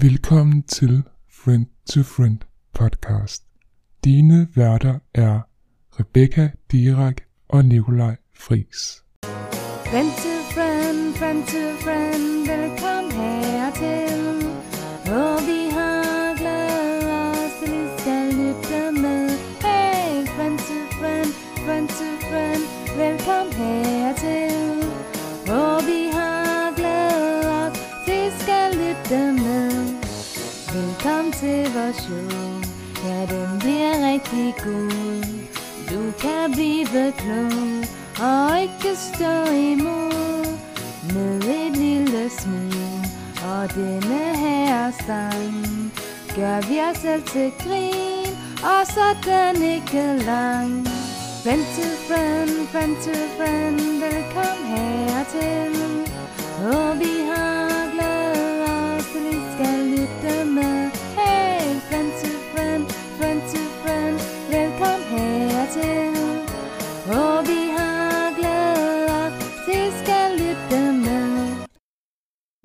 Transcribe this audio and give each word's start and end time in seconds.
Velkommen 0.00 0.62
til 0.62 1.02
Friend 1.30 1.66
to 1.90 2.02
Friend 2.02 2.38
podcast. 2.74 3.42
Dine 4.04 4.48
værter 4.54 4.98
er 5.14 5.40
Rebecca 6.00 6.50
Dirak 6.72 7.16
og 7.48 7.64
Nikolaj 7.64 8.16
Friis. 8.34 9.04
Friend 9.90 10.10
to 10.22 10.34
friend, 10.54 11.14
friend 11.14 11.42
to 11.52 11.62
friend, 11.84 12.24
velkommen 12.52 13.12
hertil. 13.12 14.42
Hvor 15.06 15.36
vi 15.48 15.60
har 15.76 16.36
glædet 16.40 17.04
os 17.20 17.52
til, 17.60 17.74
I 17.74 17.86
skal 17.98 18.26
lytte 18.40 19.02
med. 19.02 19.30
Hey, 19.66 20.26
friend 20.34 20.58
to 20.58 20.78
friend, 20.98 21.30
friend 21.64 21.88
to 21.88 22.08
friend, 22.28 22.62
velkommen 22.98 23.52
hertil. 23.52 23.95
Til 31.40 31.74
vores 31.74 31.96
show. 31.96 32.40
Ja, 33.04 33.20
den 33.32 33.58
bliver 33.58 33.94
rigtig 34.12 34.54
god. 34.64 35.22
Du 35.90 36.02
kan 36.20 36.52
blive 36.52 37.12
klog 37.22 37.84
og 38.28 38.60
ikke 38.62 38.96
stå 38.96 39.34
imod 39.52 40.46
med 41.14 41.36
et 41.36 41.76
lille 41.76 42.30
smil. 42.30 42.76
Og 43.44 43.74
denne 43.74 44.36
her 44.36 44.90
sang 45.06 45.92
gør 46.36 46.60
vi 46.68 46.80
os 46.90 46.98
selv 46.98 47.22
til 47.22 47.52
grin, 47.62 48.32
og 48.62 48.86
så 48.86 49.06
den 49.24 49.62
ikke 49.62 50.24
lang. 50.24 50.86
Friend 51.42 51.64
to 51.76 51.88
friend, 52.06 52.68
friend 52.72 52.96
to 53.04 53.16
friend, 53.36 53.80
velkommen 54.04 54.66
hertil. 54.66 55.74
Og 56.72 56.98
vi 56.98 57.12
har 57.28 57.35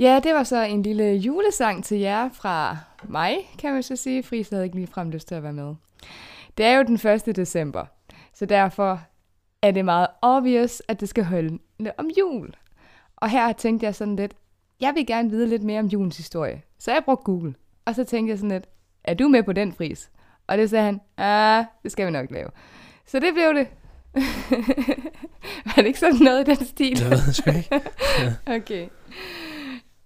Ja, 0.02 0.20
det 0.24 0.34
var 0.34 0.44
så 0.44 0.64
en 0.64 0.84
lille 0.84 1.14
julesang 1.14 1.84
til 1.84 2.00
jer 2.00 2.30
fra 2.30 2.78
mig, 3.04 3.38
kan 3.60 3.74
man 3.74 3.84
så 3.84 3.96
sige. 3.96 4.24
Friis 4.24 4.50
havde 4.50 4.64
ikke 4.64 4.76
lige 4.76 4.88
frem 4.88 5.10
lyst 5.10 5.28
til 5.28 5.36
at 5.36 5.44
være 5.44 5.54
med. 5.54 5.76
Det 6.58 6.66
er 6.66 6.78
jo 6.78 6.84
den 6.84 6.96
1. 7.28 7.36
december, 7.36 7.86
så 8.34 8.46
derfor 8.46 9.02
er 9.62 9.72
det 9.72 9.86
meget 9.86 10.08
obvious, 10.22 10.82
at 10.88 11.00
det 11.00 11.10
skal 11.10 11.24
holde 11.24 11.60
om 11.98 12.10
jul. 12.20 12.54
Og 13.16 13.30
her 13.30 13.54
tænkte 13.54 13.86
jeg 13.86 13.96
sådan 13.96 14.16
lidt, 14.16 14.34
jeg 14.80 14.96
vil 14.96 15.06
gerne 15.06 15.30
vide 15.30 15.48
lidt 15.48 15.64
mere 15.64 15.80
om 15.80 15.86
julens 15.86 16.18
historie. 16.18 16.62
Så 16.80 16.92
jeg 16.92 17.04
brugte 17.06 17.24
Google, 17.24 17.56
og 17.86 17.96
så 17.96 18.04
tænkte 18.04 18.32
jeg 18.32 18.38
sådan 18.38 18.52
lidt, 18.52 18.70
er 19.04 19.14
du 19.14 19.28
med 19.28 19.44
på 19.44 19.54
den 19.54 19.74
fris? 19.74 20.10
Og 20.48 20.58
det 20.58 20.70
sagde 20.70 20.86
han, 20.86 21.02
ah, 21.18 21.66
det 21.84 21.92
skal 21.92 22.06
vi 22.06 22.12
nok 22.12 22.32
lave. 22.32 22.50
Så 23.06 23.20
det 23.20 23.34
blev 23.34 23.54
det. 23.54 23.68
var 25.66 25.76
det 25.76 25.86
ikke 25.86 26.00
sådan 26.00 26.20
noget 26.22 26.48
i 26.48 26.52
den 26.52 26.66
stil? 26.66 27.00
Det 27.00 27.10
ved 27.10 27.20
jeg 27.26 27.36
sgu 27.36 27.52
ikke. 27.52 27.82
Okay. 28.62 28.88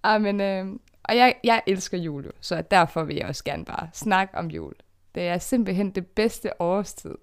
Ah, 0.06 0.22
men, 0.22 0.42
øh, 0.42 0.68
og 1.04 1.18
jeg, 1.18 1.36
jeg 1.44 1.62
elsker 1.68 1.98
jul, 1.98 2.32
så 2.42 2.64
derfor 2.72 3.04
vil 3.04 3.16
jeg 3.16 3.26
også 3.26 3.44
gerne 3.44 3.66
bare 3.66 3.90
snakke 3.94 4.38
om 4.38 4.48
jul. 4.48 4.74
Det 5.16 5.28
er 5.28 5.38
simpelthen 5.38 5.92
det 5.92 6.08
bedste 6.08 6.62
årstid, 6.62 7.16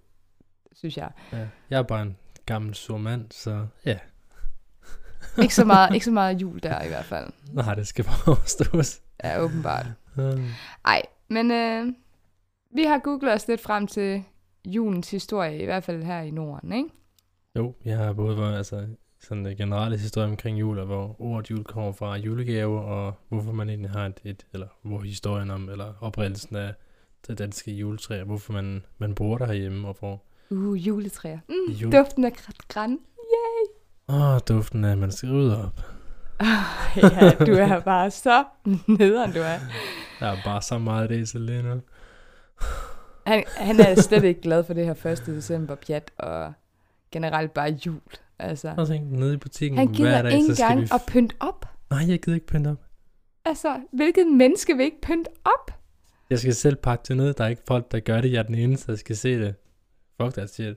synes 0.73 0.97
jeg. 0.97 1.11
Ja, 1.33 1.47
jeg 1.71 1.79
er 1.79 1.83
bare 1.83 2.03
en 2.03 2.17
gammel 2.47 2.75
sur 2.75 2.99
mand, 2.99 3.27
så 3.31 3.67
ja. 3.87 3.99
Ikke 5.43 5.55
så 5.55 5.65
meget, 5.65 5.93
ikke 5.95 6.05
så 6.05 6.11
meget 6.11 6.43
jul 6.43 6.61
der 6.63 6.83
i 6.83 6.89
hvert 6.89 7.05
fald. 7.05 7.31
Nej, 7.53 7.75
det 7.75 7.87
skal 7.87 8.05
bare 8.05 8.37
overstås. 8.37 9.01
Ja, 9.25 9.41
åbenbart. 9.41 9.87
Ej, 10.85 11.03
men 11.29 11.51
øh, 11.51 11.87
vi 12.75 12.85
har 12.85 12.99
googlet 12.99 13.33
os 13.35 13.49
lidt 13.49 13.61
frem 13.61 13.87
til 13.87 14.25
julens 14.65 15.11
historie, 15.11 15.59
i 15.59 15.65
hvert 15.65 15.85
fald 15.85 16.03
her 16.03 16.21
i 16.21 16.31
Norden, 16.31 16.73
ikke? 16.73 16.89
jo, 17.57 17.75
jeg 17.85 17.99
har 17.99 18.13
både 18.13 18.37
været, 18.39 18.57
altså, 18.57 18.87
sådan 19.29 19.47
en 19.47 19.57
generelle 19.57 19.99
historie 19.99 20.29
omkring 20.29 20.61
jul, 20.61 20.79
og 20.79 20.87
hvor 20.87 21.17
ordet 21.21 21.51
jul 21.51 21.65
kommer 21.65 21.93
fra 21.93 22.17
julegave, 22.17 22.81
og 22.81 23.15
hvorfor 23.29 23.53
man 23.53 23.69
egentlig 23.69 23.91
har 23.91 24.07
et, 24.07 24.21
et 24.25 24.47
eller 24.53 24.67
hvor 24.83 25.01
historien 25.01 25.51
om, 25.51 25.69
eller 25.69 25.93
oprettelsen 26.01 26.57
af 26.57 26.75
det 27.27 27.39
danske 27.39 27.73
juletræ, 27.73 28.21
og 28.21 28.27
hvorfor 28.27 28.53
man, 28.53 28.85
man 28.99 29.15
bruger 29.15 29.39
det 29.39 29.47
herhjemme, 29.47 29.89
og 29.89 29.97
hvor 30.01 30.23
Uh, 30.51 30.87
juletræer. 30.87 31.39
Mm, 31.49 31.73
Jul- 31.73 31.97
Duften 31.99 32.25
af 32.25 32.33
græn. 32.33 32.55
græn. 32.69 32.99
Åh, 34.09 34.39
duften 34.49 34.85
af, 34.85 34.93
at 34.93 34.99
man 34.99 35.13
skal 35.13 35.29
rydde 35.31 35.65
op. 35.65 35.81
ja, 36.97 37.31
du 37.47 37.53
er 37.53 37.81
bare 37.81 38.11
så 38.11 38.45
nederen, 38.89 39.33
du 39.33 39.39
er. 39.39 39.59
Der 40.21 40.27
er 40.27 40.37
bare 40.45 40.63
så 40.63 40.79
meget 40.79 41.03
af 41.03 41.09
det 41.09 41.65
nu. 41.65 41.81
Han, 43.27 43.45
han 43.57 43.81
er 43.81 44.01
slet 44.01 44.25
ikke 44.25 44.41
glad 44.41 44.65
for 44.65 44.75
det 44.75 44.85
her 44.87 45.07
1. 45.07 45.27
december 45.27 45.75
pjat, 45.75 46.11
og 46.19 46.53
generelt 47.13 47.55
bare 47.55 47.79
jul. 47.87 48.01
Altså, 48.43 48.75
Og 48.77 48.89
tænk, 48.89 49.11
nede 49.11 49.35
i 49.35 49.37
butikken 49.37 49.79
han 49.79 49.87
hver 49.89 49.97
gider 49.97 50.23
dag, 50.23 50.33
ikke 50.33 50.55
så 50.55 50.63
engang 50.63 50.81
vi... 50.81 50.89
at 50.95 51.03
pynte 51.09 51.35
op. 51.41 51.67
Nej, 51.91 52.09
jeg 52.09 52.23
gider 52.23 52.35
ikke 52.35 52.47
pynte 52.47 52.69
op. 52.69 52.85
Altså, 53.45 53.81
hvilket 53.93 54.27
menneske 54.27 54.77
vil 54.77 54.85
ikke 54.85 55.01
pynte 55.03 55.31
op? 55.45 55.71
Jeg 56.31 56.39
skal 56.39 56.55
selv 56.55 56.77
pakke 56.77 57.05
det 57.09 57.17
ned. 57.17 57.35
Der 57.35 57.45
er 57.45 57.49
ikke 57.49 57.63
folk, 57.69 57.93
der 57.93 58.01
gør 58.01 58.21
det. 58.21 58.33
Jeg 58.33 58.39
er 58.39 58.43
den 58.43 58.55
eneste, 58.55 58.93
der 58.93 58.99
skal 58.99 59.17
se 59.17 59.39
det. 59.39 59.55
Fuck 60.21 60.35
that 60.35 60.51
shit. 60.55 60.77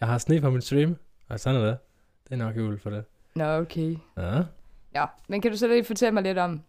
Jeg 0.00 0.08
har 0.08 0.18
sne 0.18 0.40
på 0.40 0.50
min 0.50 0.60
stream. 0.60 0.96
Og 1.28 1.40
sådan 1.40 1.60
er 1.60 1.66
det. 1.66 1.78
Det 2.24 2.32
er 2.32 2.36
nok 2.36 2.56
jul 2.56 2.78
for 2.78 2.90
det. 2.90 3.04
Nå, 3.34 3.44
okay. 3.44 3.96
Ja. 4.16 4.42
Ja, 4.94 5.04
men 5.28 5.40
kan 5.40 5.50
du 5.50 5.56
så 5.56 5.68
lige 5.68 5.84
fortælle 5.84 6.12
mig 6.12 6.22
lidt 6.22 6.38
om... 6.38 6.62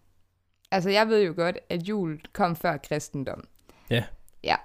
Altså, 0.72 0.90
jeg 0.90 1.08
ved 1.08 1.22
jo 1.24 1.34
godt, 1.36 1.58
at 1.70 1.82
jul 1.82 2.22
kom 2.34 2.56
før 2.56 2.78
kristendom. 2.78 3.44
Ja. 3.90 4.04
Ja. 4.44 4.56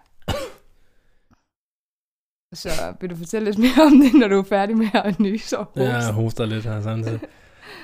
Så 2.52 2.94
vil 3.00 3.10
du 3.10 3.16
fortælle 3.16 3.44
lidt 3.44 3.58
mere 3.58 3.86
om 3.86 4.00
det, 4.00 4.14
når 4.20 4.28
du 4.28 4.38
er 4.38 4.42
færdig 4.42 4.76
med 4.76 4.88
at 4.94 5.20
nyse 5.20 5.58
og 5.58 5.64
hoste? 5.64 5.82
Jeg 5.82 6.12
hoster 6.12 6.46
lidt 6.46 6.64
her 6.64 6.80
samtidig. 6.80 7.20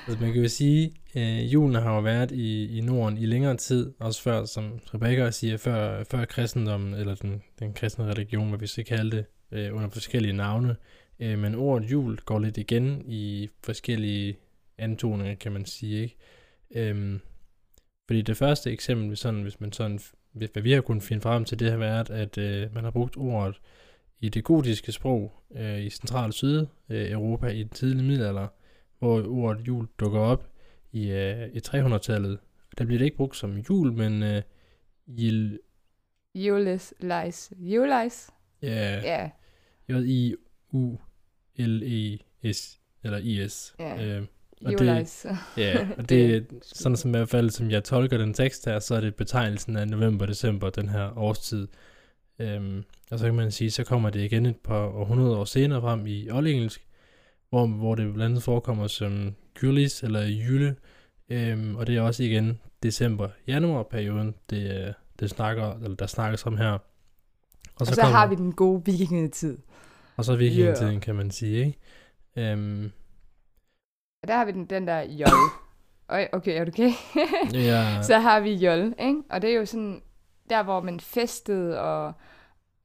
altså, 0.07 0.23
man 0.23 0.33
kan 0.33 0.41
jo 0.41 0.49
sige, 0.49 0.93
øh, 1.15 1.53
julen 1.53 1.75
har 1.75 1.95
jo 1.95 2.01
været 2.01 2.31
i, 2.31 2.77
i 2.77 2.81
Norden 2.81 3.17
i 3.17 3.25
længere 3.25 3.57
tid. 3.57 3.93
Også 3.99 4.21
før, 4.21 4.45
som 4.45 4.79
Rebecca 4.93 5.31
siger, 5.31 5.57
før, 5.57 6.03
før 6.03 6.25
kristendommen, 6.25 6.93
eller 6.93 7.15
den, 7.15 7.43
den 7.59 7.73
kristne 7.73 8.05
religion, 8.05 8.49
hvad 8.49 8.59
vi 8.59 8.67
skal 8.67 8.85
kalde 8.85 9.17
det, 9.17 9.25
øh, 9.51 9.75
under 9.75 9.89
forskellige 9.89 10.33
navne. 10.33 10.75
Øh, 11.19 11.39
men 11.39 11.55
ordet 11.55 11.91
jul 11.91 12.17
går 12.17 12.39
lidt 12.39 12.57
igen 12.57 13.03
i 13.05 13.49
forskellige 13.63 14.37
antoninger, 14.77 15.35
kan 15.35 15.51
man 15.51 15.65
sige, 15.65 16.01
ikke? 16.01 16.17
Øhm, 16.75 17.19
fordi 18.07 18.21
det 18.21 18.37
første 18.37 18.71
eksempel, 18.71 19.17
sådan, 19.17 19.41
hvis 19.41 19.59
man 19.59 19.71
sådan, 19.71 19.99
hvad 20.31 20.61
vi 20.61 20.71
har 20.71 20.81
kunnet 20.81 21.03
finde 21.03 21.21
frem 21.21 21.45
til, 21.45 21.59
det 21.59 21.71
har 21.71 21.77
været, 21.77 22.09
at 22.09 22.37
øh, 22.37 22.75
man 22.75 22.83
har 22.83 22.91
brugt 22.91 23.17
ordet 23.17 23.55
i 24.19 24.29
det 24.29 24.43
gotiske 24.43 24.91
sprog 24.91 25.33
øh, 25.55 25.79
i 25.79 25.89
central 25.89 26.33
syd 26.33 26.65
øh, 26.89 27.11
Europa 27.11 27.47
i 27.47 27.59
den 27.59 27.69
tidlige 27.69 28.07
middelalder, 28.07 28.47
hvor 28.99 29.27
ordet 29.27 29.67
jul 29.67 29.87
dukker 29.99 30.19
op 30.19 30.49
i, 30.91 31.11
øh, 31.11 31.47
i 31.53 31.59
300-tallet. 31.67 32.39
Der 32.77 32.85
bliver 32.85 32.97
det 32.97 33.05
ikke 33.05 33.17
brugt 33.17 33.37
som 33.37 33.57
jul, 33.57 33.93
men 33.93 34.23
øh, 34.23 34.41
jil, 35.07 35.59
Jules, 36.35 36.93
Leis. 36.99 37.53
Juleis? 37.59 38.29
ja, 38.61 39.01
Ja. 39.01 39.29
J-I-U-L-E-S, 39.89 42.79
eller 43.03 43.17
I-S. 43.17 43.75
Ja. 43.79 44.05
Øh, 44.05 44.25
og 44.65 44.71
det, 44.71 44.79
ja, 45.57 45.87
og 45.97 46.05
det 46.09 46.35
er 46.35 46.41
sådan 46.61 46.95
som 46.95 47.09
i 47.09 47.17
hvert 47.17 47.29
fald, 47.29 47.49
som 47.49 47.71
jeg 47.71 47.83
tolker 47.83 48.17
den 48.17 48.33
tekst 48.33 48.65
her, 48.65 48.79
så 48.79 48.95
er 48.95 49.01
det 49.01 49.15
betegnelsen 49.15 49.77
af 49.77 49.87
november-december, 49.87 50.69
den 50.69 50.89
her 50.89 51.17
årstid. 51.17 51.67
Øhm, 52.39 52.83
og 53.11 53.19
så 53.19 53.25
kan 53.25 53.35
man 53.35 53.51
sige, 53.51 53.71
så 53.71 53.83
kommer 53.83 54.09
det 54.09 54.19
igen 54.19 54.45
et 54.45 54.57
par 54.57 54.85
århundrede 54.85 55.37
år 55.37 55.45
senere 55.45 55.81
frem 55.81 56.07
i 56.07 56.29
oldengelsk, 56.29 56.87
hvor, 57.49 57.67
hvor 57.67 57.95
det 57.95 58.13
blandt 58.13 58.31
andet 58.31 58.43
forekommer 58.43 58.87
som 58.87 59.35
Julis 59.63 60.03
eller 60.03 60.25
Jule, 60.25 60.75
øhm, 61.29 61.75
og 61.75 61.87
det 61.87 61.97
er 61.97 62.01
også 62.01 62.23
igen 62.23 62.59
december-januar-perioden, 62.83 64.35
det, 64.49 64.87
øh, 64.87 64.93
det 65.19 65.29
snakker, 65.29 65.73
eller 65.73 65.95
der 65.95 66.07
snakkes 66.07 66.45
om 66.45 66.57
her. 66.57 66.77
Og 67.79 67.87
så 67.87 68.01
har 68.01 68.27
vi 68.27 68.35
den 68.35 68.53
gode 68.53 68.85
vikingetid. 68.85 69.57
Og 70.17 70.25
så 70.25 70.35
vikingetiden, 70.35 70.91
yeah. 70.91 71.01
kan 71.01 71.15
man 71.15 71.31
sige, 71.31 71.65
ikke? 71.65 72.51
Øhm, 72.51 72.91
Og 74.23 74.27
der 74.27 74.37
har 74.37 74.45
vi 74.45 74.51
den, 74.51 74.65
den 74.65 74.87
der 74.87 75.01
jol. 75.01 75.29
Okay, 76.33 76.59
er 76.59 76.65
du 76.65 76.71
okay? 76.71 76.91
ja, 77.53 78.01
så 78.09 78.19
har 78.19 78.39
vi 78.39 78.53
jol, 78.53 78.93
ikke? 78.99 79.21
Og 79.29 79.41
det 79.41 79.49
er 79.49 79.55
jo 79.55 79.65
sådan, 79.65 80.01
der 80.49 80.63
hvor 80.63 80.81
man 80.81 80.99
festede, 80.99 81.81
og, 81.81 82.13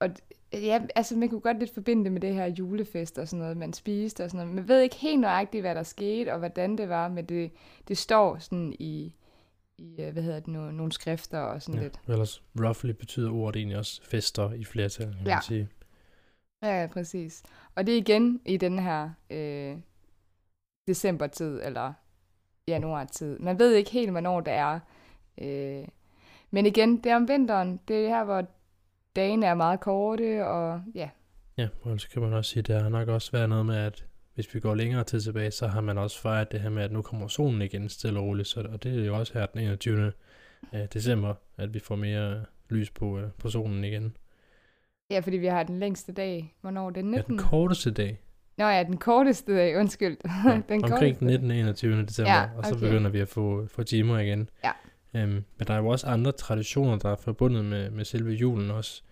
og 0.00 0.08
ja, 0.52 0.80
altså 0.94 1.16
man 1.16 1.28
kunne 1.28 1.40
godt 1.40 1.58
lidt 1.58 1.74
forbinde 1.74 2.04
det 2.04 2.12
med 2.12 2.20
det 2.20 2.34
her 2.34 2.46
julefest 2.46 3.18
og 3.18 3.28
sådan 3.28 3.38
noget, 3.42 3.56
man 3.56 3.72
spiste 3.72 4.24
og 4.24 4.30
sådan 4.30 4.46
noget. 4.46 4.54
Man 4.56 4.68
ved 4.68 4.80
ikke 4.80 4.96
helt 4.96 5.20
nøjagtigt, 5.20 5.62
hvad 5.62 5.74
der 5.74 5.82
skete, 5.82 6.32
og 6.32 6.38
hvordan 6.38 6.78
det 6.78 6.88
var, 6.88 7.08
men 7.08 7.24
det, 7.26 7.50
det 7.88 7.98
står 7.98 8.38
sådan 8.38 8.72
i, 8.78 9.14
i 9.78 10.00
øh, 10.02 10.12
hvad 10.12 10.22
hedder 10.22 10.38
det 10.40 10.48
nu, 10.48 10.70
nogle 10.70 10.92
skrifter 10.92 11.38
og 11.38 11.62
sådan 11.62 11.74
ja, 11.74 11.82
lidt. 11.82 12.00
ellers 12.08 12.42
roughly 12.60 12.90
betyder 12.90 13.32
ordet 13.32 13.56
egentlig 13.58 13.78
også 13.78 14.02
fester 14.04 14.52
i 14.52 14.64
flertal, 14.64 15.06
kan 15.06 15.26
Ja. 15.26 15.34
man 15.34 15.42
sige. 15.42 15.68
Ja, 16.62 16.80
ja, 16.80 16.86
præcis. 16.86 17.42
Og 17.74 17.86
det 17.86 17.94
er 17.94 17.98
igen 17.98 18.40
i 18.46 18.56
den 18.56 18.78
her 18.78 19.10
øh, 19.30 19.76
decembertid, 20.86 21.60
eller 21.62 21.92
januartid. 22.68 23.38
Man 23.38 23.58
ved 23.58 23.74
ikke 23.74 23.90
helt, 23.90 24.10
hvornår 24.10 24.40
det 24.40 24.52
er. 24.52 24.80
Øh, 25.40 25.84
Men 26.54 26.66
igen, 26.66 26.96
det 26.96 27.12
er 27.12 27.16
om 27.16 27.28
vinteren. 27.28 27.80
Det 27.88 28.04
er 28.04 28.08
her, 28.08 28.24
hvor 28.24 28.44
dagene 29.16 29.46
er 29.46 29.54
meget 29.54 29.80
korte, 29.80 30.46
og 30.46 30.82
ja, 30.94 31.08
Ja, 31.56 31.68
og 31.82 32.00
så 32.00 32.08
kan 32.10 32.22
man 32.22 32.32
også 32.32 32.50
sige, 32.50 32.58
at 32.60 32.66
der 32.66 32.82
har 32.82 32.88
nok 32.88 33.08
også 33.08 33.32
været 33.32 33.48
noget 33.48 33.66
med, 33.66 33.76
at 33.76 34.04
hvis 34.34 34.54
vi 34.54 34.60
går 34.60 34.74
længere 34.74 35.04
tid 35.04 35.20
tilbage, 35.20 35.50
så 35.50 35.66
har 35.66 35.80
man 35.80 35.98
også 35.98 36.20
fejret 36.20 36.52
det 36.52 36.60
her 36.60 36.70
med, 36.70 36.82
at 36.82 36.92
nu 36.92 37.02
kommer 37.02 37.28
solen 37.28 37.62
igen 37.62 37.88
stille 37.88 38.18
og 38.20 38.24
roligt. 38.26 38.48
Så, 38.48 38.60
og 38.72 38.82
det 38.82 39.00
er 39.00 39.04
jo 39.06 39.18
også 39.18 39.32
her 39.38 39.46
den 39.46 39.60
21. 39.60 40.12
øh, 40.74 40.80
december, 40.92 41.34
at 41.58 41.74
vi 41.74 41.78
får 41.78 41.96
mere 41.96 42.44
lys 42.70 42.90
på, 42.90 43.18
øh, 43.18 43.24
på 43.38 43.50
solen 43.50 43.84
igen. 43.84 44.16
ja, 45.10 45.20
fordi 45.20 45.36
vi 45.36 45.46
har 45.46 45.62
den 45.62 45.78
længste 45.80 46.12
dag. 46.12 46.54
Hvornår 46.60 46.86
er 46.86 46.90
det? 46.90 47.00
Ja, 47.00 47.06
19? 47.06 47.22
den 47.28 47.38
korteste 47.38 47.90
dag. 47.90 48.20
Nå 48.58 48.64
ja, 48.68 48.82
den 48.82 48.96
korteste 48.96 49.56
dag, 49.56 49.76
undskyld. 49.78 50.16
Ja, 50.24 50.50
den 50.68 50.84
omkring 50.84 51.18
korteste. 51.18 51.18
den 51.18 51.26
19. 51.26 51.50
21. 51.50 52.02
december, 52.02 52.32
Ja, 52.32 52.48
og 52.56 52.64
så 52.64 52.74
okay. 52.74 52.86
begynder 52.86 53.10
vi 53.10 53.20
at 53.20 53.28
få, 53.28 53.66
få 53.66 53.82
timer 53.82 54.18
igen. 54.18 54.48
Ja. 54.64 54.70
Øhm, 55.16 55.30
men 55.32 55.66
der 55.66 55.74
er 55.74 55.78
jo 55.78 55.86
også 55.88 56.06
andre 56.06 56.32
traditioner, 56.32 56.98
der 56.98 57.10
er 57.10 57.16
forbundet 57.16 57.64
med, 57.64 57.90
med 57.90 58.04
selve 58.04 58.30
julen 58.32 58.70
også. 58.70 59.02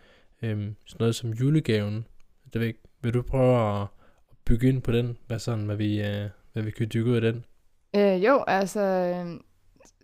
Øhm, 0.42 0.74
sådan 0.86 0.96
noget 1.00 1.14
som 1.14 1.30
julegaven. 1.30 2.06
Det 2.52 2.60
vil, 2.60 2.74
vil 3.02 3.14
du 3.14 3.22
prøve 3.22 3.76
at, 3.76 3.82
at 4.30 4.36
bygge 4.44 4.68
ind 4.68 4.82
på 4.82 4.92
den? 4.92 5.16
Hvad, 5.26 5.38
sådan, 5.38 5.64
hvad, 5.64 5.76
vi, 5.76 6.00
øh, 6.00 6.28
hvad 6.52 6.62
vi 6.62 6.70
kan 6.70 6.90
dykke 6.94 7.10
ud 7.10 7.16
af 7.16 7.20
den? 7.20 7.44
Øh, 7.96 8.24
jo, 8.24 8.44
altså, 8.46 8.80
øh, 8.80 9.40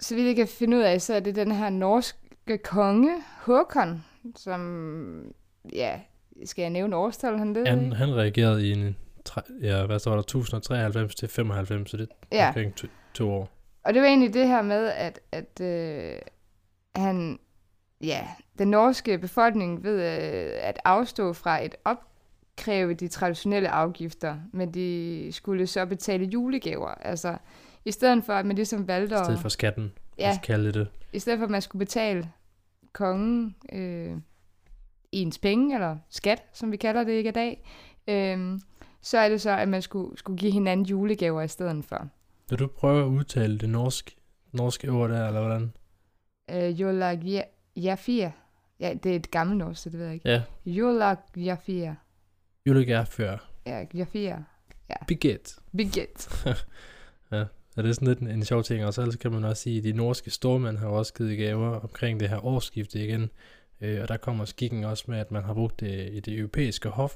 så 0.01 0.15
vidt 0.15 0.27
jeg 0.27 0.37
kan 0.37 0.49
finde 0.49 0.77
ud 0.77 0.83
af, 0.83 1.01
så 1.03 1.15
er 1.15 1.21
det 1.21 1.37
den 1.37 1.53
her 1.53 1.71
norske 1.71 2.59
konge, 2.65 3.11
Håkon, 3.41 4.05
som, 4.37 5.33
ja, 5.73 6.01
skal 6.45 6.63
jeg 6.63 6.71
nævne 6.71 6.97
årstal, 6.97 7.39
han 7.39 7.55
det? 7.55 7.69
Han, 7.69 7.93
han 7.93 8.15
reagerede 8.17 8.69
i 8.69 8.73
en, 8.73 8.97
tre, 9.25 9.41
ja, 9.63 9.87
hvad 9.87 9.99
står 9.99 10.13
der, 10.13 10.19
1093 10.19 11.15
til 11.15 11.29
95, 11.29 11.91
så 11.91 11.97
det 11.97 12.09
er 12.31 12.37
Ja. 12.37 12.49
omkring 12.49 12.75
to, 12.75 12.87
to 13.15 13.31
år. 13.31 13.56
Og 13.87 13.95
det 13.95 14.03
var 14.03 14.09
egentlig 14.09 14.35
det 14.35 14.49
her 14.49 14.63
med, 14.63 14.87
at, 14.87 15.21
at 15.33 15.61
øh, 15.61 16.19
han, 16.97 17.39
ja, 18.01 18.29
den 18.59 18.69
norske 18.69 19.19
befolkning 19.19 19.83
ved 19.83 19.95
øh, 19.95 20.51
at 20.61 20.79
afstå 20.85 21.33
fra 21.33 21.65
et 21.65 21.75
opkræve 21.85 22.95
de 22.95 23.09
traditionelle 23.09 23.69
afgifter, 23.69 24.37
men 24.53 24.75
de 24.75 25.29
skulle 25.33 25.67
så 25.67 25.87
betale 25.87 26.25
julegaver. 26.25 26.89
Altså, 26.89 27.37
i 27.85 27.91
stedet 27.91 28.25
for, 28.25 28.33
at 28.33 28.47
man 28.47 28.57
ligesom 28.57 28.89
valgte 28.89 29.15
I 29.15 29.19
at... 29.19 29.25
stedet 29.25 29.41
for 29.41 29.49
skatten, 29.49 29.93
ja. 30.19 30.39
Kalde 30.43 30.67
det 30.67 30.75
det. 30.75 30.89
i 31.13 31.19
stedet 31.19 31.39
for 31.39 31.45
at 31.45 31.51
man 31.51 31.63
skulle 31.63 31.81
betale 31.81 32.31
kongen 32.93 33.57
øh, 33.73 34.17
ens 35.13 35.39
penge, 35.39 35.75
eller 35.75 35.97
skat, 36.09 36.45
som 36.53 36.73
vi 36.73 36.77
kalder 36.77 37.05
det 37.05 37.13
ikke 37.13 37.31
i 37.31 37.33
dag, 37.33 37.71
øh, 38.09 38.61
så 39.01 39.19
er 39.19 39.29
det 39.29 39.41
så, 39.41 39.51
at 39.51 39.69
man 39.69 39.83
skulle, 39.83 40.19
skulle 40.19 40.39
give 40.39 40.53
hinanden 40.53 40.87
julegaver 40.87 41.43
i 41.43 41.49
stedet 41.49 41.85
for. 41.85 42.09
Vil 42.51 42.59
du 42.59 42.67
prøve 42.67 43.03
at 43.05 43.09
udtale 43.09 43.59
det 43.59 43.69
norske, 43.69 44.17
norske 44.53 44.91
ord 44.91 45.11
der, 45.11 45.27
eller 45.27 45.41
hvordan? 45.41 45.73
Øh, 46.51 46.81
Jolag 46.81 47.45
Jafir. 47.77 48.29
Ja, 48.81 48.95
det 49.03 49.13
er 49.13 49.17
et 49.17 49.31
gammelt 49.31 49.59
norsk, 49.59 49.83
så 49.83 49.91
det 49.91 49.99
ved 49.99 50.07
jeg 50.07 50.15
ikke. 50.15 50.29
Ja, 50.31 50.43
Jolag 50.67 51.17
Jafir. 51.37 51.93
julegær 52.67 53.05
før. 53.05 53.51
Ja, 53.67 53.85
Jafir. 53.95 54.37
Biget. 55.07 55.57
Biget. 55.77 56.45
Ja, 57.31 57.39
det 57.77 57.89
er 57.89 57.93
sådan 57.93 58.09
lidt 58.09 58.19
en, 58.19 58.29
en 58.29 58.45
sjov 58.45 58.63
ting, 58.63 58.85
og 58.85 58.95
så 58.95 59.01
ellers 59.03 59.17
kan 59.17 59.33
man 59.33 59.45
også 59.45 59.63
sige, 59.63 59.79
at 59.79 59.85
de 59.85 59.93
norske 59.93 60.31
stormænd 60.31 60.77
har 60.79 60.87
også 60.89 61.15
givet 61.15 61.39
gaver 61.39 61.81
omkring 61.81 62.21
det 62.21 62.29
her 62.29 62.45
årsskifte 62.45 63.05
igen, 63.05 63.31
øh, 63.81 64.03
og 64.03 64.09
der 64.09 64.17
kommer 64.17 64.45
skikken 64.45 64.85
også 64.85 65.05
med, 65.09 65.19
at 65.19 65.31
man 65.31 65.43
har 65.45 65.55
brugt 65.55 65.81
det 65.81 66.09
i 66.13 66.21
det 66.21 66.39
europæiske 66.39 66.89
hof, 66.89 67.15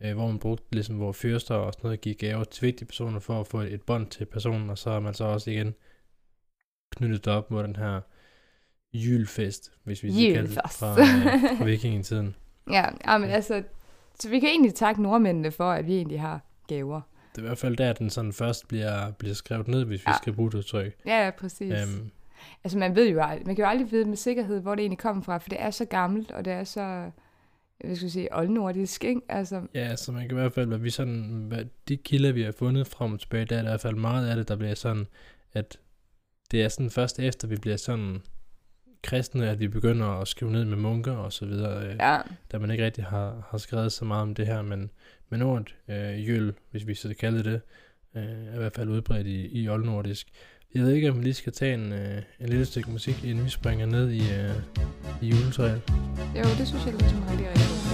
øh, 0.00 0.14
hvor 0.14 0.26
man 0.26 0.38
brugte 0.38 0.64
ligesom, 0.72 0.96
hvor 0.96 1.12
fyrster 1.12 1.54
og 1.54 1.72
sådan 1.72 1.86
noget 1.86 2.00
giver 2.00 2.16
gaver 2.16 2.44
til 2.44 2.62
vigtige 2.66 2.86
personer 2.88 3.18
for 3.20 3.40
at 3.40 3.46
få 3.46 3.60
et, 3.60 3.72
et 3.72 3.82
bånd 3.82 4.06
til 4.06 4.24
personen, 4.24 4.70
og 4.70 4.78
så 4.78 4.90
har 4.90 5.00
man 5.00 5.14
så 5.14 5.24
også 5.24 5.50
igen 5.50 5.74
knyttet 6.96 7.24
det 7.24 7.32
op 7.32 7.50
mod 7.50 7.62
den 7.62 7.76
her 7.76 8.00
julefest, 8.92 9.72
hvis 9.84 10.02
vi 10.02 10.12
skal 10.12 10.34
kalde 10.34 10.48
det, 10.48 10.60
fra, 10.70 10.90
øh, 11.00 11.58
fra 11.58 11.64
vikingetiden. 11.74 12.34
Ja, 12.70 12.84
ja, 13.06 13.18
men 13.18 13.30
altså, 13.30 13.62
så 14.20 14.28
vi 14.28 14.40
kan 14.40 14.48
egentlig 14.48 14.74
takke 14.74 15.02
nordmændene 15.02 15.50
for, 15.50 15.70
at 15.70 15.86
vi 15.86 15.96
egentlig 15.96 16.20
har 16.20 16.40
gaver. 16.68 17.00
Det 17.32 17.38
er 17.42 17.44
i 17.44 17.46
hvert 17.48 17.58
fald 17.58 17.76
der, 17.76 17.92
den 17.92 18.10
sådan 18.10 18.32
først 18.32 18.68
bliver, 18.68 19.10
bliver 19.10 19.34
skrevet 19.34 19.68
ned, 19.68 19.84
hvis 19.84 20.00
vi 20.06 20.10
Ja. 20.10 20.16
skal 20.16 20.32
bruge 20.32 20.50
det 20.50 20.58
udtryk. 20.58 20.96
Ja, 21.06 21.24
ja, 21.24 21.30
præcis. 21.30 21.72
Øhm, 21.72 22.10
Altså, 22.64 22.78
man 22.78 22.96
ved 22.96 23.08
jo 23.10 23.20
aldrig, 23.22 23.46
man 23.46 23.56
kan 23.56 23.64
jo 23.64 23.68
aldrig 23.68 23.90
vide 23.90 24.04
med 24.04 24.16
sikkerhed, 24.16 24.60
hvor 24.60 24.74
det 24.74 24.82
egentlig 24.82 24.98
kommer 24.98 25.22
fra, 25.22 25.38
for 25.38 25.48
det 25.48 25.60
er 25.62 25.70
så 25.70 25.84
gammelt, 25.84 26.30
og 26.30 26.44
det 26.44 26.52
er 26.52 26.64
så, 26.64 27.10
hvad 27.84 27.96
skal 27.96 28.04
jeg 28.04 28.12
sige, 28.12 28.36
oldnordisk, 28.36 29.04
ikke? 29.04 29.20
Altså, 29.28 29.62
Ja, 29.74 29.96
så 29.96 30.12
man 30.12 30.22
kan 30.22 30.30
i 30.30 30.40
hvert 30.40 30.52
fald, 30.52 30.66
hvad 30.66 30.78
vi 30.78 30.90
sådan, 30.90 31.44
hvad 31.48 31.64
de 31.88 31.96
kilder, 31.96 32.32
vi 32.32 32.42
har 32.42 32.52
fundet 32.52 32.86
frem 32.86 33.12
og 33.12 33.20
tilbage, 33.20 33.44
der 33.44 33.56
er 33.56 33.62
der 33.62 33.68
i 33.68 33.70
hvert 33.70 33.80
fald 33.80 33.96
meget 33.96 34.28
af 34.28 34.36
det, 34.36 34.48
der 34.48 34.56
bliver 34.56 34.74
sådan, 34.74 35.06
at 35.52 35.78
det 36.50 36.62
er 36.62 36.68
sådan 36.68 36.90
først 36.90 37.18
efter, 37.18 37.48
vi 37.48 37.56
bliver 37.56 37.76
sådan 37.76 38.22
kristne, 39.02 39.50
at 39.50 39.60
vi 39.60 39.68
begynder 39.68 40.06
at 40.06 40.28
skrive 40.28 40.52
ned 40.52 40.64
med 40.64 40.76
munker 40.76 41.12
og 41.12 41.32
så 41.32 41.46
videre, 41.46 41.86
øh, 41.86 41.96
ja, 42.00 42.18
da 42.52 42.58
man 42.58 42.70
ikke 42.70 42.84
rigtig 42.84 43.04
har, 43.04 43.46
har 43.50 43.58
skrevet 43.58 43.92
så 43.92 44.04
meget 44.04 44.22
om 44.22 44.34
det 44.34 44.46
her, 44.46 44.62
men, 44.62 44.90
men 45.28 45.42
ordet 45.42 45.76
øh, 45.88 46.28
jøl, 46.28 46.54
hvis 46.70 46.86
vi 46.86 46.94
så 46.94 47.14
kalder 47.20 47.42
det, 47.42 47.60
øh, 48.16 48.22
er 48.22 48.54
i 48.54 48.58
hvert 48.58 48.72
fald 48.72 48.88
udbredt 48.88 49.26
i, 49.26 49.62
i 49.62 49.68
oldnordisk. 49.68 50.28
Jeg 50.74 50.82
ved 50.82 50.92
ikke, 50.92 51.10
om 51.10 51.18
vi 51.18 51.22
lige 51.22 51.34
skal 51.34 51.52
tage 51.52 51.74
en, 51.74 51.92
øh, 51.92 52.22
en 52.40 52.48
lille 52.48 52.64
stykke 52.64 52.90
musik, 52.90 53.24
inden 53.24 53.44
vi 53.44 53.50
springer 53.50 53.86
ned 53.86 54.10
i, 54.10 54.20
øh, 54.20 54.50
i 55.22 55.26
juletræet. 55.26 55.82
jo, 56.36 56.42
det 56.58 56.68
synes 56.68 56.86
jeg 56.86 56.92
lyder 56.94 57.08
som 57.08 57.18
en 57.18 57.30
rigtig, 57.30 57.46
rigtig 57.48 57.85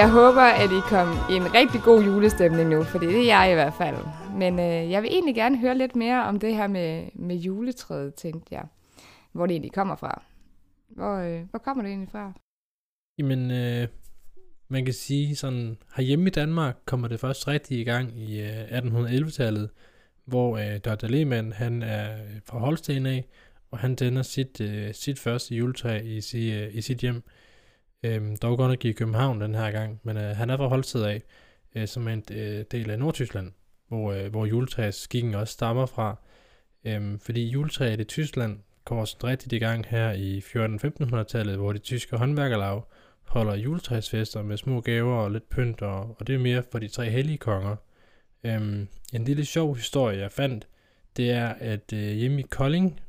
Jeg 0.00 0.10
håber, 0.10 0.42
at 0.42 0.70
I 0.70 0.80
kom 0.80 1.08
i 1.30 1.34
en 1.34 1.54
rigtig 1.54 1.80
god 1.82 2.04
julestemning 2.04 2.68
nu, 2.68 2.82
for 2.84 2.98
det 2.98 3.16
er 3.16 3.24
jeg 3.24 3.50
i 3.50 3.54
hvert 3.54 3.74
fald. 3.74 3.96
Men 4.38 4.58
øh, 4.58 4.90
jeg 4.90 5.02
vil 5.02 5.10
egentlig 5.12 5.34
gerne 5.34 5.58
høre 5.58 5.78
lidt 5.78 5.96
mere 5.96 6.24
om 6.24 6.38
det 6.38 6.54
her 6.54 6.66
med, 6.66 7.08
med 7.14 7.36
juletræet, 7.36 8.14
tænkte 8.14 8.54
jeg. 8.54 8.64
Hvor 9.32 9.46
det 9.46 9.54
egentlig 9.54 9.72
kommer 9.72 9.96
fra. 9.96 10.22
Hvor, 10.88 11.16
øh, 11.16 11.40
hvor 11.50 11.58
kommer 11.58 11.82
det 11.82 11.90
egentlig 11.90 12.08
fra? 12.10 12.32
Jamen, 13.18 13.50
øh, 13.50 13.88
man 14.68 14.84
kan 14.84 14.94
sige 14.94 15.36
sådan, 15.36 15.78
herhjemme 15.96 16.26
i 16.26 16.30
Danmark 16.30 16.76
kommer 16.84 17.08
det 17.08 17.20
først 17.20 17.48
rigtig 17.48 17.80
i 17.80 17.84
gang 17.84 18.18
i 18.18 18.40
øh, 18.40 18.64
1811-tallet, 18.64 19.70
hvor 20.24 20.56
øh, 20.56 20.78
Dr. 20.78 21.06
Lehmann, 21.06 21.52
han 21.52 21.82
er 21.82 22.16
fra 22.46 22.58
Holsten 22.58 23.06
af, 23.06 23.28
og 23.70 23.78
han 23.78 23.96
tænder 23.96 24.22
sit, 24.22 24.60
øh, 24.60 24.94
sit 24.94 25.18
første 25.18 25.54
juletræ 25.54 26.00
i, 26.04 26.20
si, 26.20 26.52
øh, 26.52 26.76
i 26.76 26.80
sit 26.80 26.98
hjem. 26.98 27.22
Øhm, 28.02 28.36
dog 28.36 28.56
godt 28.56 28.70
nok 28.70 28.84
i 28.84 28.92
København 28.92 29.40
den 29.40 29.54
her 29.54 29.70
gang, 29.70 30.00
men 30.02 30.16
øh, 30.16 30.36
han 30.36 30.50
er 30.50 30.56
fra 30.56 30.66
Holsted 30.66 31.04
af, 31.04 31.22
øh, 31.74 31.88
som 31.88 32.08
er 32.08 32.12
en 32.12 32.24
øh, 32.32 32.64
del 32.70 32.90
af 32.90 32.98
Nordtyskland, 32.98 33.52
hvor, 33.88 34.12
øh, 34.12 34.30
hvor 34.30 34.46
juletræsskikken 34.46 35.34
også 35.34 35.52
stammer 35.52 35.86
fra. 35.86 36.16
Øhm, 36.84 37.18
fordi 37.18 37.48
juletræet 37.48 38.00
i 38.00 38.04
Tyskland 38.04 38.58
kommer 38.84 39.04
sådan 39.04 39.30
rigtigt 39.30 39.52
i 39.52 39.58
gang 39.58 39.86
her 39.86 40.12
i 40.12 40.38
1400-1500-tallet, 40.38 41.56
hvor 41.56 41.72
de 41.72 41.78
tyske 41.78 42.16
håndværkerlag 42.16 42.82
holder 43.22 43.54
juletræsfester 43.54 44.42
med 44.42 44.56
små 44.56 44.80
gaver 44.80 45.14
og 45.14 45.30
lidt 45.30 45.48
pynt, 45.48 45.82
og, 45.82 46.16
og 46.18 46.26
det 46.26 46.34
er 46.34 46.38
mere 46.38 46.62
for 46.72 46.78
de 46.78 46.88
tre 46.88 47.10
hellige 47.10 47.38
konger. 47.38 47.76
Øhm, 48.44 48.88
en 49.12 49.24
lille 49.24 49.44
sjov 49.44 49.76
historie, 49.76 50.18
jeg 50.18 50.32
fandt, 50.32 50.68
det 51.16 51.30
er, 51.30 51.48
at 51.48 51.92
øh, 51.92 52.12
hjemme 52.12 52.40
i 52.40 52.46
Kolding, 52.50 53.00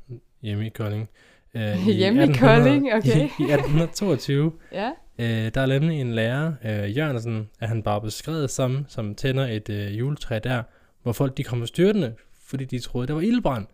hjemme 0.41 0.65
i 0.65 0.69
Kolding, 0.69 1.09
øh, 1.55 1.87
Hjemme 1.87 2.23
i 2.23 2.33
Kolding, 2.33 2.93
okay. 2.97 3.15
i, 3.39 3.43
i 3.43 3.51
1822, 3.51 4.51
Ja. 4.71 4.91
øh, 5.19 5.51
der 5.53 5.61
er 5.61 5.65
nemlig 5.65 6.01
en 6.01 6.11
lærer, 6.15 6.53
øh, 6.65 6.97
Jørgensen, 6.97 7.49
at 7.59 7.67
han 7.67 7.83
bare 7.83 8.01
beskrevet 8.01 8.49
som, 8.49 8.85
som 8.87 9.15
tænder 9.15 9.47
et 9.47 9.69
øh, 9.69 9.99
juletræ 9.99 10.39
der, 10.43 10.63
hvor 11.03 11.11
folk 11.11 11.37
de 11.37 11.43
kommer 11.43 11.65
styrtende, 11.65 12.13
fordi 12.45 12.65
de 12.65 12.79
troede, 12.79 13.07
det 13.07 13.15
var 13.15 13.21
ildbrand. 13.21 13.67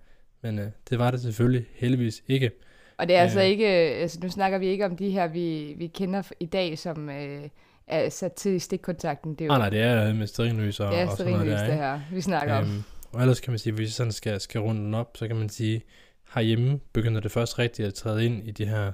Men 0.43 0.60
øh, 0.60 0.65
det 0.89 1.00
var 1.00 1.12
det 1.12 1.22
selvfølgelig 1.22 1.65
heldigvis 1.75 2.24
ikke. 2.27 2.51
Og 2.98 3.07
det 3.07 3.15
er 3.15 3.22
altså 3.22 3.39
Øh. 3.39 3.46
ikke, 3.46 3.67
altså 3.67 4.19
nu 4.24 4.29
snakker 4.29 4.57
vi 4.57 4.67
ikke 4.67 4.86
om 4.86 4.96
de 4.96 5.10
her, 5.10 5.27
vi, 5.27 5.74
vi 5.77 5.88
kender 5.88 6.22
i 6.39 6.46
dag, 6.46 6.77
som 6.77 7.10
øh, 7.10 7.41
er 7.88 8.10
sat 8.10 8.34
til 8.34 8.51
i 8.53 8.60
stikkontakten. 8.60 9.31
Det 9.31 9.41
er 9.41 9.46
jo 9.46 9.51
Ah, 9.53 9.60
nej, 9.60 9.69
det 9.69 9.81
er 9.81 10.13
med 10.13 10.27
sterinlys 10.27 10.79
og, 10.79 10.91
det 10.91 11.00
er 11.01 11.07
og 11.07 11.17
sådan 11.17 11.31
noget 11.34 11.48
der, 11.48 11.65
det 11.65 11.74
her, 11.74 12.00
vi 12.12 12.22
snakker 12.22 12.55
om. 12.55 12.63
Øhm, 12.63 12.84
og 13.12 13.22
ellers 13.22 13.39
kan 13.39 13.51
man 13.51 13.60
sige, 13.60 13.74
hvis 13.74 13.86
vi 13.88 13.91
sådan 13.91 14.12
skal, 14.12 14.39
skal 14.39 14.62
runde 14.62 14.81
den 14.81 14.93
op, 14.93 15.17
så 15.17 15.27
kan 15.27 15.36
man 15.36 15.50
sige, 15.50 15.81
herhjemme 16.34 16.79
begynder 16.93 17.22
det 17.22 17.31
først 17.31 17.60
rigtigt 17.60 17.88
at 17.88 17.93
træde 17.93 18.25
ind 18.25 18.48
i 18.48 18.51
de 18.51 18.65
her, 18.65 18.91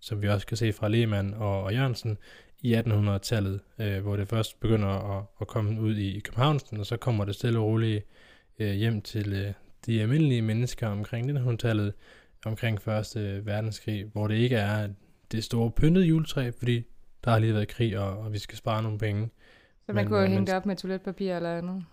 som 0.00 0.22
vi 0.22 0.28
også 0.28 0.46
kan 0.46 0.56
se 0.56 0.72
fra 0.72 0.88
Lehmann 0.88 1.34
og, 1.34 1.62
og 1.62 1.74
Jørgensen, 1.74 2.18
i 2.64 2.74
1800-tallet, 2.74 3.60
øh, 3.78 4.02
hvor 4.02 4.16
det 4.16 4.28
først 4.28 4.60
begynder 4.60 4.88
at, 4.88 5.24
at 5.40 5.46
komme 5.46 5.80
ud 5.80 5.96
i, 5.96 6.16
i 6.16 6.20
Københavnsen, 6.20 6.80
og 6.80 6.86
så 6.86 6.96
kommer 6.96 7.24
det 7.24 7.34
stille 7.34 7.58
og 7.58 7.64
roligt 7.64 8.06
øh, 8.58 8.72
hjem 8.72 9.02
til 9.02 9.32
øh, 9.32 9.52
de 9.86 10.00
almindelige 10.02 10.42
mennesker 10.42 10.88
omkring 10.88 11.30
1900-tallet, 11.30 11.92
omkring 12.46 12.82
Første 12.82 13.46
Verdenskrig, 13.46 14.04
hvor 14.12 14.26
det 14.26 14.34
ikke 14.34 14.56
er 14.56 14.88
det 15.32 15.44
store 15.44 15.70
pyntede 15.70 16.06
juletræ, 16.06 16.50
fordi 16.58 16.84
der 17.24 17.30
har 17.30 17.38
lige 17.38 17.54
været 17.54 17.68
krig, 17.68 17.98
og, 17.98 18.18
og 18.18 18.32
vi 18.32 18.38
skal 18.38 18.58
spare 18.58 18.82
nogle 18.82 18.98
penge. 18.98 19.30
Så 19.86 19.92
man 19.92 19.94
men, 19.94 20.06
kunne 20.06 20.22
øh, 20.22 20.28
hænge 20.28 20.46
det 20.46 20.54
op 20.54 20.66
med 20.66 20.76
toiletpapir 20.76 21.36
eller 21.36 21.56
andet. 21.56 21.84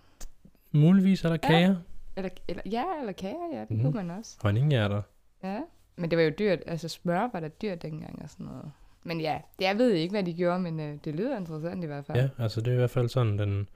Muligvis 0.71 1.23
er 1.23 1.29
der 1.29 1.37
Ja. 1.49 1.75
Eller, 2.15 2.29
eller, 2.47 2.63
ja, 2.71 2.83
eller 2.99 3.11
kager, 3.13 3.47
ja, 3.53 3.59
det 3.61 3.71
Mhm. 3.71 3.81
kunne 3.81 3.93
man 3.93 4.11
også. 4.17 4.37
honninghjerter. 4.41 5.01
Ja, 5.43 5.59
men 5.95 6.09
det 6.11 6.17
var 6.17 6.23
jo 6.23 6.31
dyrt. 6.39 6.59
Altså 6.67 6.87
smør 6.89 7.29
var 7.33 7.39
da 7.39 7.47
dyrt 7.47 7.81
dengang 7.81 8.21
og 8.23 8.29
sådan 8.29 8.45
noget. 8.45 8.71
Men 9.03 9.21
ja, 9.21 9.41
det, 9.59 9.65
jeg 9.65 9.77
ved 9.77 9.91
ikke, 9.91 10.11
hvad 10.11 10.23
de 10.23 10.33
gjorde, 10.33 10.59
men 10.59 10.79
øh, 10.79 10.97
det 11.05 11.15
lyder 11.15 11.37
interessant 11.37 11.83
i 11.83 11.87
hvert 11.87 12.05
fald. 12.05 12.17
Ja, 12.17 12.29
altså 12.43 12.61
det 12.61 12.67
er 12.67 12.73
i 12.73 12.77
hvert 12.77 12.89
fald 12.89 13.09
sådan 13.09 13.39
den, 13.39 13.67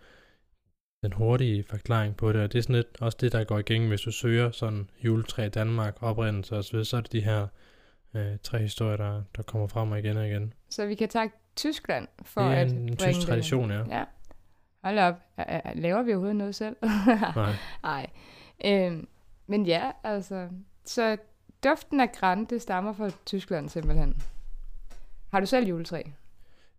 den 1.03 1.13
hurtige 1.13 1.63
forklaring 1.63 2.17
på 2.17 2.33
det, 2.33 2.41
og 2.41 2.53
det 2.53 2.57
er 2.59 2.63
sådan 2.63 2.75
lidt 2.75 3.01
også 3.01 3.17
det, 3.21 3.31
der 3.31 3.43
går 3.43 3.59
igen, 3.59 3.87
hvis 3.87 4.01
du 4.01 4.11
søger 4.11 4.51
sådan 4.51 4.89
juletræ 5.03 5.45
i 5.45 5.49
Danmark, 5.49 5.97
oprindelse 6.03 6.57
og 6.57 6.63
så 6.63 6.97
er 6.97 7.01
det 7.01 7.11
de 7.11 7.21
her 7.21 7.47
øh, 8.13 8.37
tre 8.43 8.59
historier, 8.59 8.97
der, 8.97 9.23
der 9.35 9.43
kommer 9.43 9.67
frem 9.67 9.91
og 9.91 9.99
igen 9.99 10.17
og 10.17 10.27
igen. 10.27 10.53
Så 10.69 10.85
vi 10.85 10.95
kan 10.95 11.09
takke 11.09 11.35
Tyskland 11.55 12.07
for 12.23 12.41
det 12.41 12.51
er 12.51 12.55
at 12.61 12.71
en, 12.71 12.97
tysk 12.97 13.19
tradition, 13.27 13.71
ja. 13.71 13.83
Ja. 13.97 14.03
Hold 14.85 14.99
op. 14.99 15.15
Laver 15.75 16.03
vi 16.03 16.11
overhovedet 16.11 16.35
noget 16.35 16.55
selv? 16.55 16.75
Nej. 17.35 17.53
Nej. 17.83 18.07
Øhm, 18.65 19.07
men 19.47 19.65
ja, 19.65 19.91
altså. 20.03 20.47
Så 20.85 21.17
duften 21.63 21.99
af 21.99 22.11
græn, 22.11 22.45
det 22.45 22.61
stammer 22.61 22.93
fra 22.93 23.09
Tyskland 23.25 23.69
simpelthen. 23.69 24.21
Har 25.31 25.39
du 25.39 25.45
selv 25.45 25.67
juletræ? 25.67 26.01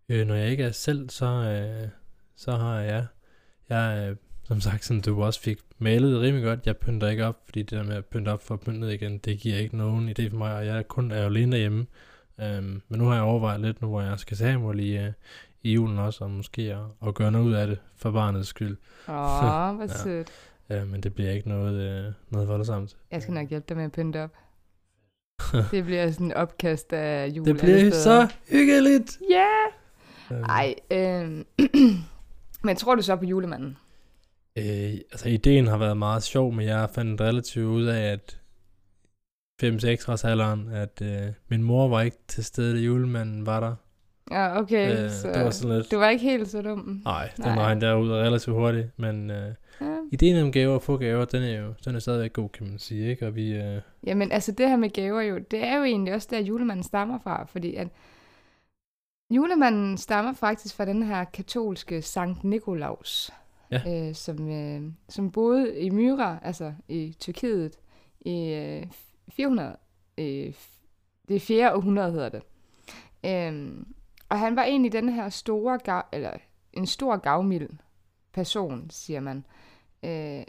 Øh, 0.09 0.27
når 0.27 0.35
jeg 0.35 0.49
ikke 0.49 0.63
er 0.63 0.71
selv, 0.71 1.09
så, 1.09 1.25
øh, 1.25 1.89
så 2.35 2.51
har 2.51 2.79
jeg, 2.79 3.05
jeg 3.69 4.09
øh, 4.09 4.15
som 4.43 4.61
sagt, 4.61 4.85
som 4.85 5.01
du 5.01 5.23
også 5.23 5.41
fik 5.41 5.59
malet 5.77 6.21
rimelig 6.21 6.45
godt, 6.45 6.65
jeg 6.65 6.77
pynter 6.77 7.07
ikke 7.07 7.25
op, 7.25 7.41
fordi 7.45 7.59
det 7.59 7.71
der 7.71 7.83
med 7.83 7.95
at 7.95 8.05
pynte 8.05 8.29
op 8.29 8.43
for 8.43 8.55
pyntet 8.55 8.93
igen, 8.93 9.17
det 9.17 9.39
giver 9.39 9.57
ikke 9.57 9.77
nogen 9.77 10.09
idé 10.09 10.29
for 10.29 10.37
mig, 10.37 10.55
og 10.55 10.65
jeg 10.65 10.87
kun 10.87 11.11
er 11.11 11.19
jo 11.19 11.25
alene 11.25 11.51
derhjemme. 11.51 11.85
Øhm, 12.39 12.81
men 12.87 12.99
nu 12.99 13.05
har 13.05 13.13
jeg 13.13 13.23
overvejet 13.23 13.61
lidt, 13.61 13.81
nu 13.81 13.87
hvor 13.87 14.01
jeg 14.01 14.19
skal 14.19 14.59
mig 14.59 14.75
lige 14.75 15.05
øh, 15.05 15.11
i 15.63 15.73
julen 15.73 15.97
også, 15.99 16.23
og 16.23 16.31
måske 16.31 16.61
at, 16.61 17.07
at 17.07 17.15
gøre 17.15 17.31
noget 17.31 17.45
ud 17.45 17.53
af 17.53 17.67
det 17.67 17.79
for 17.95 18.11
barnets 18.11 18.49
skyld. 18.49 18.77
Åh, 19.09 19.15
hvor 19.75 19.81
Ja. 19.81 20.03
sødt. 20.03 20.29
Øh, 20.69 20.87
men 20.87 21.01
det 21.01 21.13
bliver 21.15 21.31
ikke 21.31 21.49
noget, 21.49 22.05
øh, 22.07 22.13
noget 22.29 22.47
voldsomt. 22.47 22.97
Jeg 23.11 23.21
skal 23.21 23.33
nok 23.33 23.49
hjælpe 23.49 23.65
dig 23.69 23.77
med 23.77 23.85
at 23.85 23.91
pynte 23.91 24.23
op. 24.23 24.31
det 25.71 25.83
bliver 25.85 26.11
sådan 26.11 26.25
en 26.25 26.33
opkast 26.33 26.93
af 26.93 27.27
jul 27.27 27.45
Det 27.45 27.57
bliver 27.57 27.91
så 27.91 28.33
hyggeligt! 28.49 29.19
Ja! 29.29 29.47
Øhm, 30.31 30.43
Ej, 30.43 30.75
øh, 30.91 31.45
men 32.63 32.75
tror 32.75 32.95
du 32.95 33.01
så 33.01 33.15
på 33.15 33.25
julemanden? 33.25 33.77
Øh, 34.57 34.93
altså 35.11 35.29
ideen 35.29 35.67
har 35.67 35.77
været 35.77 35.97
meget 35.97 36.23
sjov, 36.23 36.53
men 36.53 36.65
jeg 36.65 36.89
fandt 36.93 37.21
relativt 37.21 37.65
ud 37.65 37.85
af, 37.85 38.01
at 38.11 38.39
5-6 39.63 40.11
års 40.11 40.23
alderen, 40.23 40.69
at 40.71 41.01
øh, 41.01 41.33
min 41.47 41.63
mor 41.63 41.87
var 41.87 42.01
ikke 42.01 42.17
til 42.27 42.43
stede, 42.43 42.75
da 42.75 42.79
julemanden 42.79 43.45
var 43.45 43.59
der. 43.59 43.75
Ja, 44.31 44.59
okay. 44.59 45.03
Øh, 45.03 45.09
så 45.11 45.27
det 45.33 45.43
var 45.43 45.49
sådan 45.49 45.77
lidt... 45.77 45.91
Du 45.91 45.97
var 45.97 46.09
ikke 46.09 46.23
helt 46.23 46.47
så 46.49 46.61
dum. 46.61 47.01
Nej, 47.05 47.29
den 47.37 47.45
Nej. 47.45 47.55
regn 47.55 47.81
der 47.81 47.95
ud 47.95 48.11
relativt 48.11 48.55
hurtigt, 48.55 48.87
men 48.99 49.31
øh, 49.31 49.53
Ja. 49.81 49.97
ideen 50.11 50.43
om 50.43 50.51
gaver 50.51 50.73
og 50.75 50.81
få 50.81 50.97
gaver, 50.97 51.25
den 51.25 51.43
er 51.43 51.61
jo 51.61 51.73
den 51.85 51.95
er 51.95 51.99
stadigvæk 51.99 52.33
god, 52.33 52.49
kan 52.49 52.67
man 52.67 52.79
sige, 52.79 53.09
ikke? 53.09 53.27
Og 53.27 53.35
vi, 53.35 53.51
øh, 53.51 53.81
Jamen, 54.07 54.31
altså 54.31 54.51
det 54.51 54.69
her 54.69 54.77
med 54.77 54.89
gaver 54.89 55.21
jo, 55.21 55.37
det 55.51 55.63
er 55.63 55.77
jo 55.77 55.83
egentlig 55.83 56.13
også 56.13 56.27
der, 56.31 56.39
julemanden 56.39 56.83
stammer 56.83 57.19
fra, 57.23 57.45
fordi 57.45 57.75
at 57.75 57.87
julemanden 59.35 59.97
stammer 59.97 60.33
faktisk 60.33 60.75
fra 60.75 60.85
den 60.85 61.03
her 61.03 61.23
katolske 61.23 62.01
Sankt 62.01 62.43
Nikolaus, 62.43 63.31
Ja. 63.71 64.07
øh, 64.07 64.15
som, 64.15 64.49
øh, 64.51 64.81
som 65.09 65.31
boede 65.31 65.79
i 65.79 65.89
Myra, 65.89 66.37
altså 66.43 66.73
i 66.87 67.15
Tyrkiet, 67.19 67.75
i 68.21 68.53
øh, 68.53 68.83
400, 69.31 69.75
øh, 70.17 70.53
det 71.27 71.41
fjerde 71.41 71.75
århundrede 71.75 72.11
hedder 72.11 72.29
det. 72.29 72.41
Øhm, 73.25 73.87
og 74.29 74.39
han 74.39 74.55
var 74.55 74.63
egentlig 74.63 74.91
den 74.91 75.09
her 75.09 75.29
store, 75.29 75.77
gav, 75.77 76.01
eller 76.11 76.31
en 76.73 76.85
stor 76.85 77.17
gavmild 77.17 77.69
person, 78.33 78.89
siger 78.89 79.19
man. 79.19 79.45
Øh, 80.03 80.43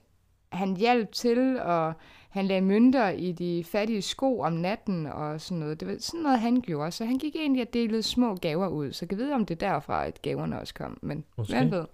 han 0.52 0.76
hjalp 0.76 1.12
til, 1.12 1.60
og 1.60 1.94
han 2.30 2.46
lagde 2.46 2.60
mønter 2.60 3.08
i 3.08 3.32
de 3.32 3.64
fattige 3.64 4.02
sko 4.02 4.40
om 4.40 4.52
natten 4.52 5.06
og 5.06 5.40
sådan 5.40 5.58
noget. 5.58 5.80
Det 5.80 5.88
var 5.88 5.96
sådan 5.98 6.20
noget, 6.20 6.40
han 6.40 6.60
gjorde. 6.60 6.90
Så 6.90 7.04
han 7.04 7.18
gik 7.18 7.36
egentlig 7.36 7.62
og 7.62 7.72
delede 7.72 8.02
små 8.02 8.34
gaver 8.34 8.68
ud. 8.68 8.92
Så 8.92 8.98
jeg 9.04 9.08
kan 9.08 9.18
vide, 9.18 9.34
om 9.34 9.46
det 9.46 9.62
er 9.62 9.72
derfra, 9.72 10.06
at 10.06 10.22
gaverne 10.22 10.60
også 10.60 10.74
kom. 10.74 10.98
Men 11.02 11.24
hvem 11.48 11.70
ved. 11.70 11.84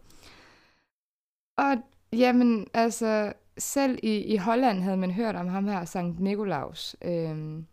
Og 1.56 1.76
jamen, 2.12 2.66
altså, 2.74 3.32
selv 3.58 3.98
i, 4.02 4.16
i 4.16 4.36
Holland 4.36 4.80
havde 4.80 4.96
man 4.96 5.10
hørt 5.10 5.36
om 5.36 5.48
ham 5.48 5.68
her, 5.68 5.84
Sankt 5.84 6.20
Nikolaus. 6.20 6.96
Øhm, 7.02 7.66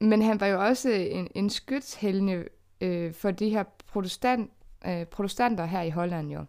men 0.00 0.22
han 0.22 0.40
var 0.40 0.46
jo 0.46 0.64
også 0.64 0.90
en, 0.90 1.28
en 1.34 1.50
skytshelne 1.50 2.44
øh, 2.80 3.14
for 3.14 3.30
de 3.30 3.48
her 3.50 3.62
protestant, 3.86 4.50
øh, 4.86 5.04
protestanter 5.06 5.64
her 5.64 5.82
i 5.82 5.90
Holland 5.90 6.30
jo. 6.32 6.44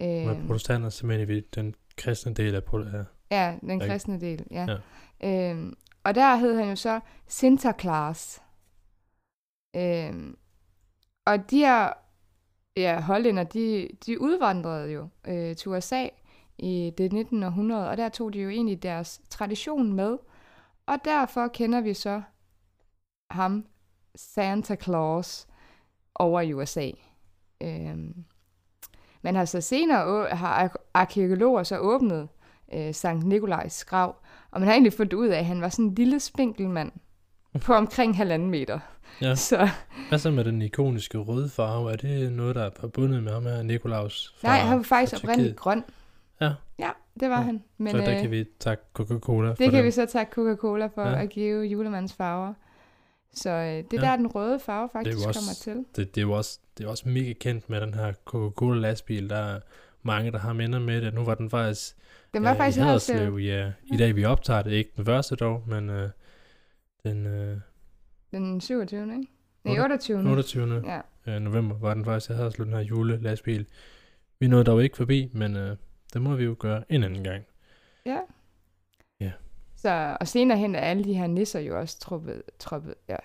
med 0.00 0.26
Øhm, 0.36 0.46
protestanter, 0.46 0.88
så 0.88 1.06
mener 1.06 1.24
vi 1.24 1.40
den 1.40 1.74
kristne 1.96 2.34
del 2.34 2.54
af 2.54 2.62
af- 2.72 3.04
Ja, 3.30 3.56
den 3.60 3.80
kristne 3.80 4.20
del, 4.20 4.46
ja. 4.50 4.66
Ja. 5.22 5.50
Øhm, 5.50 5.76
og 6.04 6.14
der 6.14 6.36
hed 6.36 6.56
han 6.58 6.68
jo 6.68 6.76
så 6.76 7.00
Sinterklaas. 7.28 8.42
Øhm, 9.76 10.36
og 11.26 11.50
de 11.50 11.58
her 11.58 11.92
ja, 12.76 13.00
hollænder, 13.00 13.44
de, 13.44 13.88
de 14.06 14.20
udvandrede 14.20 14.90
jo 14.92 15.08
øh, 15.28 15.56
til 15.56 15.68
USA 15.70 16.08
i 16.58 16.92
det 16.98 17.12
19. 17.12 17.42
århundrede, 17.42 17.90
og 17.90 17.96
der 17.96 18.08
tog 18.08 18.32
de 18.32 18.38
jo 18.40 18.48
egentlig 18.48 18.82
deres 18.82 19.20
tradition 19.30 19.92
med. 19.92 20.18
Og 20.86 20.96
derfor 21.04 21.48
kender 21.48 21.80
vi 21.80 21.94
så 21.94 22.22
ham, 23.30 23.66
Santa 24.14 24.76
Claus, 24.76 25.46
over 26.14 26.40
i 26.40 26.52
USA. 26.54 26.90
Øhm, 27.60 28.24
men 29.22 29.34
har 29.36 29.44
så 29.44 29.60
senere 29.60 30.28
har 30.30 30.48
ar- 30.54 30.80
arkeologer 30.94 31.62
så 31.62 31.78
åbnet 31.78 32.28
øh, 32.74 32.94
Sankt 32.94 33.26
Nikolajs 33.26 33.84
grav, 33.84 34.16
og 34.50 34.60
man 34.60 34.66
har 34.68 34.74
egentlig 34.74 34.92
fundet 34.92 35.12
ud 35.12 35.26
af, 35.28 35.38
at 35.38 35.44
han 35.44 35.60
var 35.60 35.68
sådan 35.68 35.84
en 35.84 35.94
lille 35.94 36.20
spinkelmand 36.20 36.92
på 37.66 37.74
omkring 37.74 38.16
halvanden 38.16 38.50
meter. 38.50 38.78
Ja. 39.22 39.34
Så 39.50 39.68
Hvad 40.08 40.18
så 40.18 40.30
med 40.30 40.44
den 40.44 40.62
ikoniske 40.62 41.18
røde 41.18 41.48
farve? 41.48 41.92
Er 41.92 41.96
det 41.96 42.32
noget, 42.32 42.54
der 42.54 42.62
er 42.64 42.70
forbundet 42.80 43.22
med 43.22 43.32
ham 43.32 43.42
her, 43.42 43.62
Nikolaus? 43.62 44.34
nej, 44.42 44.58
han 44.58 44.76
var 44.76 44.82
faktisk 44.82 45.24
oprindeligt 45.24 45.56
grøn. 45.56 45.84
Ja. 46.40 46.52
Ja, 46.78 46.90
det 47.20 47.30
var 47.30 47.36
Ja. 47.38 47.42
han. 47.42 47.62
Men 47.78 47.90
Så 47.90 47.98
der 47.98 48.14
øh, 48.14 48.20
kan 48.20 48.30
vi 48.30 48.44
takke 48.60 48.82
Coca-Cola 48.92 49.48
for 49.50 49.54
det 49.54 49.70
kan 49.70 49.74
den. 49.74 49.84
vi 49.84 49.90
så 49.90 50.06
takke 50.06 50.32
Coca-Cola 50.32 50.86
for 50.86 51.02
Ja. 51.02 51.22
at 51.22 51.30
give 51.30 51.62
julemandens 51.62 52.12
farver. 52.12 52.54
Så 53.32 53.50
øh, 53.50 53.66
det 53.66 53.76
er 53.76 53.82
Ja. 53.92 54.00
der, 54.10 54.16
den 54.16 54.26
røde 54.26 54.58
farve 54.60 54.88
faktisk 54.92 55.18
jo 55.24 55.28
også- 55.28 55.40
kommer 55.40 55.54
til. 55.84 55.84
det, 55.96 56.14
det, 56.14 56.20
er 56.20 56.26
jo 56.26 56.32
også, 56.32 56.58
det 56.78 56.84
er 56.84 56.88
også 56.88 57.08
mega 57.08 57.32
kendt 57.32 57.70
med 57.70 57.80
den 57.80 57.94
her 57.94 58.12
Coca-Cola 58.24 58.80
lastbil. 58.80 59.30
Der 59.30 59.36
er 59.36 59.60
mange, 60.02 60.30
der 60.32 60.38
har 60.38 60.52
minder 60.52 60.78
med 60.78 61.00
det. 61.02 61.14
Nu 61.14 61.24
var 61.24 61.34
den 61.34 61.50
faktisk, 61.50 61.96
Den 62.34 62.42
var 62.42 62.50
øh, 62.50 62.56
faktisk 62.56 62.78
i 62.78 62.80
Haderslev. 62.80 63.36
Ja. 63.36 63.72
I 63.92 63.96
dag 63.96 64.16
vi 64.16 64.24
optager 64.24 64.62
det, 64.62 64.72
ikke 64.72 64.90
den 64.96 65.04
første 65.04 65.36
dog, 65.36 65.62
men 65.66 65.90
øh, 65.90 66.10
den 67.04 67.26
øh, 67.26 67.56
den 68.30 68.60
27. 68.60 69.02
ikke? 69.02 69.26
Nej, 69.64 69.74
Otte- 69.74 69.82
28. 69.82 70.30
28. 70.30 70.82
Ja. 70.86 71.00
Øh, 71.36 71.40
november 71.42 71.78
var 71.78 71.94
den 71.94 72.04
faktisk 72.04 72.30
i 72.30 72.34
Haderslev, 72.34 72.66
den 72.66 72.74
her 72.74 72.80
julelastbil. 72.80 73.66
Vi 74.40 74.46
nåede 74.48 74.64
dog 74.64 74.82
ikke 74.84 74.96
forbi, 74.96 75.30
men 75.32 75.56
øh, 75.56 75.76
det 76.12 76.22
må 76.22 76.34
vi 76.34 76.44
jo 76.44 76.56
gøre 76.58 76.82
en 76.92 77.04
anden 77.04 77.24
gang. 77.24 77.44
Ja. 78.06 78.18
Så, 79.80 80.16
og 80.20 80.28
senere 80.28 80.58
hen 80.58 80.74
er 80.74 80.80
alle 80.80 81.04
de 81.04 81.14
her 81.14 81.26
nisser 81.26 81.60
jo 81.60 81.78
også 81.80 81.98
troppet, 81.98 82.42
troppet, 82.58 82.94
ja, 83.08 83.16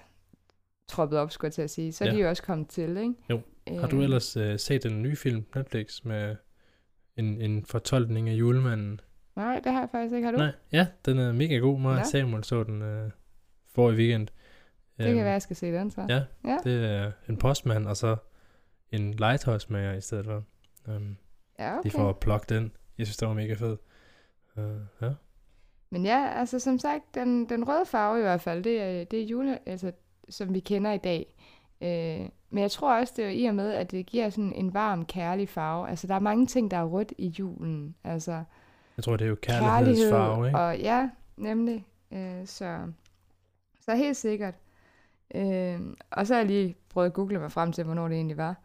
troppet 0.87 1.19
op, 1.19 1.31
skulle 1.31 1.47
jeg 1.49 1.53
til 1.53 1.61
at 1.61 1.69
sige. 1.69 1.93
Så 1.93 2.03
er 2.03 2.07
Ja. 2.09 2.15
de 2.15 2.21
jo 2.21 2.29
også 2.29 2.43
kommet 2.43 2.67
til, 2.67 2.97
ikke? 2.97 3.13
Jo. 3.29 3.41
Har 3.79 3.87
du 3.87 3.97
Øh, 3.97 4.03
ellers 4.03 4.37
øh, 4.37 4.59
set 4.59 4.83
den 4.83 5.01
nye 5.01 5.15
film 5.15 5.45
Netflix 5.55 6.03
med 6.03 6.35
en, 7.17 7.41
en 7.41 7.65
fortolkning 7.65 8.29
af 8.29 8.33
julemanden? 8.33 8.99
Nej, 9.35 9.59
det 9.63 9.71
har 9.71 9.79
jeg 9.79 9.89
faktisk 9.91 10.13
ikke. 10.15 10.25
Har 10.25 10.31
du? 10.31 10.37
Nej, 10.37 10.51
ja, 10.71 10.87
den 11.05 11.19
er 11.19 11.31
mega 11.31 11.55
god. 11.57 11.79
Mig 11.79 11.97
Ja. 11.97 12.03
Samuel 12.03 12.43
så 12.43 12.63
den 12.63 12.81
øh, 12.81 13.11
for 13.75 13.91
i 13.91 13.95
weekend. 13.95 14.27
Det 14.97 15.05
kan 15.05 15.15
være, 15.15 15.31
jeg 15.31 15.41
skal 15.41 15.55
se 15.55 15.71
den 15.71 15.91
så. 15.91 16.05
Ja, 16.09 16.23
Ja. 16.45 16.57
det 16.63 16.85
er 16.85 17.11
en 17.29 17.37
postmand, 17.37 17.87
og 17.87 17.97
så 17.97 18.15
en 18.91 19.13
legetøjsmager 19.13 19.93
i 19.93 20.01
stedet 20.01 20.25
for. 20.25 20.43
Um, 20.87 21.17
ja 21.59 21.77
okay. 21.79 21.83
De 21.89 21.91
får 21.91 22.13
plukket 22.13 22.49
den. 22.49 22.71
Jeg 22.97 23.07
synes, 23.07 23.17
det 23.17 23.27
var 23.27 23.33
mega 23.33 23.53
fedt. 23.53 23.79
Uh, 24.57 24.63
ja. 25.01 25.09
Men 25.89 26.05
ja, 26.05 26.27
altså 26.35 26.59
som 26.59 26.79
sagt, 26.79 27.15
den, 27.15 27.49
den 27.49 27.67
røde 27.67 27.85
farve 27.85 28.19
i 28.19 28.21
hvert 28.21 28.41
fald, 28.41 28.63
det 28.63 28.81
er, 28.81 29.03
det 29.03 29.21
er 29.21 29.25
jule, 29.25 29.59
altså, 29.69 29.91
som 30.29 30.53
vi 30.53 30.59
kender 30.59 30.91
i 30.91 30.97
dag. 30.97 31.35
Øh, 31.81 32.29
men 32.49 32.61
jeg 32.61 32.71
tror 32.71 32.99
også, 32.99 33.13
det 33.17 33.25
er 33.25 33.29
i 33.29 33.45
og 33.45 33.55
med, 33.55 33.71
at 33.71 33.91
det 33.91 34.05
giver 34.05 34.29
sådan 34.29 34.53
en 34.53 34.73
varm, 34.73 35.05
kærlig 35.05 35.49
farve. 35.49 35.89
Altså, 35.89 36.07
der 36.07 36.15
er 36.15 36.19
mange 36.19 36.45
ting, 36.47 36.71
der 36.71 36.77
er 36.77 36.83
rødt 36.85 37.13
i 37.17 37.27
julen. 37.27 37.95
Altså, 38.03 38.43
Jeg 38.97 39.03
tror, 39.03 39.17
det 39.17 39.25
er 39.25 39.29
jo 39.29 39.37
kærlighedsfarve, 39.41 40.47
ikke? 40.47 40.59
Og 40.59 40.79
ja, 40.79 41.09
nemlig. 41.37 41.85
Øh, 42.11 42.45
så, 42.45 42.79
så 43.81 43.95
helt 43.95 44.17
sikkert. 44.17 44.53
Øh, 45.35 45.79
og 46.11 46.27
så 46.27 46.33
har 46.33 46.39
jeg 46.41 46.47
lige 46.47 46.75
prøvet 46.89 47.07
at 47.07 47.13
google 47.13 47.39
mig 47.39 47.51
frem 47.51 47.71
til, 47.71 47.83
hvornår 47.83 48.07
det 48.07 48.15
egentlig 48.15 48.37
var. 48.37 48.55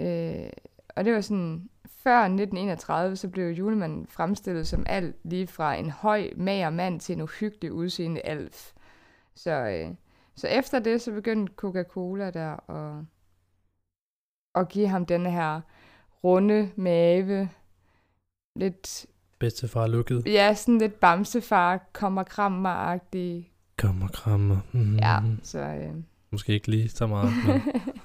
Øh, 0.00 0.50
og 0.96 1.04
det 1.04 1.12
var 1.14 1.20
sådan, 1.20 1.68
før 2.02 2.18
1931, 2.18 3.16
så 3.16 3.28
blev 3.28 3.50
julemanden 3.50 4.06
fremstillet 4.06 4.66
som 4.66 4.84
alt, 4.86 5.16
lige 5.24 5.46
fra 5.46 5.74
en 5.74 5.90
høj, 5.90 6.30
mager 6.36 6.70
mand 6.70 7.00
til 7.00 7.12
en 7.12 7.20
uhyggelig 7.20 7.72
udseende 7.72 8.20
alf. 8.20 8.72
Så, 9.34 9.50
øh, 9.50 9.94
så 10.36 10.48
efter 10.48 10.78
det, 10.78 11.02
så 11.02 11.12
begyndte 11.12 11.52
Coca-Cola 11.56 12.30
der 12.30 12.70
at, 12.70 13.04
at 14.54 14.68
give 14.68 14.88
ham 14.88 15.06
denne 15.06 15.30
her 15.30 15.60
runde 16.24 16.70
mave, 16.76 17.48
lidt 18.56 19.06
Bedstefar 19.38 19.86
lukket. 19.86 20.22
Ja, 20.26 20.54
sådan 20.54 20.78
lidt 20.78 21.00
bamsefar, 21.00 21.88
kommer 21.92 22.22
krammer-agtig. 22.22 23.52
Kom 23.76 24.02
og 24.02 24.12
krammer. 24.12 24.58
Mm. 24.72 24.96
Ja, 24.96 25.18
så... 25.42 25.58
Øh, 25.58 25.94
Måske 26.30 26.52
ikke 26.52 26.68
lige 26.68 26.88
så 26.88 27.06
meget. 27.06 27.32
Men 27.46 27.62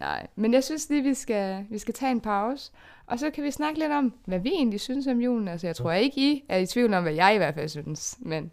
nej, 0.00 0.26
men 0.36 0.54
jeg 0.54 0.64
synes 0.64 0.90
lige, 0.90 1.02
vi 1.02 1.14
skal, 1.14 1.66
vi 1.70 1.78
skal 1.78 1.94
tage 1.94 2.10
en 2.12 2.20
pause, 2.20 2.72
og 3.06 3.18
så 3.18 3.30
kan 3.30 3.44
vi 3.44 3.50
snakke 3.50 3.78
lidt 3.78 3.92
om, 3.92 4.14
hvad 4.26 4.38
vi 4.38 4.48
egentlig 4.48 4.80
synes 4.80 5.06
om 5.06 5.20
julen. 5.20 5.48
Altså, 5.48 5.66
jeg 5.66 5.76
tror 5.76 5.92
ikke, 5.92 6.20
I 6.20 6.44
er 6.48 6.58
i 6.58 6.66
tvivl 6.66 6.94
om, 6.94 7.02
hvad 7.02 7.12
jeg 7.14 7.34
i 7.34 7.36
hvert 7.36 7.54
fald 7.54 7.68
synes, 7.68 8.16
men 8.20 8.50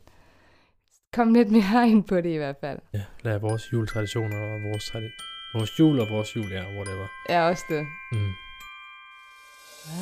kom 1.13 1.33
lidt 1.33 1.51
mere 1.51 1.89
ind 1.89 2.03
på 2.03 2.15
det 2.15 2.29
i 2.29 2.37
hvert 2.37 2.55
fald. 2.61 2.79
ja, 2.93 3.01
lad 3.21 3.39
vores 3.39 3.73
juletraditioner 3.73 4.37
og 4.37 4.61
vores, 4.63 4.83
tradi- 4.89 5.23
vores 5.57 5.79
jul 5.79 5.99
og 5.99 6.07
vores 6.09 6.35
jul, 6.35 6.51
ja, 6.51 6.63
whatever. 6.75 7.07
Ja, 7.29 7.47
også 7.49 7.63
det. 7.69 7.85
Mm. 8.11 8.29
I 9.85 9.95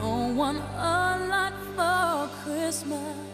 don't 0.00 0.38
want 0.40 0.58
a 0.78 1.16
lot 1.32 1.54
for 1.76 2.28
Christmas. 2.42 3.27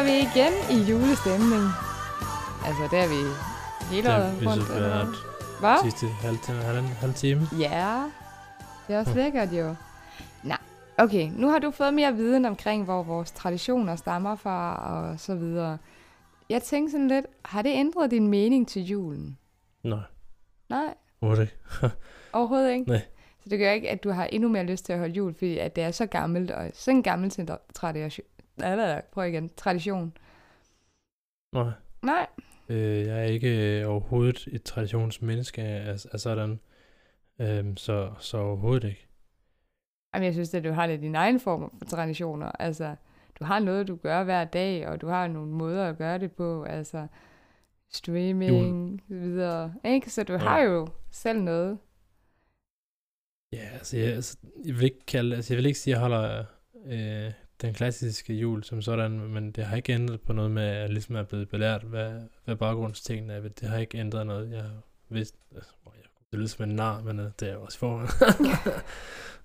Er 0.00 0.04
vi 0.04 0.18
igen 0.18 0.52
i 0.78 0.90
julestemning. 0.90 1.64
Altså, 2.66 2.88
der 2.90 2.98
er 3.02 3.08
vi 3.08 3.20
hele 3.94 4.08
Det 4.08 4.14
året 4.16 4.46
rundt. 4.46 4.68
været 4.70 5.14
hvad? 5.60 5.76
Sidste 5.82 6.06
halv 6.06 6.38
time, 6.38 6.58
halv, 6.58 6.82
halv 6.84 7.14
time. 7.14 7.40
Ja, 7.58 8.04
det 8.86 8.94
er 8.94 8.98
også 8.98 9.10
Hm. 9.12 9.16
lækkert 9.18 9.52
jo. 9.52 9.74
Nej, 10.42 10.58
okay, 10.98 11.30
nu 11.36 11.48
har 11.48 11.58
du 11.58 11.70
fået 11.70 11.94
mere 11.94 12.14
viden 12.14 12.44
omkring, 12.44 12.84
hvor 12.84 13.02
vores 13.02 13.30
traditioner 13.30 13.96
stammer 13.96 14.36
fra 14.36 14.74
og 14.92 15.20
så 15.20 15.34
videre. 15.34 15.78
Jeg 16.48 16.62
tænker 16.62 16.90
sådan 16.90 17.08
lidt, 17.08 17.26
har 17.44 17.62
det 17.62 17.70
ændret 17.74 18.10
din 18.10 18.28
mening 18.28 18.68
til 18.68 18.82
julen? 18.86 19.38
Nej, 19.82 19.98
Nej, 20.68 20.94
hvor 21.18 21.34
det? 21.34 21.48
overhovedet 22.32 22.72
ikke. 22.72 22.88
Nej. 22.90 23.00
Så 23.42 23.48
det 23.50 23.58
gør 23.58 23.70
ikke, 23.70 23.90
at 23.90 24.04
du 24.04 24.10
har 24.10 24.24
endnu 24.24 24.48
mere 24.48 24.64
lyst 24.64 24.84
til 24.84 24.92
at 24.92 24.98
holde 24.98 25.14
jul, 25.14 25.34
fordi 25.34 25.58
at 25.58 25.76
det 25.76 25.84
er 25.84 25.90
så 25.90 26.06
gammelt, 26.06 26.50
og 26.50 26.70
sådan 26.74 26.96
en 26.96 27.02
gammel 27.02 27.48
tradition. 27.74 28.26
Eller, 28.62 29.00
prøv 29.12 29.28
igen, 29.28 29.48
tradition. 29.56 30.16
Nej. 31.54 31.70
Nej, 32.02 32.26
Øh, 32.68 33.06
jeg 33.06 33.18
er 33.18 33.22
ikke 33.24 33.80
øh, 33.80 33.90
overhovedet 33.90 34.48
et 34.52 34.62
traditionsmenneske 34.62 35.62
af, 35.62 36.06
af 36.12 36.20
sådan. 36.20 36.60
Øhm, 37.40 37.76
så, 37.76 38.12
så 38.18 38.38
overhovedet 38.38 38.88
ikke. 38.88 39.06
Jamen, 40.14 40.24
jeg 40.26 40.32
synes, 40.34 40.54
at 40.54 40.64
du 40.64 40.70
har 40.72 40.86
lidt 40.86 41.00
din 41.00 41.14
egen 41.14 41.40
form 41.40 41.72
for 41.78 41.84
traditioner. 41.84 42.52
Altså, 42.58 42.96
du 43.40 43.44
har 43.44 43.58
noget, 43.58 43.88
du 43.88 43.96
gør 43.96 44.24
hver 44.24 44.44
dag, 44.44 44.88
og 44.88 45.00
du 45.00 45.06
har 45.08 45.28
nogle 45.28 45.50
måder 45.50 45.88
at 45.88 45.98
gøre 45.98 46.18
det 46.18 46.32
på. 46.32 46.62
Altså, 46.64 47.06
streaming, 47.92 49.00
så 49.08 49.14
videre. 49.14 49.74
Ikke? 49.84 50.10
Så 50.10 50.22
du 50.24 50.32
Ja. 50.32 50.38
har 50.38 50.60
jo 50.60 50.88
selv 51.10 51.42
noget. 51.42 51.78
Ja, 53.52 53.68
altså 53.72 53.96
jeg, 53.98 54.12
altså, 54.14 54.38
jeg 54.64 54.74
vil 54.74 54.82
ikke 54.84 55.06
kalde, 55.06 55.36
altså 55.36 55.54
jeg 55.54 55.56
vil 55.58 55.66
ikke 55.66 55.78
sige, 55.78 55.94
at 55.94 56.00
jeg 56.00 56.08
holder 56.08 56.44
øh, 56.86 57.32
den 57.60 57.74
klassiske 57.74 58.34
jul 58.34 58.64
som 58.64 58.82
sådan, 58.82 59.20
men 59.20 59.50
det 59.52 59.64
har 59.64 59.76
ikke 59.76 59.92
ændret 59.92 60.20
på 60.20 60.32
noget 60.32 60.50
med, 60.50 60.62
at 60.62 60.80
jeg 60.80 60.88
ligesom 60.88 61.16
er 61.16 61.22
blevet 61.22 61.48
belært, 61.48 61.82
hvad, 61.82 62.12
hvad 62.44 62.56
baggrundstingene 62.56 63.32
er. 63.32 63.40
Det 63.40 63.68
har 63.68 63.78
ikke 63.78 63.98
ændret 63.98 64.26
noget. 64.26 64.50
Jeg 64.50 64.62
har 64.62 64.82
vidst, 65.08 65.34
altså, 65.54 65.72
jeg, 65.86 66.04
det 66.30 66.38
lyder 66.38 66.48
som 66.48 66.70
en 66.70 66.76
nar, 66.76 67.00
men 67.00 67.18
øh, 67.20 67.26
det 67.40 67.48
er 67.48 67.50
jeg 67.50 67.58
også 67.58 67.76
i 67.76 67.80
forvejen. 67.80 68.08